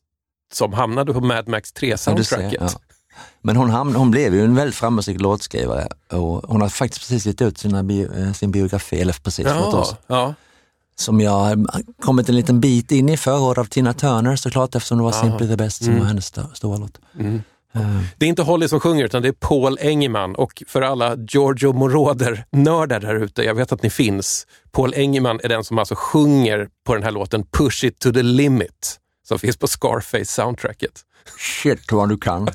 som 0.53 0.73
hamnade 0.73 1.13
på 1.13 1.21
Mad 1.21 1.47
Max 1.47 1.73
Ja, 1.81 1.87
du 2.15 2.23
ser, 2.23 2.37
3-soundtracket. 2.37 2.57
ja. 2.59 2.69
Men 3.41 3.55
hon, 3.55 3.69
hamn, 3.69 3.95
hon 3.95 4.11
blev 4.11 4.35
ju 4.35 4.43
en 4.43 4.55
väldigt 4.55 4.75
framgångsrik 4.75 5.21
låtskrivare 5.21 5.87
och 6.11 6.43
hon 6.47 6.61
har 6.61 6.69
faktiskt 6.69 7.01
precis 7.01 7.25
gett 7.25 7.41
ut 7.41 7.57
sina 7.57 7.83
bio, 7.83 8.13
eh, 8.17 8.33
sin 8.33 8.51
biografi, 8.51 9.01
eller 9.01 9.13
precis 9.23 9.47
för 9.47 9.55
ett 9.55 9.65
år 9.65 9.73
Ja, 9.73 9.85
sedan, 9.85 9.97
ja. 10.07 10.33
Som 10.99 11.21
jag 11.21 11.31
har 11.31 11.65
kommit 12.01 12.29
en 12.29 12.35
liten 12.35 12.59
bit 12.59 12.91
in 12.91 13.09
i, 13.09 13.17
förord 13.17 13.57
av 13.57 13.65
Tina 13.65 13.93
Turner 13.93 14.35
såklart 14.35 14.75
eftersom 14.75 14.97
det 14.97 15.03
var 15.03 15.11
Simply 15.11 15.47
the 15.47 15.55
Best 15.55 15.81
Mm. 15.81 15.93
som 15.93 15.99
var 15.99 16.07
hennes 16.07 16.33
sto- 16.33 16.53
stora 16.53 16.77
låt. 16.77 16.99
Eh, 17.75 17.81
Det 18.17 18.25
är 18.25 18.29
inte 18.29 18.41
Holly 18.41 18.67
som 18.67 18.79
sjunger 18.79 19.05
utan 19.05 19.21
det 19.21 19.27
är 19.27 19.31
Paul 19.39 19.77
Engemann 19.81 20.35
och 20.35 20.63
för 20.67 20.81
alla 20.81 21.15
Giorgio 21.15 21.73
Moroder-nördar 21.73 22.99
där 22.99 23.15
ute, 23.15 23.43
jag 23.43 23.55
vet 23.55 23.71
att 23.71 23.83
ni 23.83 23.89
finns. 23.89 24.47
Paul 24.71 24.93
Engemann 24.95 25.39
är 25.43 25.49
den 25.49 25.63
som 25.63 25.79
alltså 25.79 25.95
sjunger 25.97 26.67
på 26.85 26.93
den 26.93 27.03
här 27.03 27.11
låten 27.11 27.43
Push 27.51 27.85
it 27.85 27.99
to 27.99 28.11
the 28.11 28.23
limit 28.23 28.97
som 29.29 29.39
finns 29.39 29.57
på 29.57 29.67
Scarface-soundtracket. 29.67 30.91
Shit 31.37 31.91
vad 31.91 32.09
du 32.09 32.17
kan. 32.17 32.47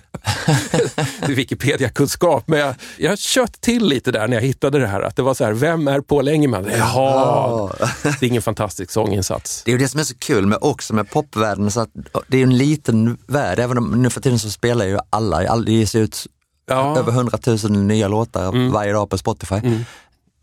Wikipedia-kunskap, 1.29 2.49
men 2.49 2.59
jag, 2.59 2.75
jag 2.99 3.19
kött 3.19 3.61
till 3.61 3.85
lite 3.87 4.13
där 4.13 4.29
när 4.29 4.37
jag 4.37 4.43
hittade 4.43 4.79
det 4.79 4.87
här. 4.87 5.01
Att 5.03 5.17
det 5.17 5.23
var 5.23 5.35
så 5.35 5.45
här, 5.45 5.53
vem 5.53 5.89
är 5.89 6.01
Paul 6.01 6.29
Engemann? 6.29 6.71
Jaha, 6.79 7.73
det 8.03 8.09
är 8.09 8.25
ingen 8.25 8.43
fantastisk 8.43 8.91
sånginsats. 8.91 9.63
Det 9.65 9.71
är 9.71 9.73
ju 9.73 9.79
det 9.79 9.89
som 9.89 10.01
är 10.01 10.05
så 10.05 10.15
kul 10.19 10.47
med 10.47 10.59
också 10.61 10.95
med 10.95 11.11
popvärlden, 11.11 11.71
så 11.71 11.81
att 11.81 11.91
det 12.29 12.39
är 12.39 12.43
en 12.43 12.57
liten 12.57 13.19
värld, 13.27 13.59
även 13.59 13.79
om 13.79 14.03
nu 14.03 14.11
för 14.11 14.21
tiden 14.21 14.39
så 14.39 14.51
spelar 14.51 14.85
ju 14.87 14.99
alla, 15.11 15.49
all- 15.49 15.65
det 15.65 15.73
ges 15.73 15.95
ut 15.95 16.27
Ja. 16.67 16.99
över 16.99 17.13
100 17.13 17.39
000 17.47 17.71
nya 17.71 18.09
låtar 18.09 18.71
varje 18.73 18.93
dag 18.93 19.11
på 19.11 19.19
Spotify. 19.19 19.55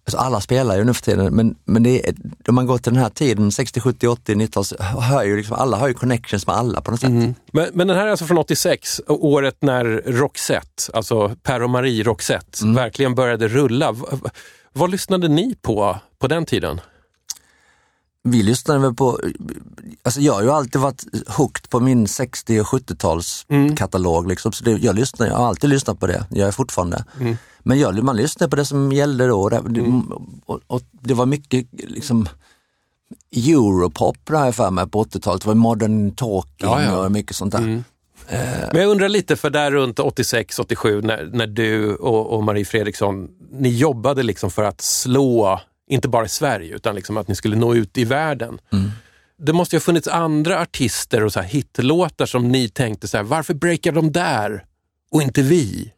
Så 0.08 0.18
alla 0.18 0.41
spelar 0.41 0.78
ju 0.78 0.84
nu 0.84 0.93
för 0.93 1.02
tiden, 1.02 1.36
men, 1.36 1.56
men 1.66 1.84
det 1.84 2.08
är, 2.08 2.16
om 2.47 2.56
man 2.56 2.66
går 2.66 2.78
till 2.78 2.93
den 2.93 3.02
här 3.02 3.10
tiden, 3.10 3.52
60, 3.52 3.80
70, 3.80 4.08
80, 4.08 4.36
90 4.36 4.64
så 4.64 4.84
hör 4.84 5.24
ju 5.24 5.38
liksom, 5.38 5.56
alla 5.56 5.78
har 5.78 5.88
ju 5.88 5.93
connections 5.93 6.47
med 6.47 6.56
alla 6.56 6.82
på 6.82 6.91
något 6.91 6.99
sätt. 6.99 7.10
Men, 7.52 7.70
men 7.74 7.88
den 7.88 7.97
här 7.97 8.06
är 8.06 8.12
alltså 8.12 8.26
från 8.26 8.38
86, 8.38 8.99
och 8.99 9.26
året 9.26 9.58
när 9.60 9.86
Roxette, 10.06 10.91
alltså 10.93 11.36
Per 11.43 11.64
och 11.64 11.70
Marie 11.70 12.04
Roxette, 12.04 12.66
verkligen 12.66 13.16
började 13.16 13.47
rulla. 13.47 13.95
Vad 14.74 14.91
lyssnade 14.91 15.28
ni 15.28 15.56
på 15.62 15.97
på 16.20 16.28
den 16.28 16.45
tiden? 16.45 16.82
Vi 18.24 18.43
lyssnade 18.43 18.80
väl 18.80 18.93
på, 18.93 19.19
alltså 20.03 20.22
jag 20.22 20.34
har 20.34 20.41
ju 20.41 20.51
alltid 20.51 20.82
varit 20.82 21.03
hooked 21.28 21.69
på 21.69 21.80
min 21.80 22.07
60 22.07 22.59
och 22.59 22.67
70-tals 22.67 23.45
katalog. 23.78 24.28
Liksom, 24.28 24.51
så 24.51 24.63
det, 24.63 24.72
jag, 24.72 24.95
lyssnar, 24.95 25.28
jag 25.28 25.36
har 25.36 25.47
alltid 25.47 25.69
lyssnat 25.69 25.99
på 25.99 26.07
det, 26.07 26.26
jag 26.30 26.47
är 26.47 26.51
fortfarande. 26.51 27.05
Men 27.59 27.80
jag, 27.80 28.03
man 28.03 28.17
lyssnade 28.17 28.49
på 28.49 28.55
det 28.55 28.65
som 28.65 28.91
gällde 28.91 29.28
då. 29.28 29.49
Det, 29.49 29.61
det, 29.69 29.82
och, 30.45 30.59
och 30.67 30.82
det 30.91 31.13
var 31.13 31.26
mycket 31.26 31.67
liksom 31.72 32.28
Europop 33.36 34.30
har 34.30 34.45
jag 34.45 34.55
för 34.55 34.72
mig 34.72 34.88
på 34.89 35.03
80-talet. 35.03 35.41
Det 35.41 35.47
var 35.47 35.55
modern 35.55 36.15
talking 36.15 36.69
Ja, 36.69 36.84
ja. 36.84 37.05
och 37.05 37.11
mycket 37.11 37.36
sånt 37.36 37.51
där. 37.51 37.84
Men 38.74 38.82
jag 38.82 38.89
undrar 38.89 39.09
lite, 39.09 39.36
för 39.36 39.49
där 39.49 39.72
runt 39.72 39.99
86, 39.99 40.59
87 40.59 41.01
när, 41.01 41.30
när 41.34 41.47
du 41.47 41.95
och, 41.95 42.34
och 42.34 42.43
Marie 42.43 42.65
Fredriksson, 42.65 43.28
ni 43.51 43.69
jobbade 43.69 44.24
liksom 44.24 44.51
för 44.51 44.63
att 44.63 44.82
slå, 44.82 45.59
inte 45.91 46.07
bara 46.07 46.25
i 46.25 46.29
Sverige, 46.29 46.75
utan 46.75 46.95
liksom 46.95 47.17
att 47.17 47.27
ni 47.27 47.35
skulle 47.35 47.55
nå 47.55 47.75
ut 47.75 47.97
i 47.97 48.03
världen. 48.03 48.59
Det 49.37 49.53
måste 49.53 49.75
ju 49.75 49.77
ha 49.77 49.81
funnits 49.81 50.07
andra 50.07 50.61
artister 50.61 51.23
och 51.23 51.33
så 51.33 51.39
här 51.39 51.47
hitlåtar 51.47 52.25
som 52.25 52.47
ni 52.47 52.69
tänkte 52.69 53.07
så 53.07 53.17
här, 53.17 53.23
varför 53.23 53.53
breakar 53.53 53.91
de 53.91 54.11
där 54.11 54.65
och 55.11 55.21
inte 55.21 55.41
vi? 55.41 55.91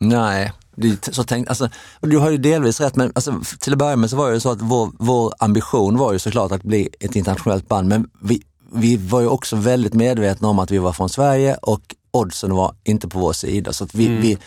Nej, 0.00 0.52
det, 0.76 1.14
så 1.14 1.24
tänk, 1.24 1.48
alltså, 1.48 1.68
du 2.00 2.18
har 2.18 2.30
ju 2.30 2.36
delvis 2.36 2.80
rätt, 2.80 2.96
men 2.96 3.12
alltså, 3.14 3.40
till 3.60 3.72
att 3.72 3.78
börja 3.78 3.96
med 3.96 4.10
så 4.10 4.16
var 4.16 4.32
det 4.32 4.40
så 4.40 4.50
att 4.50 4.62
vår, 4.62 4.92
vår 4.98 5.32
ambition 5.38 5.96
var 5.96 6.12
ju 6.12 6.18
såklart 6.18 6.52
att 6.52 6.62
bli 6.62 6.88
ett 7.00 7.16
internationellt 7.16 7.68
band, 7.68 7.88
men 7.88 8.10
vi, 8.22 8.42
vi 8.74 8.96
var 8.96 9.20
ju 9.20 9.26
också 9.26 9.56
väldigt 9.56 9.94
medvetna 9.94 10.48
om 10.48 10.58
att 10.58 10.70
vi 10.70 10.78
var 10.78 10.92
från 10.92 11.08
Sverige 11.08 11.54
och 11.54 11.94
oddsen 12.10 12.54
var 12.54 12.74
inte 12.84 13.08
på 13.08 13.18
vår 13.18 13.32
sida. 13.32 13.72
Så 13.72 13.86
vi, 13.92 14.08
vi, 14.08 14.38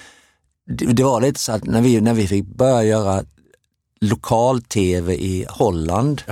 det, 0.77 0.85
det 0.85 1.03
var 1.03 1.21
lite 1.21 1.39
så 1.39 1.51
att 1.51 1.63
när 1.63 1.81
vi, 1.81 2.01
när 2.01 2.13
vi 2.13 2.27
fick 2.27 2.45
börja 2.45 2.83
göra 2.83 3.23
lokal-tv 4.01 5.13
i 5.13 5.45
Holland 5.49 6.23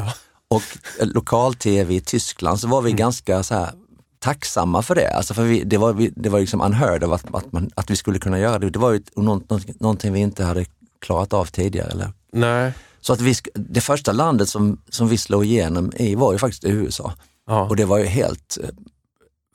och 0.48 0.62
eh, 1.00 1.08
lokal-tv 1.08 1.96
i 1.96 2.02
Tyskland 2.02 2.60
så 2.60 2.68
var 2.68 2.82
vi 2.82 2.92
ganska 2.92 3.44
så 3.44 3.56
här 3.56 3.72
tacksamma 4.20 4.82
för 4.82 4.96
det. 4.96 5.10
Alltså 5.10 5.34
för 5.34 5.44
vi, 5.44 5.64
det, 5.64 5.78
var, 5.78 5.94
vi, 5.94 6.14
det 6.16 6.30
var 6.30 6.40
liksom 6.40 6.62
unheard 6.62 7.04
of 7.04 7.12
att, 7.12 7.36
att, 7.36 7.52
man, 7.52 7.70
att 7.76 7.90
vi 7.90 7.96
skulle 7.96 8.20
kunna 8.20 8.40
göra 8.40 8.60
det. 8.60 8.70
Det 8.70 8.80
var 8.80 8.92
ju 8.92 9.02
något, 9.16 9.80
någonting 9.80 10.14
vi 10.14 10.20
inte 10.20 10.44
hade 10.44 10.66
klarat 11.02 11.34
av 11.34 11.46
tidigare. 11.46 11.92
Eller? 11.92 12.14
Nej. 12.32 12.74
Så 13.02 13.14
att 13.14 13.22
vi, 13.22 13.34
det 13.54 13.82
första 13.82 14.12
landet 14.12 14.50
som, 14.50 14.82
som 14.90 15.08
vi 15.08 15.18
slog 15.18 15.46
igenom 15.46 15.92
i 15.96 16.16
var 16.16 16.34
ju 16.34 16.40
faktiskt 16.40 16.64
USA. 16.66 17.14
Ja. 17.48 17.70
Och 17.70 17.76
det 17.76 17.86
var 17.86 17.98
ju 17.98 18.06
helt 18.06 18.58
eh, 18.64 18.70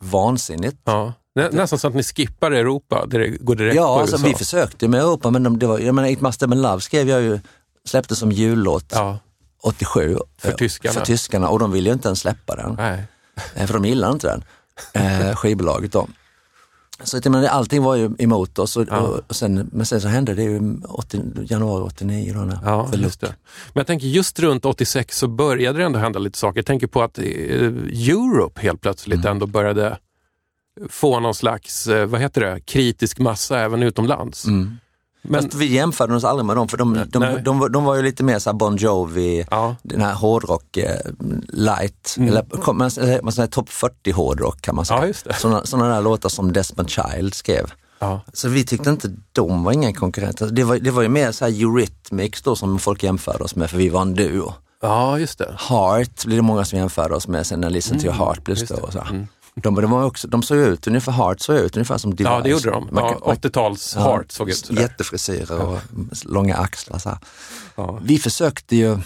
vansinnigt. 0.00 0.78
Ja. 0.84 1.12
Nä, 1.34 1.48
nästan 1.52 1.78
så 1.78 1.88
att 1.88 1.94
ni 1.94 2.02
skippar 2.02 2.50
Europa, 2.50 3.06
det 3.06 3.28
går 3.28 3.54
direkt 3.54 3.76
Ja, 3.76 3.94
på 3.94 4.00
alltså, 4.00 4.16
USA. 4.16 4.26
vi 4.26 4.34
försökte 4.34 4.88
med 4.88 5.00
Europa 5.00 5.30
men 5.30 5.42
de, 5.42 5.58
det 5.58 5.66
var, 5.66 5.78
jag 5.78 5.94
menar 5.94 6.08
It 6.08 6.20
must 6.20 6.40
have 6.40 6.50
been 6.50 6.62
love 6.62 6.80
skrev 6.80 7.08
jag 7.08 7.22
ju, 7.22 7.40
släppte 7.91 8.16
som 8.16 8.32
jullåt 8.32 8.84
Ja, 8.95 9.18
87. 9.62 10.16
För 10.38 10.53
tyskarna. 10.53 10.93
För 10.93 11.01
tyskarna 11.05 11.49
och 11.49 11.59
de 11.59 11.72
ville 11.72 11.88
ju 11.88 11.93
inte 11.93 12.09
ens 12.09 12.20
släppa 12.20 12.57
den. 12.57 12.74
nej. 12.78 13.05
Eh, 13.55 13.66
För 13.66 13.74
de 13.74 13.84
gillar 13.84 14.12
inte 14.12 14.26
den, 14.28 14.45
eh, 15.28 15.34
skivbolaget 15.36 15.93
då. 15.93 16.09
Så 17.03 17.16
att, 17.16 17.24
jag 17.24 17.32
menar, 17.32 17.49
allting 17.49 17.82
var 17.82 17.97
ju 17.97 18.11
emot 18.18 18.59
oss 18.59 18.76
och, 18.76 18.88
och, 18.88 19.20
och 19.28 19.36
sen, 19.36 19.70
men 19.72 19.86
sen 19.86 20.01
så 20.01 20.09
hände 20.09 20.34
det 20.34 20.43
ju 20.43 20.61
80, 20.88 21.22
januari 21.51 21.82
89. 21.82 22.32
Då, 22.34 22.41
när 22.41 22.59
Ja, 22.64 22.88
just 22.95 23.20
det. 23.20 23.26
Men 23.72 23.80
jag 23.80 23.86
tänker 23.86 24.07
just 24.07 24.38
runt 24.41 24.64
86 24.64 25.18
så 25.18 25.28
började 25.28 25.78
det 25.78 25.84
ändå 25.84 25.99
hända 25.99 26.18
lite 26.18 26.38
saker. 26.38 26.59
Jag 26.59 26.66
tänker 26.66 26.86
på 26.86 27.03
att 27.03 27.18
eh, 27.18 27.24
Europe 27.24 28.61
helt 28.61 28.80
plötsligt 28.80 29.18
Mm. 29.20 29.30
ändå 29.30 29.47
började 29.47 29.99
få 30.88 31.20
någon 31.20 31.34
slags, 31.34 31.86
vad 31.86 32.20
heter 32.20 32.41
det, 32.41 32.61
kritisk 32.61 33.18
massa 33.18 33.59
även 33.61 33.82
utomlands. 33.82 34.45
Men 35.23 35.43
Fast 35.43 35.55
vi 35.55 35.66
jämförde 35.75 36.14
oss 36.16 36.25
aldrig 36.25 36.47
med 36.47 36.57
dem 36.57 36.68
för 36.68 36.77
de, 36.77 36.95
de, 37.09 37.18
nej. 37.18 37.35
de, 37.35 37.43
de, 37.45 37.59
var- 37.59 37.68
de 37.68 37.85
var 37.85 37.97
ju 37.97 38.03
lite 38.03 38.23
mer 38.25 38.39
så 38.39 38.51
här 38.51 38.55
Bon 38.55 38.77
Jovi, 38.77 39.47
Ja. 39.51 39.77
den 39.83 40.01
här 40.01 40.14
hårdrock 40.14 40.77
eh, 40.77 40.97
light, 41.49 42.16
eller, 42.18 42.43
kom- 42.43 42.79
man, 42.79 42.91
eller 43.01 43.23
man 43.23 43.33
säger 43.33 43.49
topp 43.49 43.68
40 43.68 44.11
hårdrock 44.11 44.61
kan 44.61 44.75
man 44.75 44.85
säga. 44.85 44.99
Mm. 44.99 45.14
Ja. 45.25 45.33
Sådana, 45.35 45.64
sådana 45.64 45.89
där 45.95 46.01
låtar 46.03 46.29
som 46.29 46.53
Desmond 46.53 46.91
Child 46.91 47.35
skrev. 47.35 47.73
Ja. 47.99 48.21
Så 48.33 48.49
vi 48.49 48.64
tyckte 48.66 48.91
inte 48.91 49.11
de 49.33 49.64
var 49.64 49.73
inga 49.73 49.93
konkurrenter. 49.93 50.47
Det 50.47 50.64
var, 50.64 50.79
det 50.79 50.91
var 50.91 51.03
ju 51.03 51.09
mer 51.09 51.33
så 51.33 51.45
här 51.45 51.53
Eurythmics 51.62 52.43
då 52.43 52.57
som 52.57 52.79
folk 52.79 53.03
jämförde 53.03 53.45
oss 53.45 53.57
med 53.57 53.71
för 53.71 53.77
vi 53.79 53.89
var 53.89 54.03
en 54.03 54.14
duo. 54.14 54.55
Ja, 54.83 55.18
just 55.18 55.39
det. 55.39 55.55
Heart 55.59 56.25
blir 56.25 56.37
det 56.37 56.43
många 56.43 56.64
som 56.64 56.79
jämför 56.79 57.12
oss 57.12 57.29
med 57.29 57.47
sen 57.47 57.61
när 57.61 57.71
Listen 57.71 57.99
to 57.99 58.05
your 58.05 58.14
heart 58.16 58.45
blev 58.45 58.57
Mm, 58.57 58.66
stor. 58.66 58.91
Så. 58.93 58.99
Mm. 59.01 59.27
De, 59.55 59.74
de, 59.74 59.90
var 59.90 60.05
också, 60.05 60.28
de 60.28 60.42
såg 60.42 60.59
ut 60.59 60.86
ungefär, 60.86 61.12
Heart 61.12 61.40
såg 61.40 61.57
ut 61.57 61.76
ungefär 61.76 61.98
som 61.98 62.11
Device. 62.14 62.30
Ja, 62.30 62.40
det 62.40 62.48
gjorde 62.51 62.70
de. 62.70 62.88
Ja, 62.94 63.09
kan- 63.09 63.20
man- 63.26 63.36
80-tals 63.36 63.94
Ja, 63.96 64.03
Heart 64.03 64.32
såg 64.32 64.48
ut 64.51 64.57
sådär. 64.57 64.82
Jättefrisyrer 64.82 65.61
och 65.61 65.78
långa 66.24 66.57
axlar. 66.57 66.98
Så. 66.98 67.18
Ja. 67.76 67.98
Vi 68.03 68.18
försökte 68.18 68.76
ju 68.76 68.98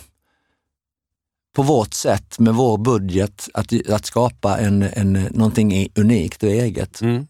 på 1.57 1.63
vårt 1.63 1.95
sätt 1.95 2.39
med 2.39 2.55
vår 2.55 2.79
budget 2.79 3.49
att, 3.55 3.73
att 3.91 4.07
skapa 4.07 4.59
en, 4.59 4.83
en, 4.83 5.13
någonting 5.13 5.89
unikt 5.95 6.43
och 6.43 6.49
eget. 6.49 7.01
Mm. 7.01 7.27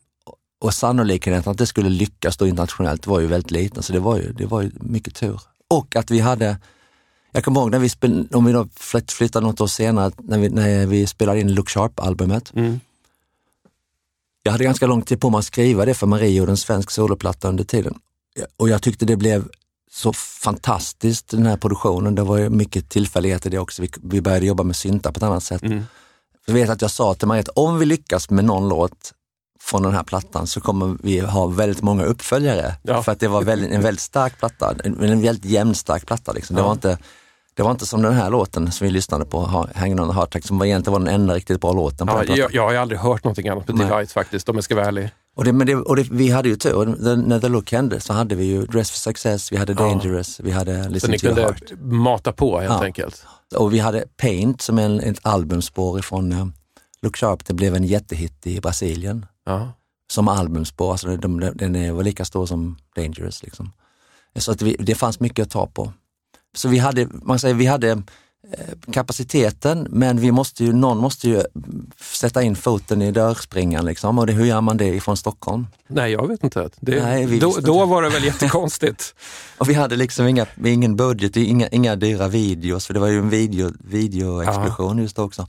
Och 0.60 0.74
sannolikheten 0.74 1.50
att 1.52 1.58
det 1.58 1.66
skulle 1.66 1.88
lyckas 1.88 2.36
då 2.36 2.46
internationellt 2.46 3.06
var 3.06 3.20
ju 3.20 3.26
väldigt 3.26 3.50
liten, 3.50 3.82
så 3.82 3.92
det 3.92 4.00
var 4.00 4.16
ju, 4.16 4.32
det 4.32 4.46
var 4.46 4.62
ju 4.62 4.70
mycket 4.80 5.14
tur. 5.14 5.40
Och 5.70 5.96
att 5.96 6.10
vi 6.10 6.20
hade, 6.20 6.56
jag 7.32 7.44
kommer 7.44 7.60
ihåg 7.60 7.70
när 7.70 7.78
vi 7.78 7.88
spel, 7.88 8.28
om 8.32 8.44
vi 8.44 8.52
då 8.52 8.68
flytt- 8.76 9.12
flyttade 9.12 9.46
något 9.46 9.60
år 9.60 9.66
senare, 9.66 10.12
när 10.18 10.38
vi, 10.38 10.48
när 10.48 10.86
vi 10.86 11.06
spelade 11.06 11.40
in 11.40 11.54
Look 11.54 11.68
Sharp-albumet. 11.68 12.52
Mm. 12.54 12.80
Jag 14.46 14.52
hade 14.52 14.64
ganska 14.64 14.86
lång 14.86 15.02
tid 15.02 15.20
på 15.20 15.30
mig 15.30 15.38
att 15.38 15.44
skriva 15.44 15.84
det 15.84 15.94
för 15.94 16.06
Marie 16.06 16.30
gjorde 16.30 16.52
en 16.52 16.56
svensk 16.56 16.90
soloplatta 16.90 17.48
under 17.48 17.64
tiden. 17.64 17.94
Och 18.56 18.68
jag 18.68 18.82
tyckte 18.82 19.04
det 19.04 19.16
blev 19.16 19.48
så 19.90 20.12
fantastiskt 20.12 21.28
den 21.28 21.46
här 21.46 21.56
produktionen. 21.56 22.14
Det 22.14 22.22
var 22.22 22.38
ju 22.38 22.50
mycket 22.50 22.88
tillfälligheter 22.88 23.50
det 23.50 23.58
också. 23.58 23.82
Vi, 24.02 24.20
började 24.20 24.46
jobba 24.46 24.62
med 24.62 24.76
syntar 24.76 25.12
på 25.12 25.16
ett 25.16 25.22
annat 25.22 25.44
sätt. 25.44 25.62
Mm. 25.62 25.84
Jag 26.46 26.54
vet 26.54 26.70
att 26.70 26.82
jag 26.82 26.90
sa 26.90 27.14
till 27.14 27.28
Marie 27.28 27.40
att 27.40 27.48
om 27.48 27.78
vi 27.78 27.86
lyckas 27.86 28.30
med 28.30 28.44
någon 28.44 28.68
låt 28.68 29.12
från 29.60 29.82
den 29.82 29.92
här 29.92 30.02
plattan 30.02 30.46
så 30.46 30.60
kommer 30.60 30.96
vi 31.02 31.20
ha 31.20 31.46
väldigt 31.46 31.82
många 31.82 32.04
uppföljare. 32.04 32.74
Ja. 32.82 33.02
För 33.02 33.12
att 33.12 33.20
det 33.20 33.28
var 33.28 33.42
väldigt, 33.42 33.70
en 33.70 33.82
väldigt 33.82 34.02
stark 34.02 34.38
platta, 34.38 34.74
en, 34.84 35.22
väldigt 35.22 35.44
jämnstark 35.44 36.06
platta. 36.06 36.32
Liksom. 36.32 36.56
Det, 36.56 36.62
var 36.62 36.72
inte, 36.72 36.98
det 37.56 37.62
var 37.62 37.70
inte 37.70 37.86
som 37.86 38.02
den 38.02 38.12
här 38.12 38.30
låten 38.30 38.72
som 38.72 38.84
vi 38.86 38.90
lyssnade 38.90 39.24
på, 39.24 39.40
Ha- 39.40 39.68
Hanging 39.74 40.00
on 40.00 40.08
the 40.08 40.14
Heart 40.14 40.44
som 40.44 40.58
var 40.58 40.66
egentligen 40.66 40.92
var 41.00 41.06
den 41.06 41.20
enda 41.20 41.34
riktigt 41.34 41.60
bra 41.60 41.72
låten 41.72 42.06
på 42.06 42.12
Ja, 42.12 42.24
den 42.24 42.36
jag, 42.36 42.54
jag 42.54 42.62
har 42.62 42.74
aldrig 42.74 43.00
hört 43.00 43.24
någonting 43.24 43.48
annat 43.48 43.66
på 43.66 43.72
Nej. 43.72 43.86
Device 43.86 44.12
faktiskt, 44.12 44.48
om 44.48 44.54
jag 44.54 44.64
ska 44.64 44.74
vara 44.74 44.86
ärlig. 44.86 45.10
Och, 45.36 45.44
det, 45.44 45.52
men 45.52 45.66
det, 45.66 45.74
och 45.76 45.96
det, 45.96 46.02
vi 46.10 46.30
hade 46.30 46.48
ju 46.48 46.56
tur, 46.56 46.86
Den- 46.86 47.20
när 47.20 47.40
The 47.40 47.48
Look 47.48 47.72
hände 47.72 48.00
så 48.00 48.12
hade 48.12 48.34
vi 48.34 48.44
ju 48.44 48.66
Dress 48.66 48.90
for 48.90 48.98
Success, 48.98 49.52
vi 49.52 49.56
hade 49.56 49.72
Ja. 49.72 49.78
Dangerous, 49.78 50.40
vi 50.40 50.50
hade 50.50 50.84
Så 50.84 50.90
Listen 50.90 51.10
ni 51.10 51.18
to 51.18 51.26
your 51.26 51.34
kunde 51.36 51.48
heart. 51.50 51.80
mata 51.80 52.32
på 52.32 52.58
helt 52.60 52.72
Ja. 52.72 52.84
enkelt. 52.84 53.24
Och 53.56 53.72
vi 53.72 53.78
hade 53.78 54.04
Paint 54.16 54.62
som 54.62 54.78
är 54.78 54.82
en, 54.82 55.00
ett 55.00 55.18
albumspår 55.22 55.98
ifrån 55.98 56.32
uh, 56.32 56.46
Look 57.02 57.16
Sharp, 57.16 57.44
det 57.46 57.54
blev 57.54 57.74
en 57.74 57.84
jättehit 57.84 58.46
i 58.46 58.60
Brasilien. 58.60 59.26
Ja. 59.46 59.72
Som 60.12 60.28
albumspår, 60.28 60.90
alltså 60.92 61.16
de, 61.16 61.40
de, 61.40 61.50
den 61.54 61.76
är, 61.76 61.92
var 61.92 62.02
lika 62.02 62.24
stor 62.24 62.46
som 62.46 62.76
Dangerous. 62.96 63.42
Liksom. 63.42 63.72
Så 64.38 64.52
att 64.52 64.62
vi, 64.62 64.76
det 64.78 64.94
fanns 64.94 65.20
mycket 65.20 65.42
att 65.46 65.50
ta 65.50 65.66
på. 65.66 65.92
Så 66.54 66.68
vi 66.68 66.78
hade, 66.78 67.08
man 67.10 67.38
säger, 67.38 67.54
vi 67.54 67.66
hade 67.66 67.90
eh, 67.90 68.92
kapaciteten, 68.92 69.86
men 69.90 70.20
vi 70.20 70.32
måste 70.32 70.64
ju, 70.64 70.72
någon 70.72 70.98
måste 70.98 71.28
ju 71.28 71.42
sätta 72.00 72.42
in 72.42 72.56
foten 72.56 73.02
i 73.02 73.12
dörrspringan. 73.12 73.84
Liksom. 73.84 74.18
Och 74.18 74.26
det, 74.26 74.32
hur 74.32 74.44
gör 74.44 74.60
man 74.60 74.76
det 74.76 74.86
ifrån 74.86 75.16
Stockholm? 75.16 75.66
Nej, 75.86 76.12
jag 76.12 76.28
vet 76.28 76.44
inte. 76.44 76.70
Det, 76.80 77.02
Nej, 77.02 77.22
då, 77.24 77.46
visste 77.46 77.60
då 77.60 77.74
inte. 77.74 77.90
var 77.90 78.02
det 78.02 78.08
väl 78.08 78.24
jättekonstigt. 78.24 79.14
Och 79.58 79.68
vi 79.68 79.74
hade 79.74 79.96
liksom 79.96 80.26
inga, 80.26 80.46
ingen 80.64 80.96
budget, 80.96 81.36
inga, 81.36 81.68
inga 81.68 81.96
dyra 81.96 82.28
videos, 82.28 82.86
för 82.86 82.94
det 82.94 83.00
var 83.00 83.08
ju 83.08 83.18
en 83.18 83.30
video, 83.30 83.72
videoexplosion 83.78 84.98
just 84.98 85.16
då 85.16 85.22
också. 85.22 85.46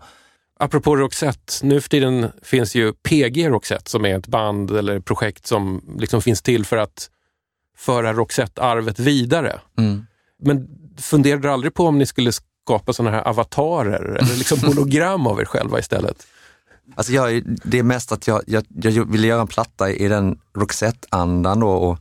Apropå 0.60 0.96
Roxette, 0.96 1.54
nu 1.62 1.82
för 1.82 1.90
tiden 1.90 2.32
finns 2.42 2.76
ju 2.76 2.94
PG 2.94 3.50
Roxette 3.50 3.90
som 3.90 4.06
är 4.06 4.18
ett 4.18 4.28
band 4.28 4.72
eller 4.72 5.00
projekt 5.00 5.48
som 5.48 5.82
liksom 6.00 6.22
finns 6.22 6.42
till 6.42 6.66
för 6.66 6.78
att 6.78 7.10
föra 7.78 8.14
Roxette-arvet 8.14 9.00
vidare. 9.00 9.60
Mm. 9.78 10.06
Men 10.42 10.68
funderade 10.98 11.42
du 11.42 11.52
aldrig 11.52 11.74
på 11.74 11.86
om 11.86 11.98
ni 11.98 12.06
skulle 12.06 12.32
skapa 12.32 12.94
sådana 12.94 13.18
här 13.18 13.24
avatarer 13.24 14.04
eller 14.04 14.36
liksom 14.36 14.60
hologram 14.64 15.28
av 15.28 15.42
er 15.42 15.46
själva 15.46 15.80
istället? 15.80 16.28
Alltså 16.96 17.14
jag, 17.14 17.44
det 17.46 17.80
är 17.80 17.84
mest 17.84 18.12
att 18.12 18.28
jag, 18.28 18.42
jag, 18.48 18.64
jag 18.70 19.12
ville 19.12 19.28
göra 19.28 19.42
en 19.42 19.48
platta 19.48 19.92
i 19.92 20.08
den 20.08 20.40
Roxette-andan. 20.58 21.64
Och, 21.64 22.00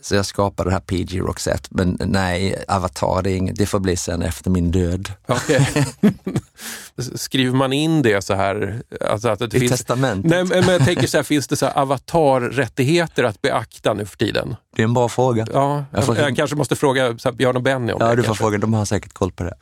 så 0.00 0.14
jag 0.14 0.26
skapade 0.26 0.70
det 0.70 0.72
här 0.74 0.80
PG 0.80 1.20
Roxette. 1.20 1.68
Men 1.70 1.98
nej, 2.04 2.64
Avatar, 2.68 3.22
det, 3.22 3.30
är 3.30 3.36
inget, 3.36 3.56
det 3.56 3.66
får 3.66 3.80
bli 3.80 3.96
sen 3.96 4.22
efter 4.22 4.50
min 4.50 4.70
död. 4.70 5.12
Okej. 5.28 5.86
Skriver 7.14 7.54
man 7.56 7.72
in 7.72 8.02
det 8.02 8.24
så 8.24 8.34
här? 8.34 8.82
Alltså 9.10 9.28
att 9.28 9.38
det 9.38 9.54
I 9.54 9.60
finns... 9.60 9.72
testamentet. 9.72 10.30
Nej, 10.30 10.44
men 10.62 10.68
jag 10.68 10.84
tänker 10.84 11.06
så 11.06 11.18
här, 11.18 11.22
finns 11.24 11.48
det 11.48 11.56
så 11.56 11.66
här 11.66 11.78
avatarrättigheter 11.78 13.24
att 13.24 13.42
beakta 13.42 13.94
nu 13.94 14.06
för 14.06 14.16
tiden? 14.16 14.56
Det 14.76 14.82
är 14.82 14.84
en 14.84 14.94
bra 14.94 15.08
fråga. 15.08 15.46
Ja, 15.52 15.84
Jag 15.92 16.04
får- 16.04 16.16
jag, 16.16 16.28
jag 16.30 16.36
kanske 16.36 16.56
måste 16.56 16.76
fråga 16.76 17.18
så 17.18 17.28
här, 17.28 17.36
Björn 17.36 17.56
och 17.56 17.62
Benny 17.62 17.92
om 17.92 17.98
Ja, 18.00 18.08
det. 18.08 18.16
du 18.16 18.22
får 18.22 18.26
kanske. 18.26 18.42
fråga, 18.42 18.58
de 18.58 18.74
har 18.74 18.84
säkert 18.84 19.12
koll 19.12 19.32
på 19.32 19.42
det. 19.44 19.54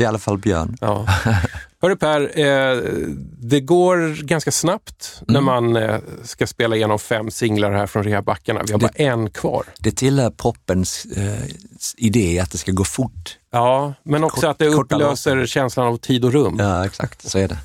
I 0.00 0.04
alla 0.04 0.18
fall 0.18 0.38
Björn. 0.38 0.76
Ja. 0.80 1.06
Hörru 1.82 1.96
Per, 1.96 2.20
eh, 2.40 2.76
det 3.38 3.60
går 3.60 4.22
ganska 4.24 4.52
snabbt 4.52 5.22
när 5.28 5.38
Mm. 5.40 5.44
man 5.44 5.76
eh, 5.76 5.96
ska 6.24 6.46
spela 6.46 6.76
igenom 6.76 6.98
fem 6.98 7.30
singlar 7.30 7.72
här 7.72 7.86
från 7.86 8.02
rehabackarna. 8.04 8.62
Vi 8.66 8.72
har 8.72 8.80
bara 8.80 8.90
en 8.94 9.30
kvar. 9.30 9.64
Det 9.78 9.90
tillhör 9.92 10.30
poppens 10.30 11.04
eh, 11.04 11.42
idé 11.96 12.38
att 12.40 12.50
det 12.50 12.58
ska 12.58 12.72
gå 12.72 12.84
fort. 12.84 13.38
Ja, 13.52 13.94
men 14.02 14.24
också 14.24 14.40
Kort- 14.40 14.50
att 14.50 14.58
det 14.58 14.66
upplöser 14.68 15.46
känslan 15.46 15.86
av 15.86 15.96
tid 15.96 16.24
och 16.24 16.32
rum. 16.32 16.56
Ja, 16.58 16.84
exakt. 16.86 17.30
Så 17.30 17.38
är 17.38 17.48
det. 17.48 17.58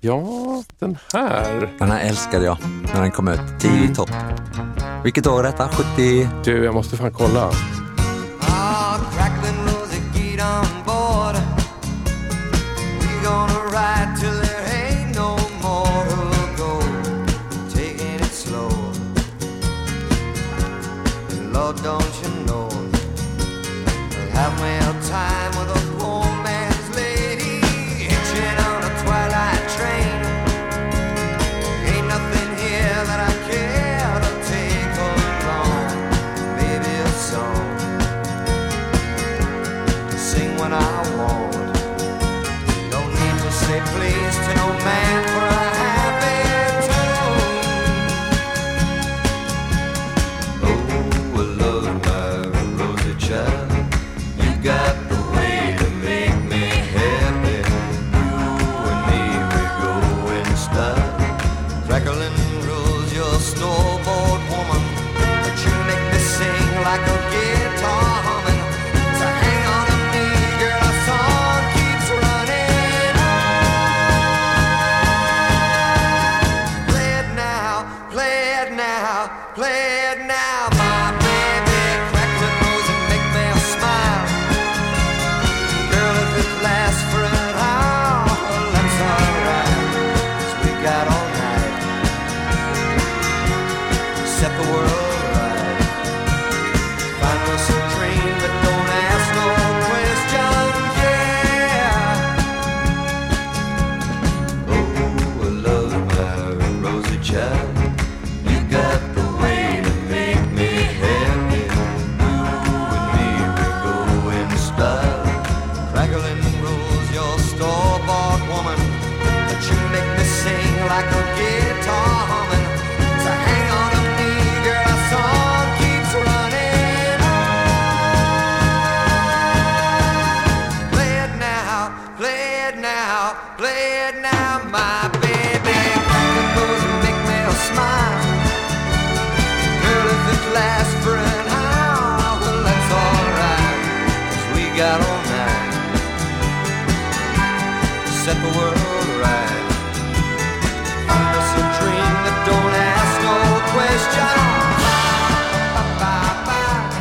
Ja, 0.00 0.62
den 0.78 0.98
här. 1.12 1.74
Den 1.78 1.90
här 1.90 2.00
älskade 2.00 2.44
jag 2.44 2.56
när 2.94 3.00
den 3.02 3.10
kom 3.10 3.28
ut. 3.28 3.40
Tidig 3.60 3.94
topp. 3.96 4.10
Vilket 5.04 5.26
år 5.26 5.38
är 5.38 5.42
detta? 5.42 5.68
70? 5.68 6.28
Du, 6.44 6.64
jag 6.64 6.74
måste 6.74 6.96
fan 6.96 7.12
kolla. 7.12 7.50
Lord, 21.56 21.82
don't 21.82 22.15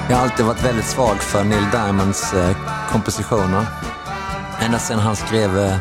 Jag 0.09 0.15
har 0.15 0.23
alltid 0.23 0.45
varit 0.45 0.65
väldigt 0.65 0.85
svag 0.85 1.17
för 1.17 1.43
Neil 1.43 1.63
Diamonds 1.71 2.33
eh, 2.33 2.57
kompositioner. 2.91 3.65
Ända 4.61 4.79
sedan 4.79 4.99
han 4.99 5.15
skrev 5.15 5.57
eh, 5.59 5.77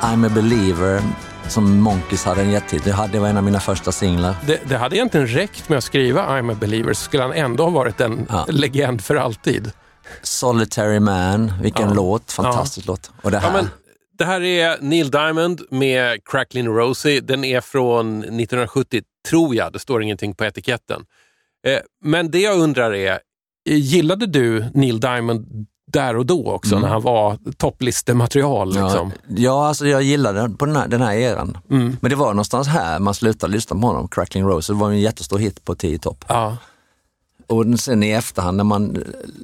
I'm 0.00 0.26
a 0.26 0.30
believer 0.34 1.02
som 1.48 1.80
Monkeys 1.80 2.24
hade 2.24 2.40
en 2.40 2.50
jättehit. 2.50 2.84
Det 3.12 3.18
var 3.18 3.28
en 3.28 3.36
av 3.36 3.42
mina 3.44 3.60
första 3.60 3.92
singlar. 3.92 4.34
Det, 4.46 4.60
det 4.68 4.76
hade 4.76 4.96
egentligen 4.96 5.26
räckt 5.26 5.68
med 5.68 5.78
att 5.78 5.84
skriva 5.84 6.26
I'm 6.26 6.52
a 6.52 6.56
believer 6.60 6.92
så 6.92 7.04
skulle 7.04 7.22
han 7.22 7.32
ändå 7.32 7.62
ha 7.64 7.70
varit 7.70 8.00
en 8.00 8.26
Ja. 8.28 8.46
legend 8.48 9.04
för 9.04 9.16
alltid. 9.16 9.72
Solitary 10.22 11.00
Man, 11.00 11.52
vilken 11.62 11.88
Ja. 11.88 11.94
låt. 11.94 12.32
Fantastisk 12.32 12.86
låt. 12.86 13.10
Och 13.22 13.30
det 13.30 13.38
här. 13.38 13.48
Ja, 13.48 13.52
men, 13.52 13.68
det 14.18 14.24
här 14.24 14.40
är 14.40 14.76
Neil 14.80 15.10
Diamond 15.10 15.60
med 15.70 16.20
Cracklin' 16.24 16.74
Rosie. 16.74 17.20
Den 17.20 17.44
är 17.44 17.60
från 17.60 18.18
1970, 18.18 19.02
tror 19.28 19.54
jag. 19.54 19.72
Det 19.72 19.78
står 19.78 20.02
ingenting 20.02 20.34
på 20.34 20.44
etiketten. 20.44 21.04
Eh, 21.66 21.78
men 22.04 22.30
det 22.30 22.40
jag 22.40 22.58
undrar 22.58 22.94
är, 22.94 23.18
gillade 23.64 24.26
du 24.26 24.64
Neil 24.74 25.00
Diamond 25.00 25.66
där 25.92 26.16
och 26.16 26.26
då 26.26 26.50
också, 26.50 26.78
när 26.78 26.88
han 26.88 27.02
var 27.02 27.38
topplistematerial? 27.56 28.68
Liksom? 28.68 29.12
Ja, 29.28 29.34
ja, 29.36 29.66
alltså 29.68 29.86
jag 29.86 30.02
gillade 30.02 30.40
den 30.40 30.56
på 30.56 30.66
den 30.66 30.76
här, 30.76 30.88
den 30.88 31.00
här 31.00 31.14
eran. 31.14 31.58
Mm. 31.70 31.96
Men 32.00 32.10
det 32.10 32.16
var 32.16 32.26
någonstans 32.26 32.68
här 32.68 32.98
man 32.98 33.14
slutade 33.14 33.52
lyssna 33.52 33.80
på 33.80 33.86
honom. 33.86 34.08
Crackling 34.08 34.44
Rose, 34.44 34.72
det 34.72 34.76
var 34.78 34.90
en 34.90 35.00
jättestor 35.00 35.38
hit 35.38 35.64
på 35.64 35.74
10 35.74 35.98
topp. 35.98 36.24
Ja. 36.28 36.56
Och 37.46 37.80
sen 37.80 38.02
i 38.02 38.10
efterhand 38.10 38.56
när 38.56 38.64
man 38.64 38.96
eh, 38.96 39.02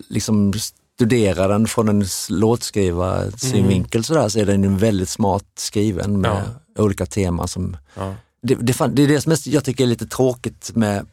liksom 0.08 0.52
studerar 0.98 1.48
den 1.48 1.66
från 1.66 1.88
en 1.88 2.04
låtskrivarsynvinkel 2.28 4.04
sådär, 4.04 4.28
så 4.28 4.38
är 4.38 4.46
den 4.46 4.78
väldigt 4.78 5.08
smart 5.08 5.44
skriven 5.56 6.20
med 6.20 6.42
olika 6.78 7.06
teman 7.06 7.48
som... 7.48 7.76
Ja. 7.94 8.14
Det, 8.42 8.54
det, 8.54 8.72
fan- 8.72 8.94
det 8.94 9.02
är 9.02 9.08
det 9.08 9.20
som 9.20 9.36
jag 9.44 9.64
tycker 9.64 9.84
är 9.84 9.88
lite 9.88 10.06
tråkigt 10.06 10.70
med 10.74 11.06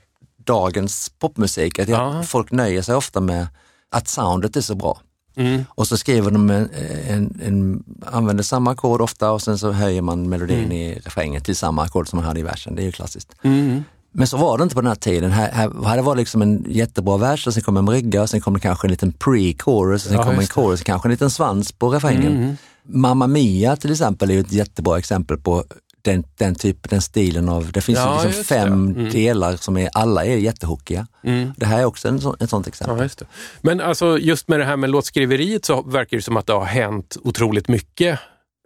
dagens 0.46 1.12
popmusik, 1.20 1.80
att 1.80 1.88
jag, 1.88 2.00
Ja. 2.00 2.24
folk 2.24 2.52
nöjer 2.52 2.82
sig 2.82 2.96
ofta 2.96 3.22
med 3.22 3.48
att 3.92 4.08
soundet 4.08 4.56
är 4.56 4.62
så 4.62 4.76
bra. 4.76 5.00
Mm. 5.38 5.66
Och 5.70 5.88
så 5.88 5.98
skriver 5.98 6.32
de 6.32 6.50
en, 6.50 6.70
en, 7.08 7.40
en 7.44 7.84
använder 8.06 8.44
samma 8.44 8.72
ackord 8.72 9.02
ofta 9.02 9.32
och 9.32 9.42
sen 9.42 9.58
så 9.58 9.72
höjer 9.72 10.02
man 10.02 10.30
melodin 10.30 10.72
i 10.72 11.00
refrängen 11.00 11.42
till 11.42 11.56
samma 11.56 11.84
ackord 11.84 12.08
som 12.08 12.18
man 12.18 12.26
hade 12.26 12.40
i 12.40 12.44
versen. 12.44 12.76
Det 12.76 12.82
är 12.82 12.86
ju 12.86 12.92
klassiskt. 12.92 13.36
Mm. 13.44 13.84
Men 14.12 14.28
så 14.28 14.38
var 14.38 14.58
det 14.58 14.64
inte 14.64 14.76
på 14.76 14.82
den 14.82 14.88
här 14.88 14.96
tiden. 14.96 15.32
Här, 15.32 15.52
här, 15.52 15.72
här 15.86 16.02
var 16.02 16.16
det 16.16 16.20
liksom 16.20 16.42
en 16.42 16.66
jättebra 16.70 17.18
vers 17.18 17.48
och 17.48 17.54
sen 17.54 17.64
kom 17.64 17.78
en 17.78 17.86
brygga 17.86 18.22
och 18.22 18.30
sen 18.30 18.42
kom 18.42 18.54
det 18.54 18.60
kanske 18.60 18.88
en 18.88 18.92
liten 18.92 19.14
pre-chorus 19.14 19.94
och 19.94 20.02
sen 20.02 20.14
Ja, 20.14 20.24
kom 20.24 20.40
en 20.40 20.48
chorus, 20.48 20.84
kanske 20.84 21.08
en 21.08 21.12
liten 21.12 21.30
svans 21.30 21.72
på 21.72 21.90
refrängen. 21.90 22.58
Mamma 22.88 23.28
Mia 23.28 23.76
till 23.76 23.92
exempel 23.92 24.32
är 24.32 24.40
ett 24.40 24.52
jättebra 24.52 24.98
exempel 24.98 25.38
på 25.38 25.64
den, 26.06 26.24
den 26.38 26.56
typ, 26.56 26.90
den 26.90 27.02
stilen 27.02 27.50
av, 27.50 27.72
det 27.72 27.82
finns 27.82 28.00
Ja, 28.00 28.22
ju 28.22 28.28
liksom 28.28 28.44
fem 28.44 28.74
Mm. 28.92 29.12
delar 29.12 29.56
som 29.56 29.78
är, 29.78 29.90
alla 29.94 30.26
är 30.26 30.38
jättehookiga. 30.38 31.08
Mm. 31.24 31.52
Det 31.58 31.66
här 31.66 31.80
är 31.80 31.86
också 31.86 32.08
en, 32.08 32.22
ett 32.40 32.50
sånt 32.50 32.68
exempel. 32.68 33.10
Ja. 33.20 33.26
Men 33.62 33.82
alltså, 33.82 34.18
just 34.18 34.48
med 34.48 34.60
det 34.60 34.66
här 34.66 34.78
med 34.78 34.90
låtskriveriet 34.90 35.66
så 35.66 35.82
verkar 35.82 36.18
det 36.18 36.24
som 36.24 36.38
att 36.38 36.48
det 36.48 36.54
har 36.54 36.66
hänt 36.66 37.18
otroligt 37.24 37.68
mycket. 37.68 38.20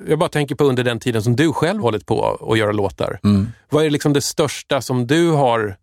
Jag 0.08 0.20
bara 0.20 0.30
tänker 0.30 0.56
på 0.56 0.64
under 0.64 0.84
den 0.84 1.00
tiden 1.00 1.24
som 1.24 1.36
du 1.36 1.54
själv 1.54 1.82
hållit 1.82 2.06
på 2.06 2.48
att 2.52 2.58
göra 2.58 2.72
låtar. 2.72 3.20
Mm. 3.24 3.48
Vad 3.70 3.86
är 3.86 3.90
liksom 3.90 4.14
det 4.14 4.22
största 4.22 4.82
som 4.82 5.08
du 5.08 5.32
har 5.32 5.76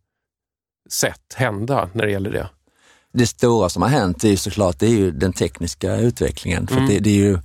sett 0.91 1.35
hända 1.35 1.89
när 1.93 2.07
det 2.07 2.13
gäller 2.13 2.31
det? 2.31 2.49
det 3.13 3.27
stora 3.27 3.69
som 3.69 3.83
har 3.83 3.89
hänt 3.89 4.25
är 4.25 4.29
ju 4.29 4.37
såklart 4.37 4.79
det 4.79 4.87
är 4.87 4.91
ju 4.91 5.11
den 5.11 5.33
tekniska 5.33 5.97
utvecklingen. 5.97 6.67
För 6.67 6.81
att 6.81 6.89
det, 6.89 6.99
det 6.99 7.11
är 7.11 7.15
ju 7.15 7.39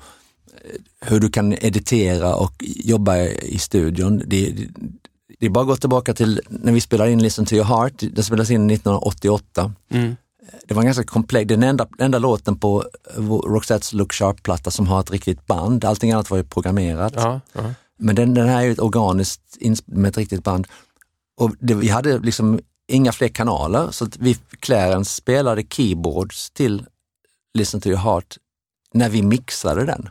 hur 1.01 1.19
du 1.19 1.29
kan 1.29 1.53
editera 1.53 2.35
och 2.35 2.53
jobba 2.59 3.17
i 3.27 3.57
studion. 3.59 4.23
Det, 4.25 4.67
det, 5.39 5.45
är 5.45 5.49
bara 5.49 5.61
att 5.61 5.67
gå 5.67 5.75
tillbaka 5.75 6.13
till 6.13 6.41
när 6.49 6.71
vi 6.71 6.81
spelade 6.81 7.11
in 7.11 7.21
Listen 7.21 7.45
to 7.45 7.53
your 7.53 7.65
heart, 7.65 7.93
det 7.97 8.23
spelades 8.23 8.51
in 8.51 8.71
1988. 8.71 9.73
Mm. 9.91 10.15
Det 10.67 10.73
var 10.73 10.81
en 10.81 10.85
ganska 10.85 11.03
komplex, 11.03 11.47
den 11.47 11.63
enda, 11.63 11.87
enda 11.99 12.19
låten 12.19 12.57
på 12.57 12.85
Roxettes 13.45 13.93
Look 13.93 14.13
Sharp-platta 14.13 14.71
som 14.71 14.87
har 14.87 14.99
ett 14.99 15.11
riktigt 15.11 15.47
band. 15.47 15.85
Allting 15.85 16.11
annat 16.11 16.29
var 16.29 16.37
ju 16.37 16.43
programmerat. 16.43 17.13
Ja, 17.15 17.41
ja. 17.53 17.73
Men 17.99 18.15
den, 18.15 18.33
den 18.33 18.49
här 18.49 18.57
är 18.57 18.65
ju 18.65 18.71
ett 18.71 18.79
organiskt 18.79 19.41
med 19.85 20.09
ett 20.09 20.17
riktigt 20.17 20.43
band. 20.43 20.67
Och 21.37 21.51
det, 21.59 21.73
vi 21.73 21.89
hade 21.89 22.19
liksom 22.19 22.59
inga 22.87 23.11
fler 23.11 23.27
kanaler 23.27 23.91
så 23.91 24.05
att 24.05 24.17
vi, 24.17 24.37
Clarence 24.59 25.15
spelade 25.15 25.63
keyboards 25.69 26.51
till 26.51 26.85
Listen 27.53 27.81
to 27.81 27.89
your 27.89 27.99
heart 27.99 28.37
när 28.93 29.09
vi 29.09 29.21
mixade 29.21 29.85
den. 29.85 30.09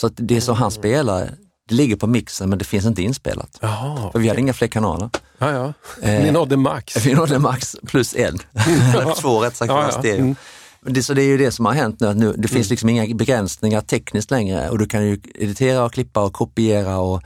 Så 0.00 0.06
att 0.06 0.12
det 0.16 0.40
som 0.40 0.56
han 0.56 0.70
spelar, 0.70 1.30
det 1.68 1.74
ligger 1.74 1.96
på 1.96 2.06
mixen 2.06 2.48
men 2.50 2.58
det 2.58 2.64
finns 2.64 2.86
inte 2.86 3.02
inspelat. 3.02 3.58
Jaha, 3.62 4.12
För 4.12 4.18
vi 4.18 4.28
hade 4.28 4.40
inga 4.40 4.52
fler 4.52 4.68
kanaler. 4.68 5.10
ja, 5.38 5.50
ja. 5.52 5.72
Eh, 6.08 6.22
Ni 6.22 6.30
nådde 6.30 6.56
max. 6.56 6.96
Vi 7.06 7.14
nådde 7.14 7.38
max 7.38 7.76
plus 7.86 8.14
en, 8.16 8.38
eller 8.94 9.20
två 9.20 9.40
rätt 9.44 9.56
sagt, 9.56 9.70
Ja, 9.70 9.90
ja. 10.02 10.10
Mm. 10.14 10.36
Det, 10.88 11.02
så 11.02 11.14
det 11.14 11.22
är 11.22 11.26
ju 11.26 11.36
det 11.38 11.52
som 11.52 11.66
har 11.66 11.72
hänt 11.72 12.00
nu, 12.00 12.06
att 12.06 12.16
nu 12.16 12.32
det 12.32 12.48
finns 12.48 12.70
liksom 12.70 12.88
inga 12.88 13.14
begränsningar 13.14 13.80
tekniskt 13.80 14.30
längre 14.30 14.68
och 14.70 14.78
du 14.78 14.86
kan 14.86 15.06
ju 15.06 15.20
editera 15.34 15.84
och 15.84 15.92
klippa 15.92 16.22
och 16.22 16.32
kopiera 16.32 16.98
och 16.98 17.22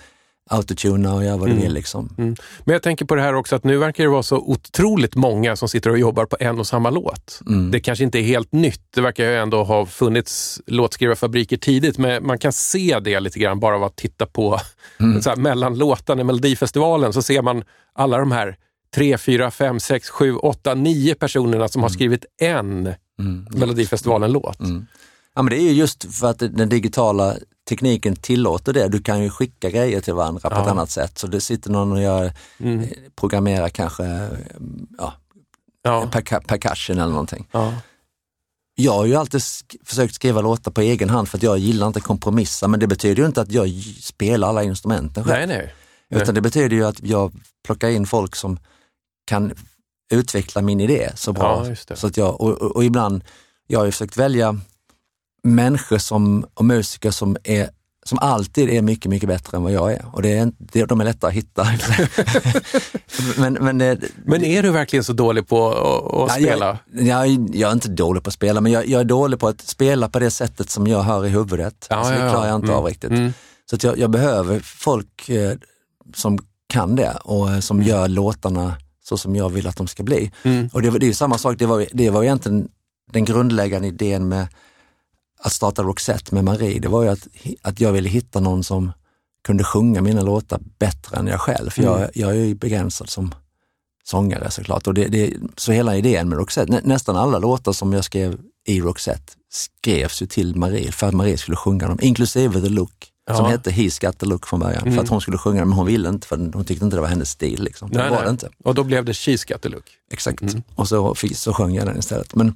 autotuna 0.50 1.14
och 1.14 1.24
göra 1.24 1.36
vad 1.36 1.48
du 1.48 1.54
vill. 1.54 1.72
Liksom. 1.72 2.14
Mm. 2.18 2.36
Men 2.64 2.72
jag 2.72 2.82
tänker 2.82 3.04
på 3.04 3.14
det 3.14 3.22
här 3.22 3.34
också 3.34 3.56
att 3.56 3.64
nu 3.64 3.76
verkar 3.76 4.04
det 4.04 4.10
vara 4.10 4.22
så 4.22 4.36
otroligt 4.36 5.14
många 5.14 5.56
som 5.56 5.68
sitter 5.68 5.90
och 5.90 5.98
jobbar 5.98 6.24
på 6.26 6.36
en 6.40 6.58
och 6.58 6.66
samma 6.66 6.90
låt. 6.90 7.40
Mm. 7.46 7.70
Det 7.70 7.80
kanske 7.80 8.04
inte 8.04 8.18
är 8.18 8.22
helt 8.22 8.52
nytt. 8.52 8.82
Det 8.94 9.00
verkar 9.00 9.24
ju 9.24 9.36
ändå 9.36 9.64
ha 9.64 9.86
funnits 9.86 10.60
låtskrivarfabriker 10.66 11.56
tidigt, 11.56 11.98
men 11.98 12.26
man 12.26 12.38
kan 12.38 12.52
se 12.52 12.98
det 13.00 13.20
lite 13.20 13.38
grann 13.38 13.60
bara 13.60 13.76
av 13.76 13.84
att 13.84 13.96
titta 13.96 14.26
på 14.26 14.60
Mm. 15.00 15.22
så 15.22 15.30
här, 15.30 15.36
mellan 15.36 15.78
låtarna 15.78 16.20
i 16.20 16.24
Melodifestivalen 16.24 17.12
så 17.12 17.22
ser 17.22 17.42
man 17.42 17.64
alla 17.94 18.18
de 18.18 18.32
här 18.32 18.56
tre, 18.94 19.18
fyra, 19.18 19.50
fem, 19.50 19.80
sex, 19.80 20.10
sju, 20.10 20.36
åtta, 20.36 20.74
nio 20.74 21.14
personerna 21.14 21.68
som 21.68 21.82
har 21.82 21.88
skrivit 21.88 22.24
en 22.40 22.94
Melodifestivalen-låt. 23.54 24.58
Ja, 25.34 25.42
men 25.42 25.50
det 25.50 25.56
är 25.56 25.62
ju 25.62 25.72
just 25.72 26.14
för 26.14 26.30
att 26.30 26.38
den 26.38 26.68
digitala 26.68 27.36
tekniken 27.68 28.16
tillåter 28.16 28.72
det. 28.72 28.88
Du 28.88 29.02
kan 29.02 29.22
ju 29.22 29.30
skicka 29.30 29.70
grejer 29.70 30.00
till 30.00 30.14
varandra 30.14 30.40
på 30.50 30.56
ett 30.56 30.62
Ja. 30.66 30.70
annat 30.70 30.90
sätt. 30.90 31.18
Så 31.18 31.26
det 31.26 31.40
sitter 31.40 31.70
någon 31.70 31.92
och 31.92 32.02
gör, 32.02 32.32
Mm. 32.58 32.80
eh, 32.80 32.88
programmerar 33.16 33.68
kanske 33.68 34.04
ja, 34.98 35.12
Ja. 35.82 36.08
perca- 36.12 36.46
percussion 36.46 36.98
eller 36.98 37.10
någonting. 37.12 37.48
Ja. 37.52 37.74
Jag 38.74 38.92
har 38.92 39.04
ju 39.06 39.14
alltid 39.16 39.40
sk- 39.40 39.76
försökt 39.84 40.14
skriva 40.14 40.40
låtar 40.40 40.70
på 40.70 40.80
egen 40.80 41.10
hand 41.10 41.28
för 41.28 41.36
att 41.38 41.42
jag 41.42 41.58
gillar 41.58 41.86
inte 41.86 42.00
kompromissa, 42.00 42.68
men 42.68 42.80
det 42.80 42.86
betyder 42.86 43.22
ju 43.22 43.26
inte 43.26 43.40
att 43.40 43.52
jag 43.52 43.68
spelar 44.00 44.48
alla 44.48 44.62
instrumenten 44.62 45.24
själv. 45.24 45.48
Nej, 45.48 45.58
nej. 46.10 46.20
Utan 46.22 46.34
det 46.34 46.40
betyder 46.40 46.76
ju 46.76 46.84
att 46.86 47.02
jag 47.02 47.32
plockar 47.64 47.88
in 47.88 48.06
folk 48.06 48.36
som 48.36 48.58
kan 49.26 49.52
utveckla 50.12 50.62
min 50.62 50.80
idé 50.80 51.10
så 51.14 51.32
bra. 51.32 51.66
Ja. 51.88 51.96
Så 51.96 52.06
att 52.06 52.16
jag, 52.16 52.40
och, 52.40 52.50
och, 52.62 52.76
och 52.76 52.84
ibland, 52.84 53.24
jag 53.66 53.78
har 53.78 53.86
ju 53.86 53.92
försökt 53.92 54.16
välja 54.16 54.60
människor 55.42 55.98
som, 55.98 56.44
och 56.54 56.64
musiker 56.64 57.10
som, 57.10 57.36
är, 57.44 57.70
som 58.04 58.18
alltid 58.18 58.70
är 58.70 58.82
mycket, 58.82 59.10
mycket 59.10 59.28
bättre 59.28 59.56
än 59.56 59.62
vad 59.62 59.72
jag 59.72 59.92
är. 59.92 60.04
Och 60.12 60.22
det 60.22 60.32
är, 60.38 60.52
det, 60.58 60.84
de 60.84 61.00
är 61.00 61.04
lättare 61.04 61.28
att 61.28 61.34
hitta. 61.34 61.66
men, 63.38 63.52
men, 63.52 63.78
det, 63.78 63.98
Men 64.24 64.44
är 64.44 64.62
du 64.62 64.70
verkligen 64.70 65.04
så 65.04 65.12
dålig 65.12 65.48
på 65.48 65.68
att, 65.68 66.30
Ja, 66.30 66.44
spela? 66.44 66.78
Jag, 66.92 67.28
jag, 67.28 67.50
jag 67.56 67.68
är 67.68 67.72
inte 67.72 67.88
dålig 67.88 68.22
på 68.22 68.28
att 68.28 68.34
spela, 68.34 68.60
men 68.60 68.72
jag, 68.72 68.86
jag 68.86 69.00
är 69.00 69.04
dålig 69.04 69.38
på 69.40 69.48
att 69.48 69.60
spela 69.60 70.08
på 70.08 70.18
det 70.18 70.30
sättet 70.30 70.70
som 70.70 70.86
jag 70.86 71.02
hör 71.02 71.26
i 71.26 71.28
huvudet. 71.28 71.86
Ja, 71.90 71.96
alltså, 71.96 72.12
det 72.12 72.18
klarar 72.30 72.46
jag 72.46 72.56
inte 72.56 72.66
Mm. 72.66 72.78
av 72.78 72.84
riktigt. 72.84 73.10
Mm. 73.10 73.32
Så 73.70 73.76
att 73.76 73.84
jag, 73.84 73.98
jag 73.98 74.10
behöver 74.10 74.60
folk 74.60 75.28
eh, 75.28 75.52
som 76.14 76.38
kan 76.68 76.96
det 76.96 77.16
och 77.24 77.50
eh, 77.50 77.60
som 77.60 77.82
gör 77.82 78.08
låtarna 78.08 78.74
så 79.04 79.16
som 79.16 79.36
jag 79.36 79.48
vill 79.48 79.66
att 79.66 79.76
de 79.76 79.86
ska 79.86 80.02
bli. 80.02 80.32
Mm. 80.42 80.68
Och 80.72 80.82
det, 80.82 80.90
det 80.98 81.08
är 81.08 81.12
samma 81.12 81.38
sak, 81.38 81.58
det 81.58 81.66
var, 81.66 81.86
det 81.92 82.10
var 82.10 82.22
egentligen 82.22 82.68
den 83.12 83.24
grundläggande 83.24 83.88
idén 83.88 84.28
med 84.28 84.46
att 85.42 85.52
starta 85.52 85.82
Roxette 85.82 86.34
med 86.34 86.44
Marie. 86.44 86.78
Det 86.80 86.88
var 86.88 87.02
ju 87.02 87.08
att, 87.08 87.26
att 87.62 87.80
jag 87.80 87.92
ville 87.92 88.08
hitta 88.08 88.40
någon 88.40 88.64
som 88.64 88.92
kunde 89.44 89.64
sjunga 89.64 90.00
mina 90.00 90.22
låtar 90.22 90.60
bättre 90.78 91.16
än 91.16 91.26
jag 91.26 91.40
själv. 91.40 91.70
För 91.70 91.82
Mm. 91.82 92.00
jag, 92.00 92.10
jag 92.14 92.30
är 92.30 92.34
ju 92.44 92.54
begränsad 92.54 93.08
som 93.10 93.34
sångare 94.04 94.50
såklart. 94.50 94.86
Och 94.86 94.94
det, 94.94 95.04
det, 95.08 95.34
så 95.56 95.72
hela 95.72 95.96
idén 95.96 96.28
med 96.28 96.38
Roxette, 96.38 96.72
nä, 96.72 96.80
nästan 96.84 97.16
alla 97.16 97.38
låtar 97.38 97.72
som 97.72 97.92
jag 97.92 98.04
skrev 98.04 98.38
i 98.66 98.80
Roxette 98.80 99.32
skrevs 99.52 100.22
ju 100.22 100.26
till 100.26 100.56
Marie 100.56 100.92
för 100.92 101.06
att 101.06 101.14
Marie 101.14 101.38
skulle 101.38 101.56
sjunga 101.56 101.88
dem, 101.88 101.98
inklusive 102.02 102.60
The 102.60 102.68
Look. 102.68 102.92
Som 103.36 103.44
Ja. 103.44 103.50
hette 103.50 103.70
He's 103.70 104.06
got 104.06 104.18
the 104.18 104.26
look 104.26 104.46
från 104.46 104.60
början. 104.60 104.82
Mm. 104.82 104.94
För 104.94 105.02
att 105.02 105.08
hon 105.08 105.20
skulle 105.20 105.38
sjunga 105.38 105.64
men 105.64 105.72
hon 105.72 105.86
ville 105.86 106.08
inte 106.08 106.26
för 106.26 106.36
hon 106.54 106.64
tyckte 106.64 106.84
inte 106.84 106.96
det 106.96 107.00
var 107.00 107.08
hennes 107.08 107.30
stil. 107.30 107.62
Liksom. 107.62 107.90
Det 107.90 107.98
Nej, 107.98 108.10
var 108.10 108.16
nej. 108.16 108.24
det 108.24 108.30
inte. 108.30 108.48
Och 108.64 108.74
då 108.74 108.84
blev 108.84 109.04
det 109.04 109.14
Cheese 109.14 109.52
Got 109.52 109.62
the 109.62 109.68
Look. 109.68 109.84
Exakt. 110.10 110.42
Mm. 110.42 110.62
Och 110.74 110.88
så, 110.88 111.14
så 111.34 111.52
sjöng 111.54 111.74
jag 111.74 111.86
den 111.86 111.98
istället. 111.98 112.34
Men 112.34 112.54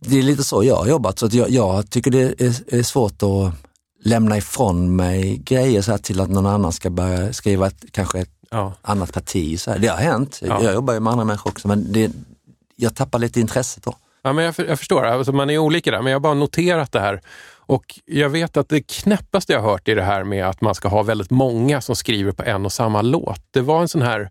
det 0.00 0.18
är 0.18 0.22
lite 0.22 0.44
så 0.44 0.64
jag 0.64 0.76
har 0.76 0.86
jobbat, 0.86 1.18
så 1.18 1.26
att 1.26 1.34
jag, 1.34 1.50
jag 1.50 1.90
tycker 1.90 2.10
det 2.10 2.40
är, 2.40 2.74
är 2.74 2.82
svårt 2.82 3.22
att 3.22 3.52
lämna 4.04 4.36
ifrån 4.36 4.96
mig 4.96 5.36
grejer 5.36 5.82
så 5.82 5.90
här 5.90 5.98
till 5.98 6.20
att 6.20 6.30
någon 6.30 6.46
annan 6.46 6.72
ska 6.72 6.90
börja 6.90 7.32
skriva 7.32 7.66
ett, 7.66 7.84
kanske 7.92 8.18
ett 8.20 8.30
Ja. 8.52 8.72
annat 8.82 9.12
parti. 9.12 9.60
Så 9.60 9.70
här. 9.70 9.78
Det 9.78 9.88
har 9.88 9.96
hänt. 9.96 10.40
Ja. 10.42 10.62
Jag 10.62 10.74
jobbar 10.74 10.94
ju 10.94 11.00
med 11.00 11.10
andra 11.12 11.24
människor 11.24 11.50
också, 11.50 11.68
men 11.68 11.92
det, 11.92 12.12
jag 12.76 12.94
tappar 12.96 13.18
lite 13.18 13.40
intresset 13.40 13.82
då. 13.84 13.94
Ja, 14.22 14.32
men 14.32 14.44
jag, 14.44 14.54
jag 14.68 14.78
förstår, 14.78 15.04
alltså, 15.06 15.32
man 15.32 15.50
är 15.50 15.58
olika 15.58 15.90
där, 15.90 16.02
men 16.02 16.12
jag 16.12 16.18
har 16.18 16.20
bara 16.20 16.34
noterat 16.34 16.92
det 16.92 17.00
här. 17.00 17.20
Och 17.52 18.00
jag 18.06 18.28
vet 18.28 18.56
att 18.56 18.68
det 18.68 18.80
knäppaste 18.80 19.52
jag 19.52 19.62
hört 19.62 19.88
är 19.88 19.96
det 19.96 20.02
här 20.02 20.24
med 20.24 20.46
att 20.46 20.60
man 20.60 20.74
ska 20.74 20.88
ha 20.88 21.02
väldigt 21.02 21.30
många 21.30 21.80
som 21.80 21.96
skriver 21.96 22.32
på 22.32 22.42
en 22.42 22.64
och 22.64 22.72
samma 22.72 23.02
låt. 23.02 23.40
Det 23.50 23.60
var 23.60 23.80
en 23.80 23.88
sån 23.88 24.02
här 24.02 24.30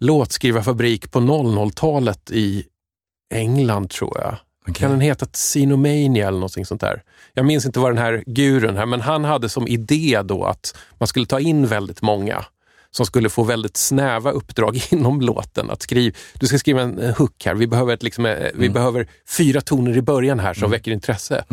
låtskrivarfabrik 0.00 1.10
på 1.10 1.18
00-talet 1.20 2.30
i 2.30 2.64
England 3.34 3.90
tror 3.90 4.18
jag. 4.20 4.36
Okej. 4.68 4.74
Kan 4.74 4.90
den 4.90 5.00
heta 5.00 5.26
Tsinomania 5.26 6.28
eller 6.28 6.38
någonting 6.38 6.66
sånt 6.66 6.80
där? 6.80 7.02
Jag 7.34 7.46
minns 7.46 7.66
inte 7.66 7.80
vad 7.80 7.90
den 7.90 7.98
här 7.98 8.24
gurun 8.26 8.76
här, 8.76 8.86
men 8.86 9.00
han 9.00 9.24
hade 9.24 9.48
som 9.48 9.68
idé 9.68 10.22
då 10.24 10.44
att 10.44 10.76
man 10.98 11.06
skulle 11.06 11.26
ta 11.26 11.40
in 11.40 11.66
väldigt 11.66 12.02
många 12.02 12.44
som 12.90 13.06
skulle 13.06 13.28
få 13.28 13.42
väldigt 13.42 13.76
snäva 13.76 14.30
uppdrag 14.30 14.80
inom 14.90 15.20
låten. 15.20 15.70
Att 15.70 15.82
skriva, 15.82 16.16
du 16.34 16.46
ska 16.46 16.58
skriva 16.58 16.82
en, 16.82 17.14
hook 17.18 17.44
här, 17.44 17.54
vi 17.54 17.66
behöver, 17.66 17.94
ett, 17.94 18.02
liksom, 18.02 18.26
eh, 18.26 18.36
vi 18.54 18.68
behöver 18.70 19.08
fyra 19.28 19.60
toner 19.60 19.96
i 19.96 20.02
början 20.02 20.40
här 20.40 20.54
som 20.54 20.70
väcker 20.70 20.90
intresse. 20.90 21.44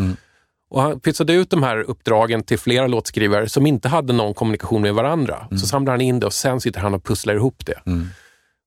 Och 0.70 0.82
han 0.82 1.00
pytsade 1.00 1.34
ut 1.34 1.50
de 1.50 1.64
här 1.64 1.78
uppdragen 1.78 2.44
till 2.44 2.60
flera 2.60 2.88
låtskrivare 2.88 3.50
som 3.50 3.68
inte 3.68 3.90
hade 3.90 4.14
någon 4.14 4.34
kommunikation 4.34 4.82
med 4.82 4.94
varandra. 4.94 5.48
Så 5.52 5.68
samlade 5.68 5.92
han 5.94 6.02
in 6.02 6.20
det 6.20 6.26
och 6.26 6.34
sen 6.34 6.62
sitter 6.62 6.80
han 6.80 6.94
och 6.94 7.04
pusslar 7.04 7.36
ihop 7.36 7.66
det. 7.66 7.82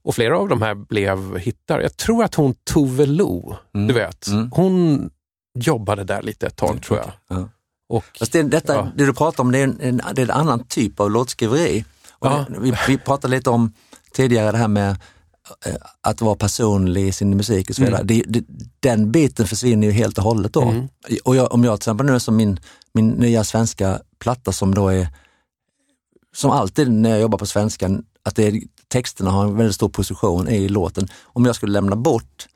Och 0.02 0.14
flera 0.14 0.38
av 0.38 0.48
de 0.48 0.62
här 0.62 0.74
blev 0.74 1.38
hittar. 1.38 1.80
Jag 1.80 1.96
tror 1.96 2.24
att 2.24 2.34
hon 2.34 2.54
Tove 2.64 3.06
Lo, 3.06 3.56
du 3.72 3.92
vet, 3.92 4.26
hon 4.50 5.10
jobbade 5.58 6.04
där 6.04 6.22
lite 6.22 6.46
ett 6.46 6.56
tag 6.56 6.82
tror 6.82 6.98
jag. 6.98 7.12
Ja. 7.28 7.48
Och, 7.88 8.04
Fast 8.18 8.32
det, 8.32 8.42
detta, 8.42 8.74
Ja. 8.74 8.88
det 8.96 9.06
du 9.06 9.14
pratar 9.14 9.44
om, 9.44 9.52
det 9.52 9.58
är 9.58 9.64
en, 9.64 9.80
en, 9.80 10.02
det 10.14 10.22
är 10.22 10.26
en 10.26 10.30
annan 10.30 10.64
typ 10.64 11.00
av 11.00 11.10
låtskriveri. 11.10 11.84
Ja. 12.20 12.44
det, 12.48 12.60
vi, 12.60 12.74
vi 12.88 12.98
pratade 12.98 13.36
lite 13.36 13.50
om 13.50 13.72
tidigare 14.12 14.52
det 14.52 14.58
här 14.58 14.68
med 14.68 14.90
eh, 15.66 15.74
att 16.00 16.20
vara 16.20 16.36
personlig 16.36 17.08
i 17.08 17.12
sin 17.12 17.36
musik 17.36 17.70
och 17.70 17.76
så 17.76 17.84
vidare. 17.84 18.02
Det, 18.02 18.24
det, 18.28 18.44
den 18.80 19.12
biten 19.12 19.46
försvinner 19.46 19.86
ju 19.86 19.92
helt 19.92 20.18
och 20.18 20.24
hållet 20.24 20.52
då. 20.52 20.74
Och 21.24 21.36
jag, 21.36 21.52
om 21.52 21.64
jag 21.64 21.80
till 21.80 21.82
exempel 21.82 22.06
nu 22.06 22.20
som 22.20 22.36
min, 22.36 22.60
min 22.94 23.08
nya 23.08 23.44
svenska 23.44 24.00
platta 24.18 24.52
som 24.52 24.74
då 24.74 24.88
är, 24.88 25.08
som 26.36 26.50
alltid 26.50 26.92
när 26.92 27.10
jag 27.10 27.20
jobbar 27.20 27.38
på 27.38 27.46
svenskan, 27.46 28.04
att 28.22 28.36
det 28.36 28.46
är, 28.46 28.60
texterna 28.90 29.30
har 29.30 29.44
en 29.44 29.56
väldigt 29.56 29.74
stor 29.74 29.88
position 29.88 30.48
i 30.48 30.68
låten. 30.68 31.08
Om 31.22 31.44
jag 31.44 31.54
skulle 31.54 31.72
lämna 31.72 31.96
bort 31.96 32.46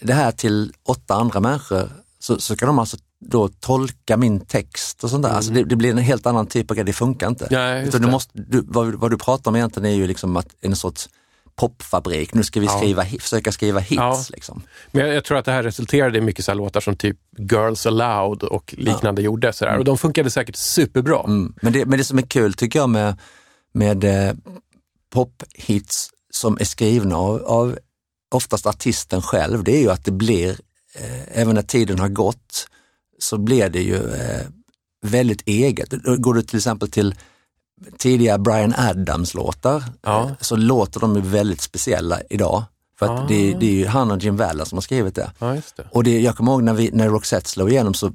det 0.00 0.12
här 0.12 0.32
till 0.32 0.72
åtta 0.88 1.14
andra 1.14 1.40
människor 1.40 1.88
så, 2.18 2.38
så 2.40 2.56
kan 2.56 2.66
de 2.66 2.78
alltså 2.78 2.96
då 3.20 3.48
tolka 3.48 4.16
min 4.16 4.40
text 4.40 5.04
och 5.04 5.10
sånt 5.10 5.22
där. 5.22 5.30
Alltså 5.30 5.52
det, 5.52 5.64
det 5.64 5.76
blir 5.76 5.90
en 5.90 5.98
helt 5.98 6.26
annan 6.26 6.46
typ 6.46 6.70
av 6.70 6.74
grej, 6.74 6.84
det 6.84 6.92
funkar 6.92 7.28
inte. 7.28 7.46
Ja, 7.50 7.78
Utan 7.78 8.02
du 8.02 8.08
måste, 8.08 8.32
du, 8.34 8.64
vad, 8.66 8.94
vad 8.94 9.10
du 9.10 9.18
pratar 9.18 9.50
om 9.50 9.56
egentligen 9.56 9.90
är 9.92 9.94
ju 9.94 10.06
liksom 10.06 10.36
att 10.36 10.48
en 10.60 10.76
sorts 10.76 11.08
popfabrik, 11.56 12.34
nu 12.34 12.42
ska 12.42 12.60
vi 12.60 12.68
skriva, 12.68 13.02
hi- 13.02 13.20
försöka 13.20 13.52
skriva 13.52 13.80
hits. 13.80 13.96
Ja. 13.96 14.24
Liksom. 14.30 14.62
men 14.92 15.06
jag, 15.06 15.14
jag 15.16 15.24
tror 15.24 15.38
att 15.38 15.44
det 15.44 15.52
här 15.52 15.62
resulterade 15.62 16.18
i 16.18 16.20
mycket 16.20 16.44
så 16.44 16.54
låtar 16.54 16.80
som 16.80 16.96
typ 16.96 17.16
Girls 17.38 17.86
Aloud 17.86 18.42
och 18.42 18.74
liknande 18.78 19.22
gjorde. 19.22 19.52
Så 19.52 19.64
där. 19.64 19.78
Och 19.78 19.84
de 19.84 19.98
funkade 19.98 20.30
säkert 20.30 20.56
superbra. 20.56 21.24
Mm. 21.24 21.54
Men, 21.62 21.72
det, 21.72 21.86
men 21.86 21.98
det 21.98 22.04
som 22.04 22.18
är 22.18 22.22
kul 22.22 22.54
tycker 22.54 22.78
jag 22.78 22.88
med, 22.90 23.20
med 23.72 24.04
eh, 24.04 24.34
pophits 25.10 26.10
som 26.30 26.56
är 26.60 26.64
skrivna 26.64 27.16
av, 27.16 27.42
av 27.44 27.78
oftast 28.34 28.66
artisten 28.66 29.22
själv, 29.22 29.64
det 29.64 29.76
är 29.76 29.80
ju 29.80 29.90
att 29.90 30.04
det 30.04 30.12
blir, 30.12 30.50
eh, 30.94 31.38
även 31.40 31.54
när 31.54 31.62
tiden 31.62 31.98
har 31.98 32.08
gått, 32.08 32.68
så 33.18 33.38
blir 33.38 33.68
det 33.68 33.82
ju 33.82 34.14
eh, 34.14 34.46
väldigt 35.02 35.48
eget. 35.48 35.92
Går 36.18 36.34
du 36.34 36.42
till 36.42 36.56
exempel 36.56 36.90
till 36.90 37.14
tidiga 37.98 38.38
Brian 38.38 38.74
Adams-låtar 38.74 39.82
Ja. 40.02 40.30
så 40.40 40.56
låter 40.56 41.00
de 41.00 41.14
ju 41.14 41.20
väldigt 41.20 41.60
speciella 41.60 42.20
idag. 42.30 42.64
För 42.98 43.06
att 43.06 43.28
det, 43.28 43.54
det 43.54 43.66
är 43.66 43.74
ju 43.74 43.86
han 43.86 44.10
och 44.10 44.18
Jim 44.18 44.36
Vallen 44.36 44.66
som 44.66 44.76
har 44.76 44.82
skrivit 44.82 45.14
det. 45.14 45.30
Ja, 45.38 45.46
det. 45.76 45.88
Och 45.92 46.04
det, 46.04 46.20
jag 46.20 46.36
kommer 46.36 46.52
ihåg 46.52 46.62
när, 46.62 46.74
vi, 46.74 46.90
när 46.92 47.08
Roxette 47.08 47.48
slog 47.48 47.70
igenom 47.70 47.94
så 47.94 48.12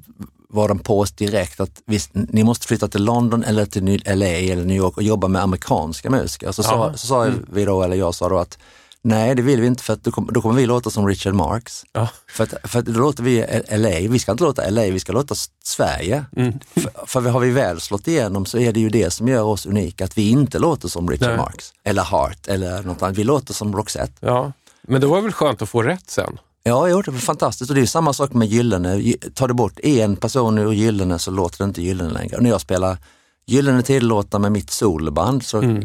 var 0.52 0.68
de 0.68 0.78
på 0.78 1.00
oss 1.00 1.12
direkt 1.12 1.60
att 1.60 1.82
visst, 1.86 2.10
ni 2.12 2.44
måste 2.44 2.66
flytta 2.66 2.88
till 2.88 3.04
London 3.04 3.44
eller 3.44 3.66
till 3.66 4.02
LA 4.06 4.26
eller 4.26 4.64
New 4.64 4.76
York 4.76 4.96
och 4.96 5.02
jobba 5.02 5.28
med 5.28 5.42
amerikanska 5.42 6.10
musiker. 6.10 6.52
Så, 6.52 6.62
sa, 6.62 6.92
så 6.96 7.06
sa 7.06 7.30
vi 7.52 7.64
då, 7.64 7.82
eller 7.82 7.96
jag 7.96 8.14
sa 8.14 8.28
då 8.28 8.38
att 8.38 8.58
nej 9.02 9.34
det 9.34 9.42
vill 9.42 9.60
vi 9.60 9.66
inte 9.66 9.82
för 9.82 9.92
att 9.92 10.04
då, 10.04 10.10
kom, 10.10 10.28
då 10.32 10.42
kommer 10.42 10.54
vi 10.54 10.66
låta 10.66 10.90
som 10.90 11.08
Richard 11.08 11.34
Marx. 11.34 11.84
Ja. 11.92 12.08
För, 12.28 12.44
att, 12.44 12.54
för 12.70 12.78
att 12.78 12.84
då 12.84 13.00
låter 13.00 13.22
vi 13.22 13.62
LA, 13.70 14.12
vi 14.12 14.18
ska 14.18 14.32
inte 14.32 14.44
låta 14.44 14.70
LA, 14.70 14.82
vi 14.82 15.00
ska 15.00 15.12
låta 15.12 15.34
Sverige. 15.64 16.24
Mm. 16.36 16.58
För, 16.74 17.06
för 17.06 17.20
har 17.20 17.40
vi 17.40 17.50
väl 17.50 17.80
slått 17.80 18.08
igenom 18.08 18.46
så 18.46 18.58
är 18.58 18.72
det 18.72 18.80
ju 18.80 18.88
det 18.88 19.10
som 19.10 19.28
gör 19.28 19.42
oss 19.42 19.66
unika, 19.66 20.04
att 20.04 20.18
vi 20.18 20.30
inte 20.30 20.58
låter 20.58 20.88
som 20.88 21.10
Richard 21.10 21.28
Nej. 21.28 21.36
Marx 21.36 21.72
eller 21.84 22.02
Hart 22.02 22.46
eller 22.46 22.82
något 22.82 23.02
annat, 23.02 23.18
vi 23.18 23.24
låter 23.24 23.54
som 23.54 23.76
Roxette. 23.76 24.12
Ja. 24.20 24.52
Men 24.82 25.00
det 25.00 25.06
var 25.06 25.20
väl 25.20 25.32
skönt 25.32 25.62
att 25.62 25.68
få 25.68 25.82
rätt 25.82 26.10
sen? 26.10 26.38
Ja, 26.64 26.88
jo, 26.88 27.02
det 27.02 27.10
var 27.10 27.18
fantastiskt 27.18 27.70
och 27.70 27.74
det 27.74 27.82
är 27.82 27.86
samma 27.86 28.12
sak 28.12 28.32
med 28.32 28.48
Gyllene. 28.48 28.94
Gy- 28.96 29.30
Tar 29.34 29.48
du 29.48 29.54
bort 29.54 29.80
en 29.82 30.16
person 30.16 30.58
ur 30.58 30.72
Gyllene 30.72 31.18
så 31.18 31.30
låter 31.30 31.58
det 31.58 31.64
inte 31.64 31.82
Gyllene 31.82 32.10
längre. 32.10 32.36
Och 32.36 32.42
när 32.42 32.50
jag 32.50 32.60
spelar 32.60 32.98
Gyllene 33.46 33.82
Tidlåtar 33.82 34.38
med 34.38 34.52
mitt 34.52 34.70
solband 34.70 35.42
så 35.44 35.80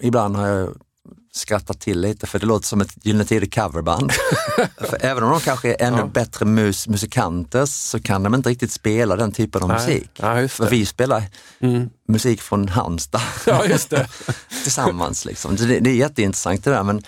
ibland 0.00 0.36
har 0.36 0.46
jag 0.48 0.68
skrattat 1.34 1.80
till 1.80 2.00
lite 2.00 2.26
för 2.26 2.38
det 2.38 2.46
låter 2.46 2.66
som 2.66 2.80
ett 2.80 2.90
Gyllene 3.02 3.24
Tider 3.24 3.46
coverband. 3.46 4.12
för 4.80 4.98
även 5.00 5.22
om 5.24 5.30
de 5.30 5.40
kanske 5.40 5.74
är 5.74 5.86
ännu 5.86 6.04
bättre 6.04 6.44
mus 6.46 6.88
musikanter 6.88 7.66
så 7.66 8.00
kan 8.00 8.22
de 8.22 8.34
inte 8.34 8.48
riktigt 8.48 8.72
spela 8.72 9.16
den 9.16 9.32
typen 9.32 9.62
av 9.62 9.68
Nej. 9.68 9.76
musik. 9.78 10.10
Ja, 10.16 10.48
för 10.48 10.70
vi 10.70 10.86
spelar 10.86 11.22
musik 12.08 12.40
från 12.42 12.68
Halmstad 12.68 13.20
Ja, 13.46 13.62
tillsammans. 14.62 15.24
Liksom. 15.24 15.56
Det, 15.56 15.80
det 15.80 15.90
är 15.90 15.94
jätteintressant 15.94 16.64
det 16.64 16.70
där 16.70 16.82
men 16.82 17.02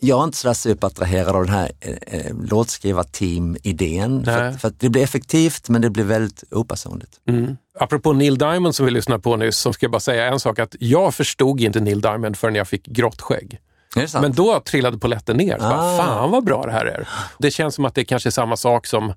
jag 0.00 0.20
är 0.20 0.24
inte 0.24 0.36
sådär 0.36 0.54
superattraherad 0.54 1.36
av 1.36 1.44
den 1.44 1.54
här 1.54 1.70
eh, 1.80 1.92
eh, 2.20 2.34
låtskrivarteam-idén. 2.50 4.24
För, 4.24 4.52
för 4.52 4.68
att 4.68 4.80
det 4.80 4.88
blir 4.88 5.02
effektivt 5.02 5.68
men 5.68 5.82
det 5.82 5.90
blir 5.90 6.04
väldigt 6.04 6.44
opersonligt. 6.50 7.20
Mm. 7.28 7.56
Apropå 7.78 8.12
Neil 8.12 8.38
Diamond 8.38 8.74
som 8.74 8.86
vi 8.86 8.92
lyssnade 8.92 9.22
på 9.22 9.36
nyss, 9.36 9.56
så 9.56 9.72
ska 9.72 9.84
jag 9.84 9.90
bara 9.92 10.00
säga 10.00 10.26
en 10.26 10.40
sak. 10.40 10.58
att 10.58 10.76
Jag 10.80 11.14
förstod 11.14 11.60
inte 11.60 11.80
Neil 11.80 12.00
Diamond 12.00 12.36
förrän 12.36 12.54
jag 12.54 12.68
fick 12.68 12.86
grått 12.86 13.20
skägg. 13.22 13.60
Men 14.20 14.32
då 14.32 14.60
trillade 14.60 14.98
polletten 14.98 15.36
ner. 15.36 15.58
Så 15.58 15.62
bara, 15.62 15.94
Ah. 15.94 15.96
Fan 15.98 16.30
vad 16.30 16.44
bra 16.44 16.66
det 16.66 16.72
här 16.72 16.86
är. 16.86 17.08
Det 17.38 17.50
känns 17.50 17.74
som 17.74 17.84
att 17.84 17.94
det 17.94 18.04
kanske 18.04 18.28
är 18.28 18.30
samma 18.30 18.56
sak 18.56 18.86
som, 18.86 19.12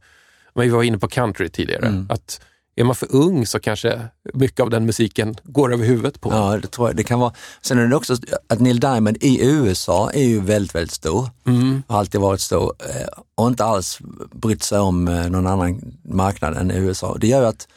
vi 0.55 0.69
var 0.69 0.83
inne 0.83 0.97
på 0.97 1.07
country 1.07 1.49
tidigare. 1.49 1.87
Mm. 1.87 2.07
Att 2.09 2.41
är 2.79 2.83
man 2.83 2.95
för 2.95 3.15
ung 3.15 3.45
så 3.45 3.59
kanske 3.59 4.01
mycket 4.33 4.59
av 4.59 4.69
den 4.69 4.85
musiken 4.85 5.35
går 5.43 5.73
över 5.73 5.85
huvudet 5.85 6.21
på. 6.21 6.31
Ja, 6.33 6.57
det 6.61 6.67
tror 6.67 6.89
jag. 6.89 6.95
Det 6.95 7.03
kan 7.03 7.19
vara. 7.19 7.33
Sen 7.61 7.79
är 7.79 7.87
det 7.87 7.95
också 7.95 8.15
att 8.49 8.59
Neil 8.59 8.79
Diamond 8.79 9.17
i 9.21 9.45
USA 9.45 10.11
är 10.13 10.23
ju 10.23 10.39
väldigt, 10.41 10.75
väldigt 10.75 10.91
stor. 10.93 11.29
Mm. 11.47 11.83
Har 11.87 11.99
alltid 11.99 12.21
varit 12.21 12.41
stor 12.41 12.73
eh, 12.79 13.07
och 13.35 13.47
inte 13.47 13.65
alls 13.65 13.99
brytt 14.33 14.63
sig 14.63 14.79
om 14.79 15.07
eh, 15.07 15.29
någon 15.29 15.47
annan 15.47 15.81
marknad 16.03 16.57
än 16.57 16.71
USA. 16.71 17.17
Det 17.19 17.27
gör 17.27 17.43
att 17.43 17.67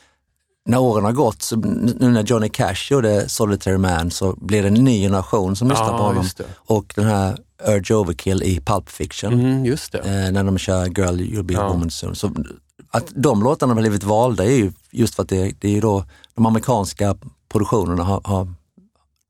när 0.66 0.78
åren 0.78 1.04
har 1.04 1.12
gått, 1.12 1.42
så 1.42 1.56
nu 1.56 2.10
när 2.10 2.22
Johnny 2.22 2.48
Cash 2.48 2.90
gjorde 2.90 3.28
Solitary 3.28 3.78
Man 3.78 4.10
så 4.10 4.36
blir 4.40 4.62
det 4.62 4.68
en 4.68 4.74
ny 4.74 5.02
generation 5.02 5.56
som 5.56 5.68
lyssnar 5.68 5.86
Ja, 5.92 5.98
på 5.98 6.04
honom. 6.04 6.26
Och 6.56 6.92
den 6.96 7.04
här 7.04 7.36
Urge 7.68 7.94
Overkill 7.94 8.42
i 8.42 8.60
Pulp 8.60 8.88
Fiction. 8.90 9.32
Mm, 9.32 9.64
just 9.64 9.92
det. 9.92 9.98
eh, 9.98 10.32
när 10.32 10.44
de 10.44 10.58
kör 10.58 10.84
Girl 10.86 11.20
You'll 11.20 11.42
Be 11.42 11.54
a 11.54 11.60
Ja. 11.60 11.68
Woman 11.68 11.90
Soon. 11.90 12.14
Så 12.14 12.30
att 12.90 13.06
de 13.14 13.42
låtarna 13.42 13.74
har 13.74 13.80
blivit 13.80 14.04
valda 14.04 14.44
är 14.44 14.50
ju 14.56 14.72
just 14.90 15.14
för 15.14 15.22
att 15.22 15.28
det, 15.28 15.52
det 15.60 15.76
är 15.76 15.80
då 15.80 16.04
de 16.34 16.46
amerikanska 16.46 17.16
produktionerna 17.48 18.02
har, 18.04 18.20
har 18.24 18.48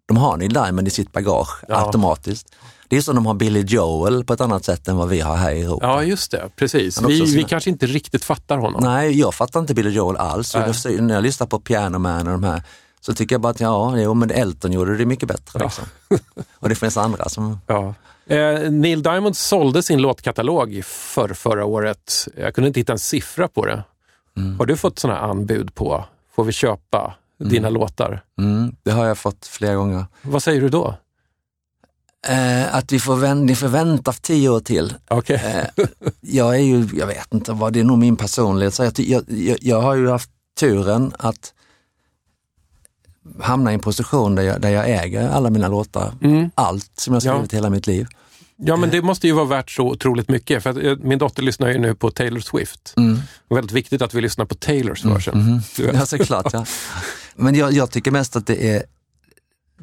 de 0.06 0.16
har 0.16 0.36
Neil 0.36 0.52
Diamond 0.52 0.88
i 0.88 0.90
sitt 0.90 1.12
bagage 1.12 1.64
Ja. 1.68 1.86
automatiskt. 1.86 2.54
Det 2.88 2.96
är 2.96 3.00
som 3.00 3.14
de 3.14 3.26
har 3.26 3.34
Billy 3.34 3.60
Joel 3.60 4.24
på 4.24 4.32
ett 4.32 4.40
annat 4.40 4.64
sätt 4.64 4.88
än 4.88 4.96
vad 4.96 5.08
vi 5.08 5.20
har 5.20 5.36
här 5.36 5.52
i 5.52 5.60
Europa. 5.62 5.86
Ja, 5.86 6.02
just 6.02 6.30
det. 6.30 6.50
Precis. 6.56 7.02
Vi, 7.02 7.20
vi 7.20 7.26
såna- 7.32 7.48
kanske 7.48 7.70
inte 7.70 7.86
riktigt 7.86 8.24
fattar 8.24 8.56
honom. 8.58 8.80
Nej, 8.84 9.18
jag 9.18 9.34
fattar 9.34 9.60
inte 9.60 9.74
Billy 9.74 9.90
Joel 9.90 10.16
alls. 10.16 10.54
När 10.54 11.14
jag 11.14 11.22
lyssnar 11.22 11.46
på 11.46 11.60
Piano 11.60 11.98
Man 11.98 12.26
och 12.26 12.32
de 12.32 12.44
här 12.44 12.62
så 13.04 13.14
tycker 13.14 13.34
jag 13.34 13.40
bara 13.40 13.50
att 13.50 13.60
ja, 13.60 13.98
jo, 13.98 14.14
men 14.14 14.30
Elton 14.30 14.72
gjorde 14.72 14.96
det 14.96 15.06
mycket 15.06 15.28
bättre. 15.28 15.60
Ja. 15.60 15.64
Liksom. 15.64 15.84
och 16.54 16.68
det 16.68 16.74
finns 16.74 16.96
andra 16.96 17.28
som... 17.28 17.58
Ja. 17.66 17.94
Eh, 18.26 18.70
Neil 18.70 19.02
Diamond 19.02 19.36
sålde 19.36 19.82
sin 19.82 20.02
låtkatalog 20.02 20.84
för 20.84 21.34
förra 21.34 21.64
året. 21.64 22.28
Jag 22.36 22.54
kunde 22.54 22.68
inte 22.68 22.80
hitta 22.80 22.92
en 22.92 22.98
siffra 22.98 23.48
på 23.48 23.66
det. 23.66 23.84
Mm. 24.36 24.58
Har 24.58 24.66
du 24.66 24.76
fått 24.76 24.98
sådana 24.98 25.20
anbud 25.20 25.74
på, 25.74 26.04
får 26.34 26.44
vi 26.44 26.52
köpa 26.52 27.14
dina 27.38 27.70
låtar? 27.70 28.24
Mm, 28.38 28.76
det 28.82 28.90
har 28.90 29.06
jag 29.06 29.18
fått 29.18 29.46
flera 29.46 29.74
gånger. 29.74 30.06
Vad 30.22 30.42
säger 30.42 30.60
du 30.60 30.68
då? 30.68 30.94
Eh, 32.28 32.74
att 32.74 32.92
vi 32.92 33.00
får, 33.00 33.34
ni 33.34 33.54
får 33.54 33.68
vänta 33.68 34.12
tio 34.12 34.48
år 34.48 34.60
till. 34.60 34.94
Okej. 35.08 35.70
Eh, 35.76 35.84
jag 36.20 36.54
är 36.54 36.62
ju, 36.62 36.88
jag 36.92 37.06
vet 37.06 37.34
inte 37.34 37.52
vad, 37.52 37.72
det 37.72 37.80
är 37.80 37.84
nog 37.84 37.98
min 37.98 38.16
personlighet. 38.16 38.74
Så 38.74 38.84
jag, 38.84 38.92
jag, 39.26 39.58
jag 39.60 39.80
har 39.80 39.94
ju 39.94 40.08
haft 40.08 40.30
turen 40.60 41.12
att 41.18 41.54
hamna 43.40 43.70
i 43.70 43.74
en 43.74 43.80
position 43.80 44.34
där 44.34 44.42
jag, 44.42 44.60
där 44.60 44.70
jag 44.70 44.90
äger 44.90 45.28
alla 45.28 45.50
mina 45.50 45.68
låtar. 45.68 46.12
Allt 46.54 46.90
som 46.94 47.14
jag 47.14 47.22
Ja. 47.24 47.32
skrivit 47.34 47.54
hela 47.54 47.70
mitt 47.70 47.86
liv. 47.86 48.06
Ja, 48.56 48.76
men 48.76 48.90
det 48.90 49.02
måste 49.02 49.26
ju 49.26 49.32
vara 49.32 49.44
värt 49.44 49.70
så 49.70 49.82
otroligt 49.88 50.28
mycket. 50.28 50.62
För 50.62 50.70
att, 50.70 50.76
eh, 50.76 50.96
min 50.96 51.18
dotter 51.18 51.42
lyssnar 51.42 51.68
ju 51.68 51.78
nu 51.78 51.94
på 51.94 52.10
Taylor 52.10 52.40
Swift. 52.40 52.94
Mm. 52.96 53.14
Det 53.14 53.20
är 53.50 53.54
väldigt 53.54 53.72
viktigt 53.72 54.02
att 54.02 54.14
vi 54.14 54.20
lyssnar 54.20 54.44
på 54.44 54.54
Taylors 54.54 55.04
version. 55.04 55.60
Du 55.76 55.86
vet. 55.86 55.94
Ja, 55.94 56.06
såklart. 56.06 56.52
Ja. 56.52 56.64
Men 57.36 57.54
jag, 57.54 57.72
jag 57.72 57.90
tycker 57.90 58.10
mest 58.10 58.36
att 58.36 58.46
det 58.46 58.70
är, 58.70 58.82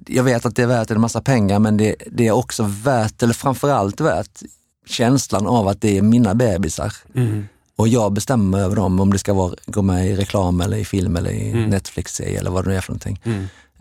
jag 0.08 0.24
vet 0.24 0.46
att 0.46 0.56
det 0.56 0.64
är 0.64 0.68
värt 0.68 0.92
en 0.92 1.02
massa 1.02 1.22
pengar 1.22 1.60
men 1.60 1.78
det, 1.78 1.96
det 2.12 2.28
är 2.28 2.32
också 2.32 2.64
värt, 2.84 3.24
eller 3.24 3.34
framförallt 3.34 4.02
värt, 4.02 4.40
känslan 4.88 5.48
av 5.48 5.68
att 5.68 5.82
det 5.82 5.98
är 5.98 6.02
mina 6.02 6.36
bebisar. 6.36 6.94
Mm. 7.16 7.48
Och 7.80 7.88
jag 7.88 8.14
bestämmer 8.14 8.60
över 8.60 8.76
dem 8.76 9.00
om 9.00 9.14
det 9.14 9.20
ska 9.20 9.34
vara, 9.34 9.54
gå 9.66 9.82
med 9.82 10.08
i 10.08 10.16
reklam 10.16 10.62
eller 10.62 10.78
i 10.78 10.86
film 10.86 11.16
eller 11.16 11.32
i 11.32 11.50
Mm. 11.52 11.70
Netflix-serie 11.70 12.40
eller 12.40 12.52
vad 12.52 12.66
det 12.66 12.70
nu 12.70 12.76
är 12.76 12.82
för 12.82 12.92
någonting. 12.92 13.20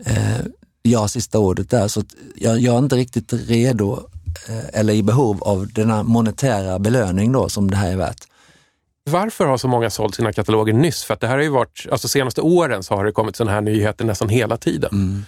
Eh, 0.05 0.39
jag 0.81 0.99
har 0.99 1.07
sista 1.07 1.39
ordet 1.39 1.69
där 1.69 1.87
så 1.87 2.03
jag, 2.35 2.59
jag 2.59 2.75
är 2.75 2.79
inte 2.79 2.95
riktigt 2.95 3.33
redo 3.33 4.09
eh, 4.49 4.79
eller 4.79 4.93
i 4.93 5.03
behov 5.03 5.43
av 5.43 5.67
den 5.73 5.89
här 5.89 6.03
monetära 6.03 6.79
belöning 6.79 7.31
då 7.31 7.49
som 7.49 7.71
det 7.71 7.77
här 7.77 7.91
är 7.91 7.97
värt. 7.97 8.23
Varför 9.09 9.45
har 9.45 9.57
så 9.57 9.67
många 9.67 9.89
sålt 9.89 10.15
sina 10.15 10.33
kataloger 10.33 10.73
nyss? 10.73 11.03
För 11.03 11.13
att 11.13 11.19
det 11.19 11.27
här 11.27 11.35
har 11.35 11.43
ju 11.43 11.49
varit, 11.49 11.85
alltså 11.91 12.07
senaste 12.07 12.41
åren 12.41 12.83
så 12.83 12.95
har 12.95 13.05
det 13.05 13.11
kommit 13.11 13.35
sådana 13.35 13.51
här 13.51 13.61
nyheter 13.61 14.05
nästan 14.05 14.29
hela 14.29 14.57
tiden. 14.57 15.25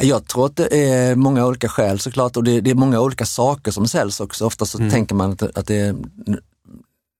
Jag 0.00 0.26
tror 0.28 0.46
att 0.46 0.56
det 0.56 0.88
är 0.90 1.14
många 1.14 1.46
olika 1.46 1.68
skäl 1.68 1.98
såklart 1.98 2.36
och 2.36 2.44
det, 2.44 2.60
det 2.60 2.70
är 2.70 2.74
många 2.74 3.00
olika 3.00 3.24
saker 3.26 3.70
som 3.70 3.88
säljs 3.88 4.20
också. 4.20 4.46
Ofta 4.46 4.66
så 4.66 4.78
tänker 4.78 5.14
man 5.14 5.32
att, 5.32 5.42
att 5.42 5.66
det 5.66 5.76
är 5.76 5.94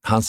han, 0.02 0.22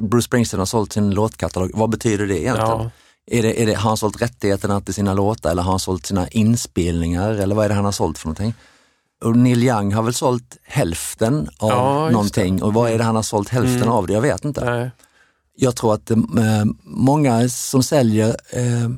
Bruce 0.00 0.22
Springsteen 0.22 0.58
har 0.58 0.66
sålt 0.66 0.92
sin 0.92 1.10
låtkatalog. 1.10 1.70
Vad 1.74 1.90
betyder 1.90 2.26
det 2.26 2.40
egentligen? 2.42 2.70
Ja. 2.70 2.90
Är 3.26 3.42
det, 3.42 3.62
är 3.62 3.66
det, 3.66 3.74
har 3.74 3.88
han 3.90 3.96
sålt 3.96 4.22
rättigheterna 4.22 4.80
till 4.80 4.94
sina 4.94 5.14
låtar 5.14 5.50
eller 5.50 5.62
har 5.62 5.70
han 5.72 5.78
sålt 5.80 6.06
sina 6.06 6.28
inspelningar 6.28 7.30
eller 7.30 7.54
vad 7.54 7.64
är 7.64 7.68
det 7.68 7.74
han 7.74 7.84
har 7.84 7.92
sålt 7.92 8.18
för 8.18 8.26
någonting? 8.26 8.54
Och 9.24 9.36
Neil 9.36 9.62
Young 9.62 9.92
har 9.94 10.02
väl 10.02 10.14
sålt 10.14 10.56
hälften 10.62 11.48
av 11.58 11.70
Ja, 11.70 12.00
Mm. 12.02 12.12
någonting 12.12 12.62
och 12.62 12.74
vad 12.74 12.90
är 12.90 12.98
det 12.98 13.04
han 13.04 13.16
har 13.16 13.22
sålt 13.22 13.48
hälften 13.48 13.88
av 13.88 14.06
det? 14.06 14.12
Jag 14.12 14.20
vet 14.20 14.44
inte. 14.44 14.64
Nej. 14.64 14.90
Jag 15.56 15.76
tror 15.76 15.94
att 15.94 16.10
eh, 16.10 16.16
många 16.84 17.48
som 17.48 17.82
säljer 17.82 18.36
eh, 18.50 18.88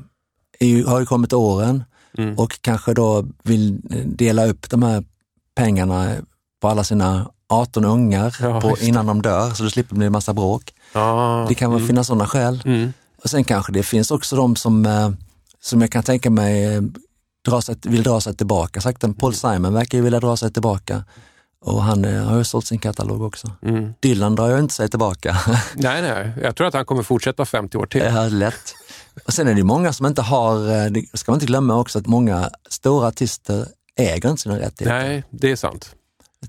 ju, 0.60 0.84
har 0.84 1.00
ju 1.00 1.06
kommit 1.06 1.32
åren 1.32 1.84
Mm. 2.18 2.38
och 2.38 2.58
kanske 2.60 2.94
då 2.94 3.26
vill 3.42 3.80
eh, 3.90 4.06
dela 4.06 4.46
upp 4.46 4.70
de 4.70 4.82
här 4.82 5.04
pengarna 5.56 6.12
på 6.60 6.68
alla 6.68 6.84
sina 6.84 7.30
18 7.48 7.84
ungar 7.84 8.36
Ja, 8.40 8.60
på, 8.60 8.76
innan 8.80 9.06
de 9.06 9.22
dör 9.22 9.50
så 9.50 9.62
det 9.62 9.70
slipper 9.70 9.96
bli 9.96 10.06
en 10.06 10.12
massa 10.12 10.32
bråk. 10.34 10.74
Ja. 10.92 11.46
Det 11.48 11.54
kan 11.54 11.72
väl 11.72 11.86
finnas 11.86 12.06
sådana 12.06 12.26
skäl. 12.26 12.62
Mm. 12.64 12.92
Och 13.22 13.30
sen 13.30 13.44
kanske 13.44 13.72
det 13.72 13.82
finns 13.82 14.10
också 14.10 14.36
de 14.36 14.56
som, 14.56 14.86
eh, 14.86 15.10
som 15.62 15.80
jag 15.80 15.90
kan 15.90 16.02
tänka 16.02 16.30
mig 16.30 16.64
eh, 16.76 16.82
dra 17.48 17.62
sig, 17.62 17.76
vill 17.82 18.02
dra 18.02 18.20
sig 18.20 18.34
tillbaka. 18.36 18.80
Sagt, 18.80 19.04
Mm. 19.04 19.14
Paul 19.14 19.34
Simon 19.34 19.74
verkar 19.74 19.98
ju 19.98 20.04
vilja 20.04 20.20
dra 20.20 20.36
sig 20.36 20.52
tillbaka 20.52 21.04
och 21.64 21.82
han 21.82 22.04
eh, 22.04 22.24
har 22.24 22.38
ju 22.38 22.44
sålt 22.44 22.66
sin 22.66 22.78
katalog 22.78 23.22
också. 23.22 23.50
Mm. 23.62 23.94
Dylan 24.00 24.34
drar 24.34 24.48
ju 24.48 24.58
inte 24.58 24.74
sig 24.74 24.88
tillbaka. 24.90 25.36
Nej, 25.74 26.02
nej. 26.02 26.32
Jag 26.42 26.56
tror 26.56 26.66
att 26.66 26.74
han 26.74 26.84
kommer 26.84 27.02
fortsätta 27.02 27.44
50 27.44 27.78
år 27.78 27.86
till. 27.86 28.00
Det 28.00 28.06
är 28.08 28.30
lätt. 28.30 28.74
Och 29.26 29.32
sen 29.32 29.48
är 29.48 29.54
det 29.54 29.64
många 29.64 29.92
som 29.92 30.06
inte 30.06 30.22
har, 30.22 30.90
det 30.90 31.18
ska 31.18 31.32
man 31.32 31.36
inte 31.36 31.46
glömma 31.46 31.76
också 31.76 31.98
att 31.98 32.06
många 32.06 32.50
stora 32.70 33.06
artister 33.06 33.66
äger 33.96 34.30
inte 34.30 34.42
sina 34.42 34.58
rättigheter. 34.58 34.98
Nej, 34.98 35.24
det 35.30 35.50
är 35.50 35.56
sant. 35.56 35.94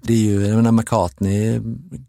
Det 0.02 0.14
är 0.14 0.18
ju, 0.18 0.48
jag 0.48 0.56
menar 0.56 0.72
McCartney, 0.72 1.60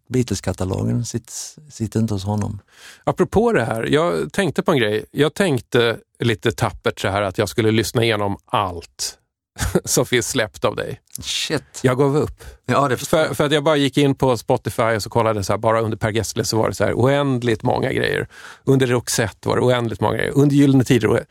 Beatles-katalogen 0.09 1.05
sitter, 1.05 1.33
sitter 1.71 2.01
inte 2.01 2.15
hos 2.15 2.25
honom. 2.25 2.61
Apropå 3.05 3.53
det 3.53 3.65
här, 3.65 3.83
jag 3.83 4.33
tänkte 4.33 4.63
på 4.63 4.73
en 4.73 4.79
grej. 4.79 5.05
Jag 5.11 5.35
tänkte 5.35 5.99
lite 6.19 6.53
tappert 6.53 7.01
så 7.01 7.09
här 7.09 7.23
att 7.23 7.39
jag 7.39 7.49
skulle 7.49 7.71
lyssna 7.71 8.05
igenom 8.05 8.37
allt 8.47 9.19
som 9.85 10.07
finns 10.07 10.29
släppt 10.29 10.65
av 10.65 10.77
dig. 10.77 11.01
Shit. 11.21 11.81
Jag 11.83 11.99
gav 11.99 12.17
upp. 12.17 12.45
Ja, 12.67 12.89
det 12.89 12.97
För, 12.97 13.35
för 13.35 13.47
att 13.47 13.53
jag 13.53 13.65
bara 13.65 13.77
gick 13.77 13.99
in 13.99 14.15
på 14.15 14.37
Spotify 14.37 14.83
och 14.83 15.03
så 15.03 15.11
kollade 15.11 15.45
så 15.45 15.53
här, 15.53 15.59
bara 15.59 15.81
under 15.81 15.97
Per 15.97 16.11
Gessle 16.11 16.45
så 16.45 16.59
var 16.59 16.69
det 16.69 16.75
så 16.75 16.85
här 16.85 16.93
oändligt 16.95 17.63
många 17.63 17.93
grejer. 17.93 18.29
Under 18.65 18.87
Roxette 18.87 19.49
var 19.49 19.57
det 19.57 19.63
oändligt 19.63 20.01
många 20.01 20.17
grejer. 20.17 20.33
Under 20.35 20.57
Gyllene 20.57 20.85
Tider. 20.85 21.27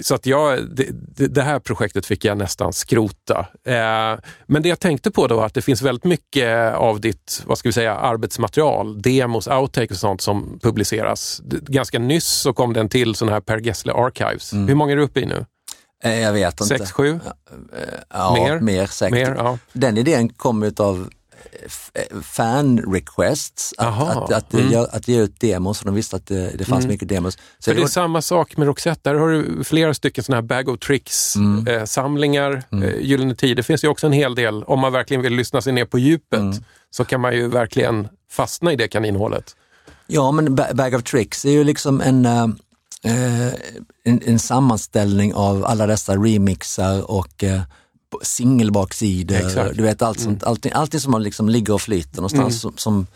Så 0.00 0.14
att 0.14 0.26
jag, 0.26 0.76
det, 0.76 0.86
det, 1.26 1.42
här 1.42 1.58
projektet 1.58 2.06
fick 2.06 2.24
jag 2.24 2.38
nästan 2.38 2.72
skrota. 2.72 3.46
Eh, 3.66 4.18
men 4.46 4.62
det 4.62 4.68
jag 4.68 4.80
tänkte 4.80 5.10
på 5.10 5.26
då 5.26 5.36
var 5.36 5.46
att 5.46 5.54
det 5.54 5.62
finns 5.62 5.82
väldigt 5.82 6.04
mycket 6.04 6.74
av 6.74 7.00
ditt 7.00 7.42
vad 7.46 7.58
ska 7.58 7.68
vi 7.68 7.72
säga, 7.72 7.94
arbetsmaterial, 7.94 9.02
demos, 9.02 9.48
outtakes 9.48 9.90
och 9.90 10.00
sånt 10.00 10.20
som 10.20 10.58
publiceras. 10.62 11.40
Ganska 11.66 11.98
nyss 11.98 12.26
så 12.26 12.52
kom 12.52 12.72
den 12.72 12.88
till 12.88 13.14
sån 13.14 13.28
här 13.28 13.40
Per 13.40 13.58
Gessle 13.58 13.92
Archives. 13.92 14.52
Hur 14.52 14.74
många 14.74 14.92
är 14.92 14.96
du 14.96 15.02
uppe 15.02 15.20
i 15.20 15.26
nu? 15.26 15.44
Eh, 16.04 16.20
Jag 16.20 16.32
vet 16.32 16.60
inte. 16.60 16.78
Sex, 16.78 16.92
sju? 16.92 17.20
Ja, 18.10 18.34
Mer? 18.34 18.60
mer, 18.60 18.86
säkert. 18.86 19.28
Mer? 19.28 19.34
Ja. 19.38 19.58
Den 19.72 19.98
idén 19.98 20.28
kom 20.28 20.72
av 20.78 21.08
fan 22.22 22.78
requests, 22.78 23.74
att, 23.78 24.16
att, 24.16 24.32
att, 24.32 24.54
mm. 24.54 24.70
ge- 24.70 24.86
att 24.92 25.08
ge 25.08 25.20
ut 25.20 25.40
demos, 25.40 25.78
för 25.78 25.84
de 25.86 25.94
visste 25.94 26.16
att 26.16 26.26
det, 26.26 26.50
det 26.58 26.64
fanns 26.64 26.86
mycket 26.86 27.08
demos. 27.08 27.34
Så 27.34 27.40
För 27.64 27.74
det 27.74 27.80
är 27.80 27.82
det, 27.82 27.88
samma 27.88 28.22
sak 28.22 28.56
med 28.56 28.66
Roxette. 28.66 29.10
Där 29.10 29.14
har 29.18 29.28
du 29.28 29.64
flera 29.64 29.94
stycken 29.94 30.24
såna 30.24 30.36
här 30.36 30.42
bag 30.42 30.68
of 30.68 30.78
tricks-samlingar. 30.78 32.62
Eh, 32.72 33.00
Gyllene 33.00 33.34
Tider 33.34 33.62
finns 33.62 33.84
ju 33.84 33.88
också 33.88 34.06
en 34.06 34.12
hel 34.12 34.34
del. 34.34 34.64
Om 34.64 34.80
man 34.80 34.92
verkligen 34.92 35.22
vill 35.22 35.34
lyssna 35.34 35.62
sig 35.62 35.72
ner 35.72 35.84
på 35.84 35.98
djupet 35.98 36.40
så 36.90 37.04
kan 37.04 37.20
man 37.20 37.34
ju 37.34 37.48
verkligen 37.48 38.08
fastna 38.30 38.72
i 38.72 38.76
det 38.76 38.88
kaninhålet. 38.88 39.56
ja, 40.06 40.32
men 40.32 40.54
Ba- 40.54 40.74
Bag 40.74 40.94
of 40.94 41.02
Tricks 41.02 41.44
är 41.44 41.50
ju 41.50 41.64
liksom 41.64 42.00
en, 42.00 42.26
eh, 42.26 42.44
eh, 43.04 43.52
en, 44.04 44.20
en 44.24 44.38
sammanställning 44.38 45.34
av 45.34 45.64
alla 45.64 45.86
dessa 45.86 46.16
remixar 46.16 47.10
och 47.10 47.44
eh, 47.44 47.60
singelbaksidor. 48.22 49.72
Du 49.74 49.82
vet, 49.82 50.02
allt 50.02 50.20
sånt, 50.20 50.44
allting, 50.44 50.72
allting 50.74 51.00
som 51.00 51.10
man 51.12 51.22
liksom 51.22 51.48
ligger 51.48 51.74
och 51.74 51.82
flyter 51.82 52.16
någonstans 52.16 52.60
som, 52.60 52.72
som 52.76 53.06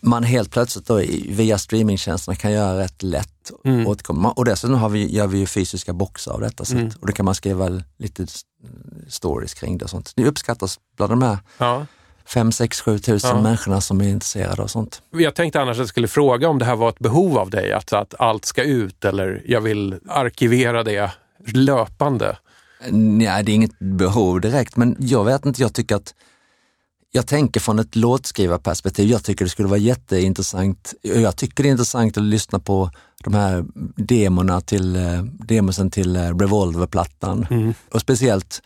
man 0.00 0.22
helt 0.24 0.50
plötsligt 0.50 0.86
då, 0.86 1.02
via 1.28 1.58
streamingtjänsterna 1.58 2.34
kan 2.36 2.52
göra 2.52 2.78
rätt 2.78 3.02
lätt 3.02 3.28
Mm. 3.64 3.86
åtkomma. 3.86 4.32
Och 4.32 4.44
dessutom 4.44 4.76
har 4.76 4.88
vi, 4.88 5.14
gör 5.16 5.26
vi 5.26 5.38
ju 5.38 5.46
fysiska 5.46 5.92
boxar 5.92 6.32
av 6.32 6.40
detta. 6.40 6.64
Så 6.64 6.78
att, 6.78 6.94
och 7.00 7.06
då 7.06 7.12
kan 7.12 7.24
man 7.24 7.34
skriva 7.34 7.82
lite 7.98 8.26
stories 9.08 9.54
kring 9.54 9.78
det 9.78 9.84
och 9.84 9.90
sånt. 9.90 10.12
Det 10.16 10.24
uppskattas 10.26 10.78
bland 10.96 11.12
de 11.12 11.22
här 11.22 11.38
Ja. 11.58 11.86
5, 12.26 12.52
6, 12.52 12.80
7 12.80 12.98
tusen 12.98 13.30
Ja. 13.30 13.42
människorna 13.42 13.80
som 13.80 14.00
är 14.00 14.08
intresserade 14.08 14.62
av 14.62 14.66
sånt. 14.66 15.02
Jag 15.10 15.34
tänkte 15.34 15.60
annars 15.60 15.74
att 15.74 15.78
jag 15.78 15.88
skulle 15.88 16.08
fråga 16.08 16.48
om 16.48 16.58
det 16.58 16.64
här 16.64 16.76
var 16.76 16.88
ett 16.88 16.98
behov 16.98 17.38
av 17.38 17.50
dig, 17.50 17.72
att, 17.72 17.92
att 17.92 18.14
allt 18.18 18.44
ska 18.44 18.62
ut 18.62 19.04
eller 19.04 19.42
jag 19.46 19.60
vill 19.60 19.94
arkivera 20.08 20.82
det 20.82 21.10
löpande. 21.46 22.36
Nej, 22.90 23.44
det 23.44 23.52
är 23.52 23.54
inget 23.54 23.78
behov 23.78 24.40
direkt, 24.40 24.76
men 24.76 24.96
jag 24.98 25.24
vet 25.24 25.46
inte, 25.46 25.62
jag 25.62 25.72
tycker 25.72 25.96
att 25.96 26.14
jag 27.10 27.26
tänker 27.26 27.60
från 27.60 27.78
ett 27.78 27.96
låtskrivarperspektiv. 27.96 29.08
Jag 29.08 29.24
tycker 29.24 29.44
det 29.44 29.50
skulle 29.50 29.68
vara 29.68 29.78
jätteintressant. 29.78 30.94
Jag 31.02 31.36
tycker 31.36 31.62
det 31.62 31.68
är 31.68 31.70
intressant 31.70 32.16
att 32.16 32.22
lyssna 32.22 32.58
på 32.58 32.90
de 33.24 33.34
här 33.34 33.64
demorna 33.96 34.60
till, 34.60 34.96
eh, 34.96 35.22
demosen 35.22 35.90
till 35.90 36.16
eh, 36.16 36.20
Revolver-plattan. 36.38 37.46
Och 37.92 38.00
speciellt 38.00 38.62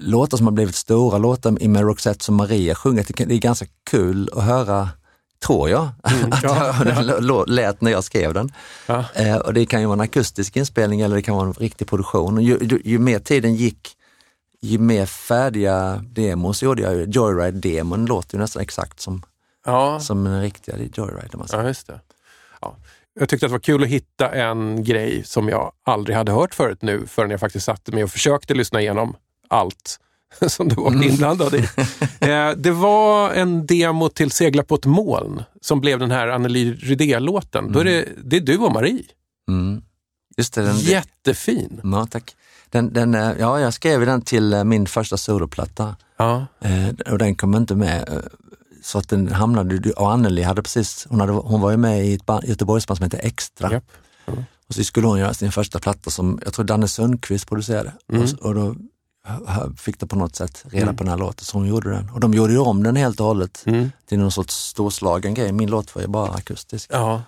låtar 0.00 0.36
som 0.36 0.46
har 0.46 0.52
blivit 0.52 0.74
stora, 0.74 1.18
låtar 1.18 1.68
med 1.68 1.82
Roxette 1.82 2.24
som 2.24 2.34
Maria 2.34 2.74
sjunger. 2.74 3.06
Det 3.26 3.34
är 3.34 3.38
ganska 3.38 3.66
kul 3.90 4.30
att 4.36 4.44
höra, 4.44 4.88
tror 5.46 5.70
jag, 5.70 5.88
att 6.02 6.42
ja, 6.42 6.72
hur 6.72 6.84
den 6.84 6.96
lå- 7.04 7.44
lät 7.46 7.80
när 7.80 7.90
jag 7.90 8.04
skrev 8.04 8.34
den. 8.34 8.52
Ja. 8.86 9.04
Eh, 9.14 9.36
och 9.36 9.54
det 9.54 9.66
kan 9.66 9.80
ju 9.80 9.86
vara 9.86 9.94
en 9.94 10.00
akustisk 10.00 10.56
inspelning 10.56 11.00
eller 11.00 11.16
det 11.16 11.22
kan 11.22 11.36
vara 11.36 11.46
en 11.46 11.52
riktig 11.52 11.88
produktion. 11.88 12.42
Ju, 12.42 12.58
ju, 12.60 12.80
ju 12.84 12.98
mer 12.98 13.18
tiden 13.18 13.54
gick, 13.54 13.88
ju 14.60 14.78
mer 14.78 15.06
färdiga 15.06 16.04
demos 16.06 16.62
gjorde 16.62 16.82
jag. 16.82 17.08
Joyride-demon 17.16 18.06
låter 18.06 18.34
ju 18.36 18.40
nästan 18.40 18.62
exakt 18.62 19.00
som, 19.00 19.22
Ja, 19.66 20.00
som 20.00 20.26
en 20.26 20.42
riktiga 20.42 20.76
Joyride. 20.78 21.36
man 21.38 21.48
säger. 21.48 21.62
ja 21.62 21.68
just 21.68 21.86
det. 21.86 22.00
Ja. 22.60 22.76
Jag 23.20 23.28
tyckte 23.28 23.46
att 23.46 23.50
det 23.50 23.54
var 23.54 23.58
kul 23.60 23.82
att 23.82 23.88
hitta 23.88 24.30
en 24.30 24.84
grej 24.84 25.22
som 25.24 25.48
jag 25.48 25.72
aldrig 25.84 26.16
hade 26.16 26.32
hört 26.32 26.54
förut 26.54 26.82
nu 26.82 27.06
förrän 27.06 27.30
jag 27.30 27.40
faktiskt 27.40 27.64
satte 27.66 27.92
mig 27.92 28.04
och 28.04 28.10
försökte 28.10 28.54
lyssna 28.54 28.80
igenom 28.80 29.16
allt 29.48 30.00
som 30.48 30.68
du 30.68 30.74
var 30.74 31.04
inblandad 31.04 31.54
i. 31.54 31.68
Eh, 32.20 32.50
det 32.56 32.70
var 32.70 33.30
en 33.30 33.66
demo 33.66 34.08
till 34.08 34.30
Segla 34.30 34.62
på 34.62 34.74
ett 34.74 34.86
moln 34.86 35.42
som 35.60 35.80
blev 35.80 35.98
den 35.98 36.10
här 36.10 36.28
Anneli 36.28 36.72
Rydé-låten. 36.72 37.72
Då 37.72 37.80
är 37.80 37.84
det, 37.84 38.04
det 38.24 38.36
är 38.36 38.40
du 38.40 38.58
och 38.58 38.72
Marie. 38.72 39.04
Mm. 39.48 39.82
Just 40.36 40.54
det, 40.54 40.62
den, 40.62 40.78
Jättefin! 40.78 41.80
ja, 41.84 42.06
tack. 42.10 42.34
Den, 42.70 42.92
den, 42.92 43.14
eh, 43.14 43.32
ja, 43.38 43.60
jag 43.60 43.74
skrev 43.74 44.06
den 44.06 44.22
till 44.22 44.52
eh, 44.52 44.64
min 44.64 44.86
första 44.86 45.16
soloplatta 45.16 45.96
Ja. 46.16 46.46
eh, 46.60 47.12
och 47.12 47.18
den 47.18 47.34
kom 47.34 47.54
inte 47.54 47.74
med. 47.74 48.22
Så 48.82 48.98
att 48.98 49.08
den 49.08 49.32
hamnade, 49.32 49.92
och 49.92 50.12
Anneli 50.12 50.42
hade 50.42 50.62
precis, 50.62 51.06
hon, 51.10 51.20
hade, 51.20 51.32
hon 51.32 51.60
var 51.60 51.70
ju 51.70 51.76
med 51.76 52.06
i 52.06 52.14
ett 52.14 52.26
band, 52.26 52.44
Göteborgsband 52.44 52.96
som 52.98 53.04
heter 53.04 53.20
Extra. 53.22 53.72
Japp. 53.72 53.84
Och 54.68 54.74
så 54.74 54.84
skulle 54.84 55.06
hon 55.06 55.18
göra 55.18 55.34
sin 55.34 55.52
första 55.52 55.78
platta 55.78 56.10
som 56.10 56.40
jag 56.44 56.52
tror 56.52 56.64
Danne 56.64 56.88
Sundqvist 56.88 57.48
producerade. 57.48 57.92
Mm. 58.12 58.22
Och, 58.22 58.46
och 58.46 58.54
då 58.54 58.76
fick 59.76 59.98
de 60.00 60.08
på 60.08 60.16
något 60.16 60.36
sätt 60.36 60.64
reda 60.70 60.92
på 60.92 61.02
den 61.04 61.08
här 61.08 61.18
låten, 61.18 61.44
så 61.44 61.58
hon 61.58 61.66
gjorde 61.66 61.90
den. 61.90 62.10
Och 62.10 62.20
de 62.20 62.34
gjorde 62.34 62.52
ju 62.52 62.58
om 62.58 62.82
den 62.82 62.96
helt 62.96 63.20
och 63.20 63.26
hållet 63.26 63.62
Mm. 63.66 63.90
till 64.08 64.18
någon 64.18 64.32
sorts 64.32 64.54
storslagen 64.54 65.34
grej. 65.34 65.52
Min 65.52 65.70
låt 65.70 65.94
var 65.94 66.02
ju 66.02 66.08
bara 66.08 66.30
akustisk. 66.32 66.90
ja. 66.92 67.22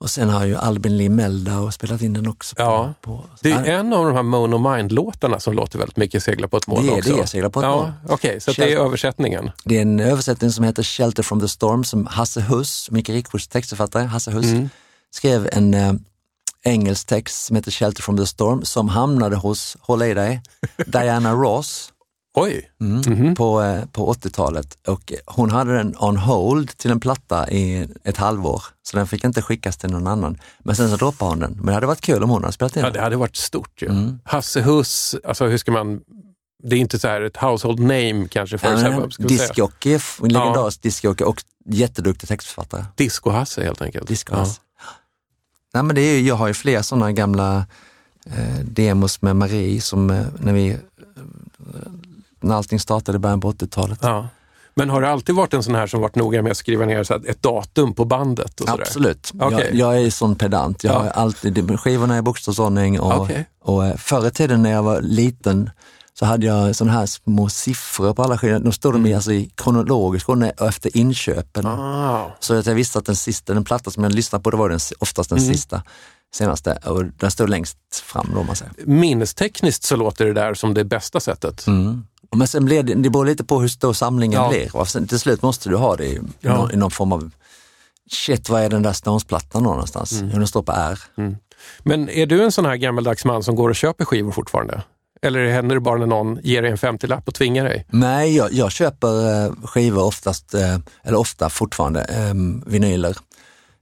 Och 0.00 0.10
sen 0.10 0.28
har 0.28 0.44
ju 0.44 0.56
Albin 0.56 0.96
Limelda 0.96 1.58
och 1.58 1.74
spelat 1.74 2.02
in 2.02 2.12
den 2.12 2.26
också. 2.28 2.56
På, 2.56 2.62
Ja. 2.62 2.94
på, 3.00 3.24
Det 3.40 3.50
är 3.52 3.64
en 3.64 3.92
av 3.92 4.04
de 4.06 4.14
här 4.14 4.22
Mono 4.22 4.58
Mind-låtarna 4.58 5.40
som 5.40 5.54
låter 5.54 5.78
väldigt 5.78 5.96
mycket 5.96 6.22
Segla 6.22 6.48
på 6.48 6.56
ett 6.56 6.66
moln 6.66 6.86
Det 6.86 6.92
är 6.92 6.98
också. 6.98 7.16
det, 7.16 7.26
Segla 7.26 7.50
på 7.50 7.60
ett 7.60 7.64
ja, 7.66 7.76
moln. 7.76 7.92
Okej, 8.08 8.40
så 8.40 8.50
att 8.50 8.56
det 8.56 8.72
är 8.72 8.76
översättningen. 8.78 9.50
Det 9.64 9.76
är 9.78 9.82
en 9.82 10.00
översättning 10.00 10.50
som 10.50 10.64
heter 10.64 10.82
Shelter 10.82 11.22
from 11.22 11.40
the 11.40 11.48
Storm 11.48 11.84
som 11.84 12.06
Hasse 12.06 12.40
Huss, 12.40 12.90
Micke 12.90 13.08
Rickfors 13.08 13.46
textförfattare, 13.48 14.04
Hasse 14.04 14.30
Huss, 14.30 14.46
Mm. 14.46 14.68
skrev 15.10 15.48
en 15.52 15.74
eh, 15.74 15.92
engelsk 16.64 17.06
text 17.06 17.44
som 17.46 17.56
heter 17.56 17.70
Shelter 17.70 18.02
from 18.02 18.16
the 18.16 18.26
Storm 18.26 18.64
som 18.64 18.88
hamnade 18.88 19.36
hos, 19.36 19.76
håll 19.80 20.02
i 20.02 20.14
dig, 20.14 20.42
Diana 20.86 21.32
Ross 21.32 21.92
Oj! 22.34 22.70
mm, 22.80 23.34
på, 23.34 23.62
eh, 23.62 23.84
på 23.84 24.12
80-talet 24.12 24.78
och 24.86 25.12
hon 25.26 25.50
hade 25.50 25.76
den 25.76 25.94
on 25.98 26.16
hold 26.16 26.76
till 26.76 26.90
en 26.90 27.00
platta 27.00 27.50
i 27.50 27.88
ett 28.04 28.16
halvår 28.16 28.62
så 28.82 28.96
den 28.96 29.06
fick 29.06 29.24
inte 29.24 29.42
skickas 29.42 29.76
till 29.76 29.90
någon 29.90 30.06
annan. 30.06 30.38
Men 30.58 30.76
sen 30.76 30.90
så 30.90 30.96
droppade 30.96 31.30
hon 31.30 31.38
den. 31.40 31.52
Men 31.52 31.66
det 31.66 31.72
hade 31.72 31.86
varit 31.86 32.00
kul 32.00 32.22
om 32.22 32.30
hon 32.30 32.42
hade 32.42 32.52
spelat 32.52 32.76
in 32.76 32.80
Ja, 32.80 32.86
den. 32.86 32.92
det 32.92 33.00
hade 33.00 33.16
varit 33.16 33.36
stort 33.36 33.82
ju. 33.82 33.88
Mm. 33.88 34.18
Hasse 34.24 34.60
Huss, 34.60 35.16
alltså 35.24 35.46
hur 35.46 35.58
ska 35.58 35.72
man 35.72 36.00
Det 36.62 36.76
är 36.76 36.80
inte 36.80 36.98
så 36.98 37.08
här 37.08 37.20
ett 37.20 37.36
household 37.36 37.80
name 37.80 38.28
kanske 38.30 38.58
för 38.58 38.68
Ja? 38.68 39.08
Discjockey, 39.18 39.98
en 40.22 40.28
legendarisk 40.28 40.82
discjockey 40.82 41.24
och 41.24 41.42
jätteduktig 41.70 42.28
textförfattare. 42.28 42.84
Disco-Hasse 42.96 43.62
helt 43.64 43.82
enkelt. 43.82 44.08
Disco 44.08 44.34
Nej, 45.74 45.82
men 45.82 45.94
det 45.96 46.00
är, 46.02 46.18
ju- 46.18 46.26
jag 46.26 46.34
har 46.34 46.46
ju 46.48 46.54
flera 46.54 46.82
sådana 46.82 47.12
gamla 47.12 47.66
eh, 48.26 48.58
demos 48.64 49.22
med 49.22 49.36
Marie 49.36 49.80
som 49.80 50.10
eh, 50.10 50.22
när 50.38 50.52
vi, 50.52 50.68
eh, 50.70 50.76
när 52.40 52.54
allting 52.54 52.80
startade 52.80 53.16
i 53.16 53.18
början 53.18 53.40
på 53.40 53.52
80-talet. 53.52 53.98
Ja. 54.02 54.28
Men 54.74 54.90
har 54.90 55.00
det 55.02 55.08
alltid 55.10 55.34
varit 55.34 55.54
en 55.54 55.62
sån 55.62 55.74
här 55.74 55.86
som 55.86 56.00
varit 56.00 56.14
noga 56.14 56.42
med 56.42 56.50
att 56.50 56.56
skriva 56.56 56.86
ner 56.86 57.04
så 57.04 57.14
att 57.14 57.24
ett 57.24 57.42
datum 57.42 57.94
på 57.94 58.04
bandet? 58.04 58.60
Och? 58.60 58.68
Absolut. 58.68 59.32
Okej. 59.40 59.58
Jag, 59.72 59.74
jag 59.96 60.02
är 60.06 60.10
sån 60.10 60.34
pedant. 60.36 60.84
Jag 60.84 60.94
Ja. 60.94 60.98
har 60.98 61.08
alltid 61.08 61.80
skivorna 61.80 62.18
i 62.18 62.22
bokstavsordning 62.22 63.00
och, 63.00 63.20
Okej. 63.22 63.48
och 63.62 63.86
eh, 63.86 63.96
förr 63.96 64.26
i 64.26 64.30
tiden 64.30 64.62
när 64.62 64.70
jag 64.70 64.82
var 64.82 65.00
liten 65.00 65.70
så 66.18 66.24
hade 66.26 66.46
jag 66.46 66.76
sådana 66.76 66.92
här 66.98 67.06
små 67.06 67.48
siffror 67.48 68.14
på 68.14 68.22
alla 68.22 68.38
skivor. 68.38 68.58
De 68.58 68.72
stod 68.72 68.92
de 68.94 69.06
i, 69.06 69.14
alltså, 69.14 69.32
i 69.32 69.50
kronologisk 69.54 70.28
ordning 70.28 70.50
efter 70.60 70.96
inköpen. 70.96 71.66
Mm. 71.66 71.78
Ah. 71.78 72.24
Så 72.40 72.54
att 72.54 72.66
jag 72.66 72.74
visste 72.74 72.98
att 72.98 73.04
den 73.06 73.16
sista, 73.16 73.54
den 73.54 73.64
platta 73.64 73.90
som 73.90 74.02
jag 74.02 74.12
lyssnade 74.12 74.42
på, 74.42 74.50
det 74.50 74.56
var 74.56 74.68
den, 74.68 74.78
oftast 74.98 75.30
den 75.30 75.38
Mm. 75.38 75.52
sista, 75.54 75.82
senaste. 76.34 76.72
Och 76.84 77.04
den 77.04 77.30
stod 77.30 77.48
längst 77.48 77.78
fram 78.02 78.30
då, 78.34 78.42
man 78.42 78.56
säger. 78.56 78.72
Minnestekniskt 78.86 79.84
så 79.84 79.96
låter 79.96 80.24
det 80.26 80.32
där 80.32 80.54
som 80.54 80.74
det 80.74 80.84
bästa 80.84 81.20
sättet. 81.20 81.66
Mm. 81.66 82.04
Men 82.36 82.48
sen 82.48 82.64
blir 82.64 82.82
det, 82.82 82.94
det 82.94 83.10
beror 83.10 83.24
lite 83.26 83.44
på 83.44 83.60
hur 83.60 83.68
stor 83.68 83.92
samlingen 83.92 84.42
Ja. 84.42 84.48
blir. 84.48 84.76
Och 84.76 84.88
sen, 84.88 85.06
till 85.06 85.18
slut 85.18 85.42
måste 85.42 85.68
du 85.68 85.76
ha 85.76 85.96
det 85.96 86.06
i, 86.06 86.20
Ja. 86.40 86.56
någon, 86.56 86.72
i 86.72 86.76
någon 86.76 86.90
form 86.90 87.12
av, 87.12 87.30
shit 88.10 88.48
vad 88.48 88.62
är 88.62 88.68
den 88.68 88.82
där 88.82 88.92
Stones-plattan 88.92 89.62
någonstans? 89.62 90.12
Mm. 90.12 90.28
Hur 90.30 90.38
den 90.38 90.48
står 90.48 90.62
på 90.62 90.72
R. 90.72 90.98
Men 91.82 92.08
är 92.08 92.26
du 92.26 92.44
en 92.44 92.52
sån 92.52 92.64
här 92.66 92.76
gammaldags 92.76 93.24
man 93.24 93.42
som 93.42 93.54
går 93.56 93.68
och 93.68 93.76
köper 93.76 94.04
skivor 94.04 94.32
fortfarande? 94.32 94.82
Eller 95.22 95.46
händer 95.50 95.74
det 95.74 95.80
bara 95.80 95.98
när 95.98 96.06
någon 96.06 96.38
ger 96.42 96.62
dig 96.62 96.70
en 96.70 96.76
50-lapp 96.76 97.28
och 97.28 97.34
tvingar 97.34 97.64
dig? 97.64 97.86
Nej, 97.90 98.36
jag, 98.36 98.52
jag 98.52 98.72
köper 98.72 99.44
eh, 99.46 99.52
skivor 99.64 100.04
oftast, 100.04 100.54
eh, 100.54 100.78
eller 101.02 101.18
ofta 101.18 101.50
fortfarande, 101.50 102.00
eh, 102.04 102.34
vinyler. 102.66 103.16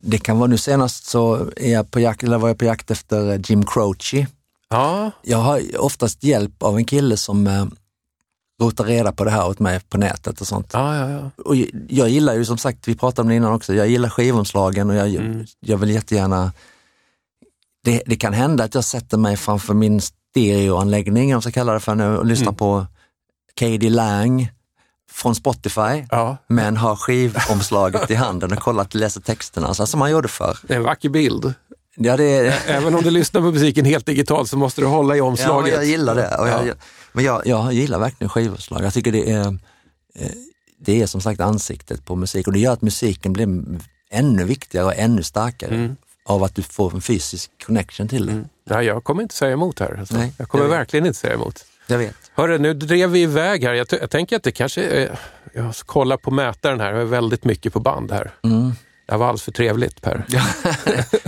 Det 0.01 0.19
kan 0.19 0.39
vara 0.39 0.49
nu 0.49 0.59
senast 0.59 1.05
så 1.07 1.51
är 1.57 1.73
jag 1.73 1.91
på 1.91 2.01
jakt, 2.01 2.23
eller 2.23 2.39
var 2.39 2.49
jag 2.49 2.59
på 2.59 2.65
jakt 2.65 2.91
efter 2.91 3.31
eh, 3.33 3.41
Jim 3.45 3.65
Croce. 3.67 4.27
Ja, 4.69 5.11
Jag 5.23 5.39
har 5.39 5.63
oftast 5.79 6.25
hjälp 6.25 6.63
av 6.63 6.77
en 6.77 6.85
kille 6.85 7.17
som 7.17 7.71
rotar 8.63 8.85
reda 8.85 9.13
på 9.13 9.25
det 9.25 9.31
här 9.31 9.49
åt 9.49 9.59
mig 9.59 9.81
på 9.81 9.99
nätet 9.99 10.41
och 10.41 10.47
sånt. 10.47 10.71
ja, 10.73 10.97
ja. 10.97 11.11
ja. 11.11 11.31
Och 11.45 11.57
jag- 11.57 11.69
jag 11.89 12.09
gillar 12.09 12.35
ju 12.35 12.45
som 12.45 12.59
sagt, 12.59 12.89
vi 12.89 12.95
pratade 12.95 13.23
om 13.23 13.29
det 13.29 13.35
innan 13.35 13.53
också, 13.53 13.75
jag 13.75 13.89
gillar 13.89 14.09
skivomslagen 14.09 14.91
och 14.91 14.97
jag, 14.97 15.15
Mm. 15.15 15.45
jag 15.61 15.77
vill 15.79 15.91
jättegärna 15.91 16.53
det, 17.85 18.03
det 18.07 18.17
kan 18.17 18.33
hända 18.33 18.65
att 18.65 18.75
jag 18.75 18.85
sätter 18.85 19.19
mig 19.19 19.37
framför 19.37 19.75
min 19.75 20.01
stereoanläggning, 20.41 21.25
om 21.25 21.31
jag 21.31 21.43
ska 21.43 21.53
kalla 21.53 21.73
det 21.73 21.81
för 21.81 21.95
nu, 21.95 22.17
och 22.19 22.27
lyssnar 22.27 22.47
Mm. 22.49 22.55
på 22.57 22.87
Katie 23.55 23.91
Lang 23.91 24.49
från 25.11 25.35
Spotify, 25.35 26.05
ja. 26.11 26.37
men 26.49 26.77
har 26.77 26.97
skivomslaget 26.97 28.11
i 28.11 28.15
handen 28.15 28.53
och 28.53 28.59
kollar 28.59 28.83
att 28.83 28.95
läser 28.95 29.21
texterna, 29.21 29.75
så 29.75 29.87
som 29.87 29.99
man 29.99 30.11
gjorde 30.11 30.29
förr. 30.29 30.59
Det 30.63 30.75
är 30.75 30.79
en 30.79 30.85
vacker 30.85 31.09
bild. 31.09 31.55
Ja, 31.97 32.17
det 32.17 32.55
Även 32.67 32.95
om 32.95 33.03
du 33.03 33.11
lyssnar 33.11 33.41
på 33.41 33.51
musiken 33.51 33.85
helt 33.85 34.07
digitalt 34.07 34.49
så 34.51 34.57
måste 34.57 34.81
du 34.81 34.87
hålla 34.87 35.15
i 35.15 35.19
ja, 35.19 35.25
omslaget. 35.25 35.75
jag 35.75 35.85
gillar 35.85 36.15
det. 36.15 36.29
Jag, 36.39 36.67
Ja. 36.69 36.75
Men 37.13 37.25
jag, 37.25 37.43
jag 37.47 37.73
gillar 37.73 37.99
verkligen 37.99 38.29
skivomslag. 38.29 38.85
Jag 38.85 38.95
tycker 38.95 39.13
det 39.13 39.31
är, 39.33 39.47
eh, 40.15 40.29
det 40.81 41.03
är 41.03 41.07
som 41.07 41.21
sagt 41.21 41.41
ansiktet 41.41 42.05
på 42.05 42.17
musik 42.17 42.47
och 42.47 42.53
det 42.53 42.59
gör 42.59 42.73
att 42.73 42.83
musiken 42.83 43.33
blir 43.33 43.49
ännu 44.11 44.45
viktigare 44.45 44.87
och 44.87 44.97
ännu 44.97 45.23
starkare 45.23 45.75
Mm. 45.75 45.97
av 46.29 46.43
att 46.45 46.55
du 46.55 46.63
får 46.63 46.95
en 46.95 47.01
fysisk 47.01 47.51
connection 47.67 48.09
till 48.09 48.27
det. 48.27 48.45
Ja, 48.71 48.83
jag 48.83 49.05
kommer 49.05 49.23
inte 49.23 49.35
säga 49.35 49.53
emot 49.53 49.81
här. 49.81 49.97
Alltså. 49.99 50.17
Nej, 50.17 50.33
jag 50.39 50.49
kommer 50.49 50.65
jag 50.65 50.71
verkligen 50.71 51.07
inte 51.07 51.19
säga 51.19 51.35
emot. 51.35 51.65
Jag 51.87 51.99
vet. 51.99 52.17
Hörru, 52.35 52.59
nu 52.59 52.75
drev 52.75 53.11
vi 53.11 53.23
iväg 53.23 53.65
här. 53.65 53.75
Jag, 53.75 53.87
jag 53.91 54.11
tänker 54.11 54.37
att 54.37 54.43
det 54.43 54.53
kanske 54.53 54.83
är... 54.83 55.19
Jag 55.53 55.75
ska 55.75 55.93
kolla 55.93 56.17
på 56.17 56.31
mätaren 56.31 56.81
här. 56.81 56.93
Jag 56.93 56.99
har 56.99 57.05
väldigt 57.05 57.45
mycket 57.45 57.73
på 57.73 57.81
band 57.81 58.13
här. 58.13 58.31
Mm. 58.45 58.73
Det 59.07 59.17
var 59.17 59.27
alldeles 59.27 59.43
för 59.43 59.53
trevligt 59.53 60.03
Per. 60.03 60.25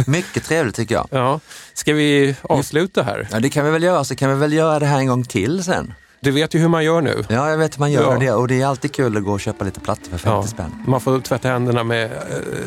Mycket 0.10 0.44
trevligt 0.44 0.76
tycker 0.76 0.94
jag. 0.94 1.08
Ja. 1.10 1.40
Ska 1.74 1.94
vi 1.94 2.36
avsluta 2.42 3.02
här? 3.02 3.28
Ja, 3.32 3.40
det 3.40 3.50
kan 3.50 3.64
vi 3.64 3.70
väl 3.70 3.82
göra, 3.82 4.04
så 4.04 4.16
kan 4.16 4.30
vi 4.30 4.36
väl 4.36 4.52
göra 4.52 4.78
det 4.78 4.86
här 4.86 4.98
en 4.98 5.06
gång 5.06 5.24
till 5.24 5.64
sen. 5.64 5.94
Du 6.20 6.30
vet 6.30 6.54
ju 6.54 6.58
hur 6.58 6.68
man 6.68 6.84
gör 6.84 7.00
nu. 7.00 7.24
Ja, 7.28 7.50
jag 7.50 7.58
vet 7.58 7.74
hur 7.76 7.80
man 7.80 7.92
gör 7.92 8.12
Ja. 8.12 8.18
det 8.18 8.32
och 8.32 8.48
det 8.48 8.60
är 8.60 8.66
alltid 8.66 8.92
kul 8.92 9.16
att 9.16 9.24
gå 9.24 9.32
och 9.32 9.40
köpa 9.40 9.64
lite 9.64 9.80
plattor 9.80 10.10
för 10.10 10.18
50 10.18 10.28
Ja. 10.28 10.42
spänn. 10.42 10.72
Man 10.86 11.00
får 11.00 11.20
tvätta 11.20 11.48
händerna 11.48 11.84
med 11.84 12.04
eh, 12.04 12.10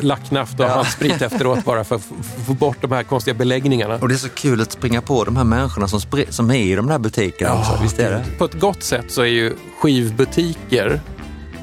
lacknaft 0.00 0.60
och 0.60 0.66
Ja. 0.66 0.68
handsprit 0.74 1.22
efteråt 1.22 1.64
bara 1.64 1.84
för 1.84 1.96
att 1.96 2.02
få 2.46 2.52
bort 2.54 2.76
de 2.80 2.92
här 2.92 3.02
konstiga 3.02 3.34
beläggningarna. 3.34 3.94
Och 3.94 4.08
det 4.08 4.14
är 4.14 4.18
så 4.18 4.28
kul 4.28 4.60
att 4.60 4.72
springa 4.72 5.02
på 5.02 5.24
de 5.24 5.36
här 5.36 5.44
människorna 5.44 5.88
som, 5.88 6.00
som 6.28 6.50
är 6.50 6.54
i 6.54 6.74
de 6.74 6.88
här 6.88 6.98
butikerna 6.98 7.58
också. 7.58 7.78
Visst 7.82 7.98
är 7.98 8.10
det? 8.10 8.24
På 8.38 8.44
ett 8.44 8.60
gott 8.60 8.82
sätt 8.82 9.04
så 9.12 9.22
är 9.22 9.26
ju 9.26 9.52
skivbutiker 9.80 11.00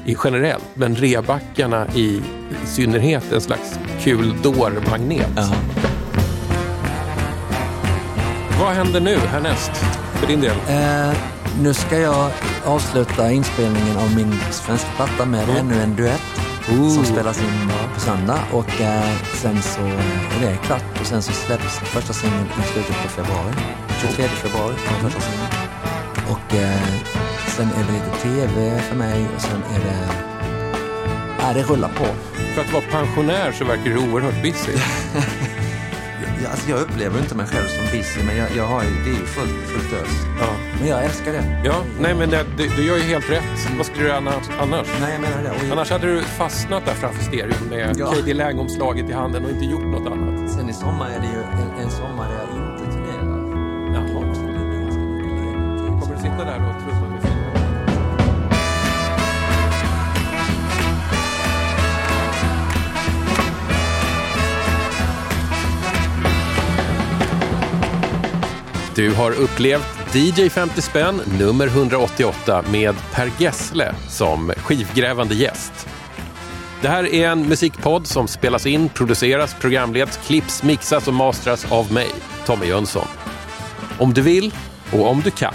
i 0.06 0.16
generellt, 0.24 0.64
men 0.74 0.96
rebackarna 0.96 1.86
i, 1.94 2.00
i 2.04 2.22
synnerhet 2.66 3.32
en 3.32 3.40
slags 3.40 3.78
kul 4.00 4.34
dårmagnet. 4.42 5.28
Ja. 5.36 5.48
Vad 8.60 8.68
händer 8.68 9.00
nu 9.00 9.16
härnäst 9.18 9.70
för 10.14 10.26
din 10.26 10.40
del? 10.40 10.56
Eh, 10.68 11.16
nu 11.62 11.74
ska 11.74 11.98
jag 11.98 12.30
avsluta 12.64 13.32
inspelningen 13.32 13.96
av 13.96 14.14
min 14.16 14.34
svenska 14.50 14.88
platta 14.96 15.24
med 15.24 15.48
ännu 15.48 15.82
en 15.82 15.96
duett 15.96 16.40
som 16.94 17.04
spelas 17.04 17.40
in 17.40 17.70
på 17.94 18.00
söndag 18.00 18.38
och 18.52 18.80
eh, 18.80 19.16
sen 19.34 19.62
så 19.62 19.80
är 19.80 20.40
det 20.40 20.56
klart 20.56 21.00
och 21.00 21.06
sen 21.06 21.22
så 21.22 21.32
släpps 21.32 21.78
första 21.78 22.12
singeln 22.12 22.46
i 22.60 22.72
slutet 22.72 23.02
på 23.02 23.08
februari. 23.08 23.54
23 24.00 24.28
februari 24.28 24.74
kommer 24.88 25.10
första 25.10 25.20
singeln. 25.20 25.50
Och 26.30 26.54
eh, 26.54 26.80
sen 27.46 27.68
är 27.68 27.84
det 27.86 27.92
lite 27.92 28.18
tv 28.22 28.80
för 28.80 28.96
mig 28.96 29.26
och 29.36 29.42
sen 29.42 29.62
är 29.74 29.78
det... 29.78 30.08
Ja, 31.38 31.52
det 31.54 31.62
rullar 31.62 31.88
på. 31.88 32.06
För 32.54 32.60
att 32.60 32.72
vara 32.72 32.84
pensionär 32.90 33.52
så 33.52 33.64
verkar 33.64 33.84
du 33.84 33.98
oerhört 33.98 34.42
busy. 34.42 34.72
Jag, 36.50 36.54
alltså, 36.54 36.70
jag 36.70 36.80
upplever 36.80 37.18
inte 37.18 37.34
mig 37.34 37.46
själv 37.46 37.66
som 37.68 37.84
busy 37.92 38.20
men 38.26 38.36
jag, 38.36 38.48
jag 38.56 38.66
har 38.66 38.82
ju, 38.82 38.90
det 39.04 39.10
är 39.10 39.20
ju 39.20 39.26
fullt, 39.26 39.50
fullt 39.72 39.92
ös. 40.02 40.14
Ja, 40.40 40.46
Men 40.78 40.88
jag 40.88 41.04
älskar 41.04 41.32
det. 41.32 41.60
ja 41.64 41.74
nej 42.00 42.14
men 42.14 42.30
det, 42.30 42.44
du, 42.56 42.68
du 42.76 42.82
gör 42.86 42.96
ju 42.96 43.02
helt 43.02 43.30
rätt. 43.30 43.44
Vad 43.76 43.86
skulle 43.86 44.02
du 44.02 44.08
göra 44.08 44.18
annars? 44.18 44.44
annars? 44.60 44.86
Nej, 45.00 45.12
jag 45.12 45.20
menar 45.20 45.42
det. 45.42 45.50
Och 45.50 45.72
Annars 45.72 45.90
hade 45.90 46.06
du 46.06 46.22
fastnat 46.22 46.86
där 46.86 46.94
framför 46.94 47.22
stereon 47.24 47.68
med 47.70 47.96
Ja. 47.98 48.06
Katie 48.12 48.34
Lang-omslaget 48.34 49.10
i 49.10 49.12
handen 49.12 49.44
och 49.44 49.50
inte 49.50 49.64
gjort 49.64 49.84
något 49.86 50.12
annat. 50.12 50.50
Sen 50.50 50.70
i 50.70 50.72
sommar 50.72 51.06
är 51.10 51.20
det 51.20 51.26
ju 51.26 51.42
en, 51.62 51.84
en 51.84 51.90
sommar 51.90 52.28
där 52.28 52.36
jag 52.38 52.72
inte 52.72 52.92
turnerar. 52.92 53.24
Jaha. 53.94 54.20
Kommer 56.00 56.14
du 56.16 56.20
sitta 56.22 56.44
där 56.44 56.60
och 56.68 56.82
trumma 56.84 57.06
Du 69.00 69.14
har 69.14 69.32
upplevt 69.32 70.14
DJ 70.14 70.48
50 70.48 70.82
spänn 70.82 71.20
nummer 71.38 71.66
188 71.66 72.64
med 72.72 72.94
Per 73.12 73.30
Gessle 73.38 73.94
som 74.08 74.52
skivgrävande 74.56 75.34
gäst. 75.34 75.88
Det 76.82 76.88
här 76.88 77.14
är 77.14 77.28
en 77.28 77.48
musikpodd 77.48 78.06
som 78.06 78.28
spelas 78.28 78.66
in, 78.66 78.88
produceras, 78.88 79.54
programleds, 79.60 80.16
klipps, 80.16 80.62
mixas 80.62 81.08
och 81.08 81.14
mastras 81.14 81.72
av 81.72 81.92
mig, 81.92 82.08
Tommy 82.46 82.66
Jönsson. 82.66 83.06
Om 83.98 84.14
du 84.14 84.22
vill 84.22 84.54
och 84.92 85.08
om 85.08 85.20
du 85.20 85.30
kan, 85.30 85.54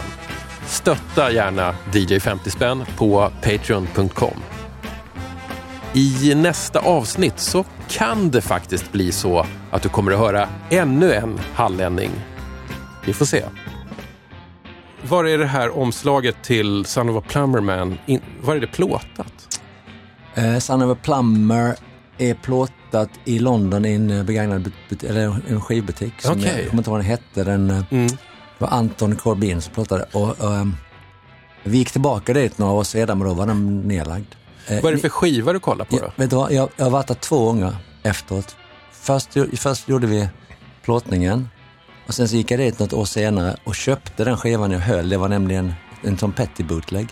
stötta 0.68 1.32
gärna 1.32 1.76
DJ 1.94 2.20
50 2.20 2.50
spänn 2.50 2.86
på 2.98 3.32
patreon.com. 3.42 4.40
I 5.94 6.36
nästa 6.36 6.80
avsnitt 6.80 7.40
så 7.40 7.66
kan 7.90 8.32
det 8.32 8.42
faktiskt 8.42 8.92
bli 8.92 9.12
så 9.12 9.46
att 9.72 9.82
du 9.82 9.90
kommer 9.90 10.12
att 10.12 10.20
höra 10.20 10.50
ännu 10.70 11.14
en 11.14 11.40
hallänning. 11.54 12.12
Vi 13.06 13.14
får 13.14 13.26
se. 13.26 13.44
Var 15.08 15.26
är 15.26 15.38
det 15.38 15.46
här 15.46 15.78
omslaget 15.78 16.36
till 16.44 16.86
Son 16.86 17.10
of 17.10 17.24
a 17.24 17.28
Plumber 17.30 17.62
Man? 17.62 17.98
In, 18.06 18.22
var 18.42 18.56
är 18.56 18.60
det 18.60 18.68
plåtat? 18.68 19.60
Eh, 20.36 20.58
Son 20.58 20.82
of 20.82 20.98
a 20.98 21.00
Plumber 21.04 21.76
är 22.18 22.34
plåtat 22.34 23.10
i 23.26 23.40
London 23.40 23.86
i 23.86 23.94
en 23.94 24.10
eh, 24.10 24.24
begagnad 24.24 24.72
eller 25.08 25.36
en 25.50 25.62
skivbutik. 25.62 26.14
Som 26.20 26.32
Okej. 26.32 26.46
Jag 26.62 26.70
kommer 26.70 26.82
inte 26.82 26.90
ihåg 26.90 26.98
vad 26.98 27.00
den 27.00 27.10
hette. 27.12 27.44
Den 27.44 27.70
eh, 27.70 27.84
Mm. 27.92 28.08
var 28.58 28.68
Anton 28.68 29.16
Corbin 29.16 29.62
som 29.62 29.74
plåtade. 29.74 30.06
Och, 30.14 30.40
och, 30.42 30.54
ehm, 30.56 30.76
vi 31.64 31.78
gick 31.78 31.92
tillbaka 31.92 32.34
dit 32.34 32.58
några 32.58 32.74
år 32.74 32.84
sedan 32.84 33.18
men 33.18 33.28
då 33.28 33.34
var 33.34 33.48
den 33.48 33.82
nedlagd. 33.82 34.28
Eh, 34.68 34.82
Vad 34.84 34.92
är 34.92 34.96
det 34.96 35.02
för 35.02 35.10
skiva 35.10 35.54
du 35.54 35.60
kollar 35.60 35.86
på 35.86 35.98
då? 35.98 36.12
vet 36.16 36.30
du 36.30 36.36
vad, 36.36 36.52
jag, 36.52 36.70
jag 36.76 36.86
har 36.86 36.92
varit 36.92 37.08
där 37.08 37.16
två 37.16 37.46
gånger 37.46 37.76
efteråt. 38.04 38.56
Först, 38.92 39.30
först 39.54 39.90
gjorde 39.90 40.08
vi 40.08 40.30
plåtningen 40.84 41.50
och 42.08 42.14
sen 42.14 42.28
så 42.28 42.36
gick 42.36 42.52
jag 42.52 42.60
dit 42.60 42.80
något 42.80 42.94
år 42.94 43.06
senare 43.06 43.56
och 43.64 43.76
köpte 43.76 44.24
den 44.24 44.38
skivan 44.38 44.72
jag 44.72 44.80
höll. 44.80 45.10
Det 45.10 45.18
var 45.18 45.30
nämligen 45.30 45.74
en 46.04 46.18
Tom 46.18 46.34
Petty 46.34 46.64
bootleg. 46.64 47.08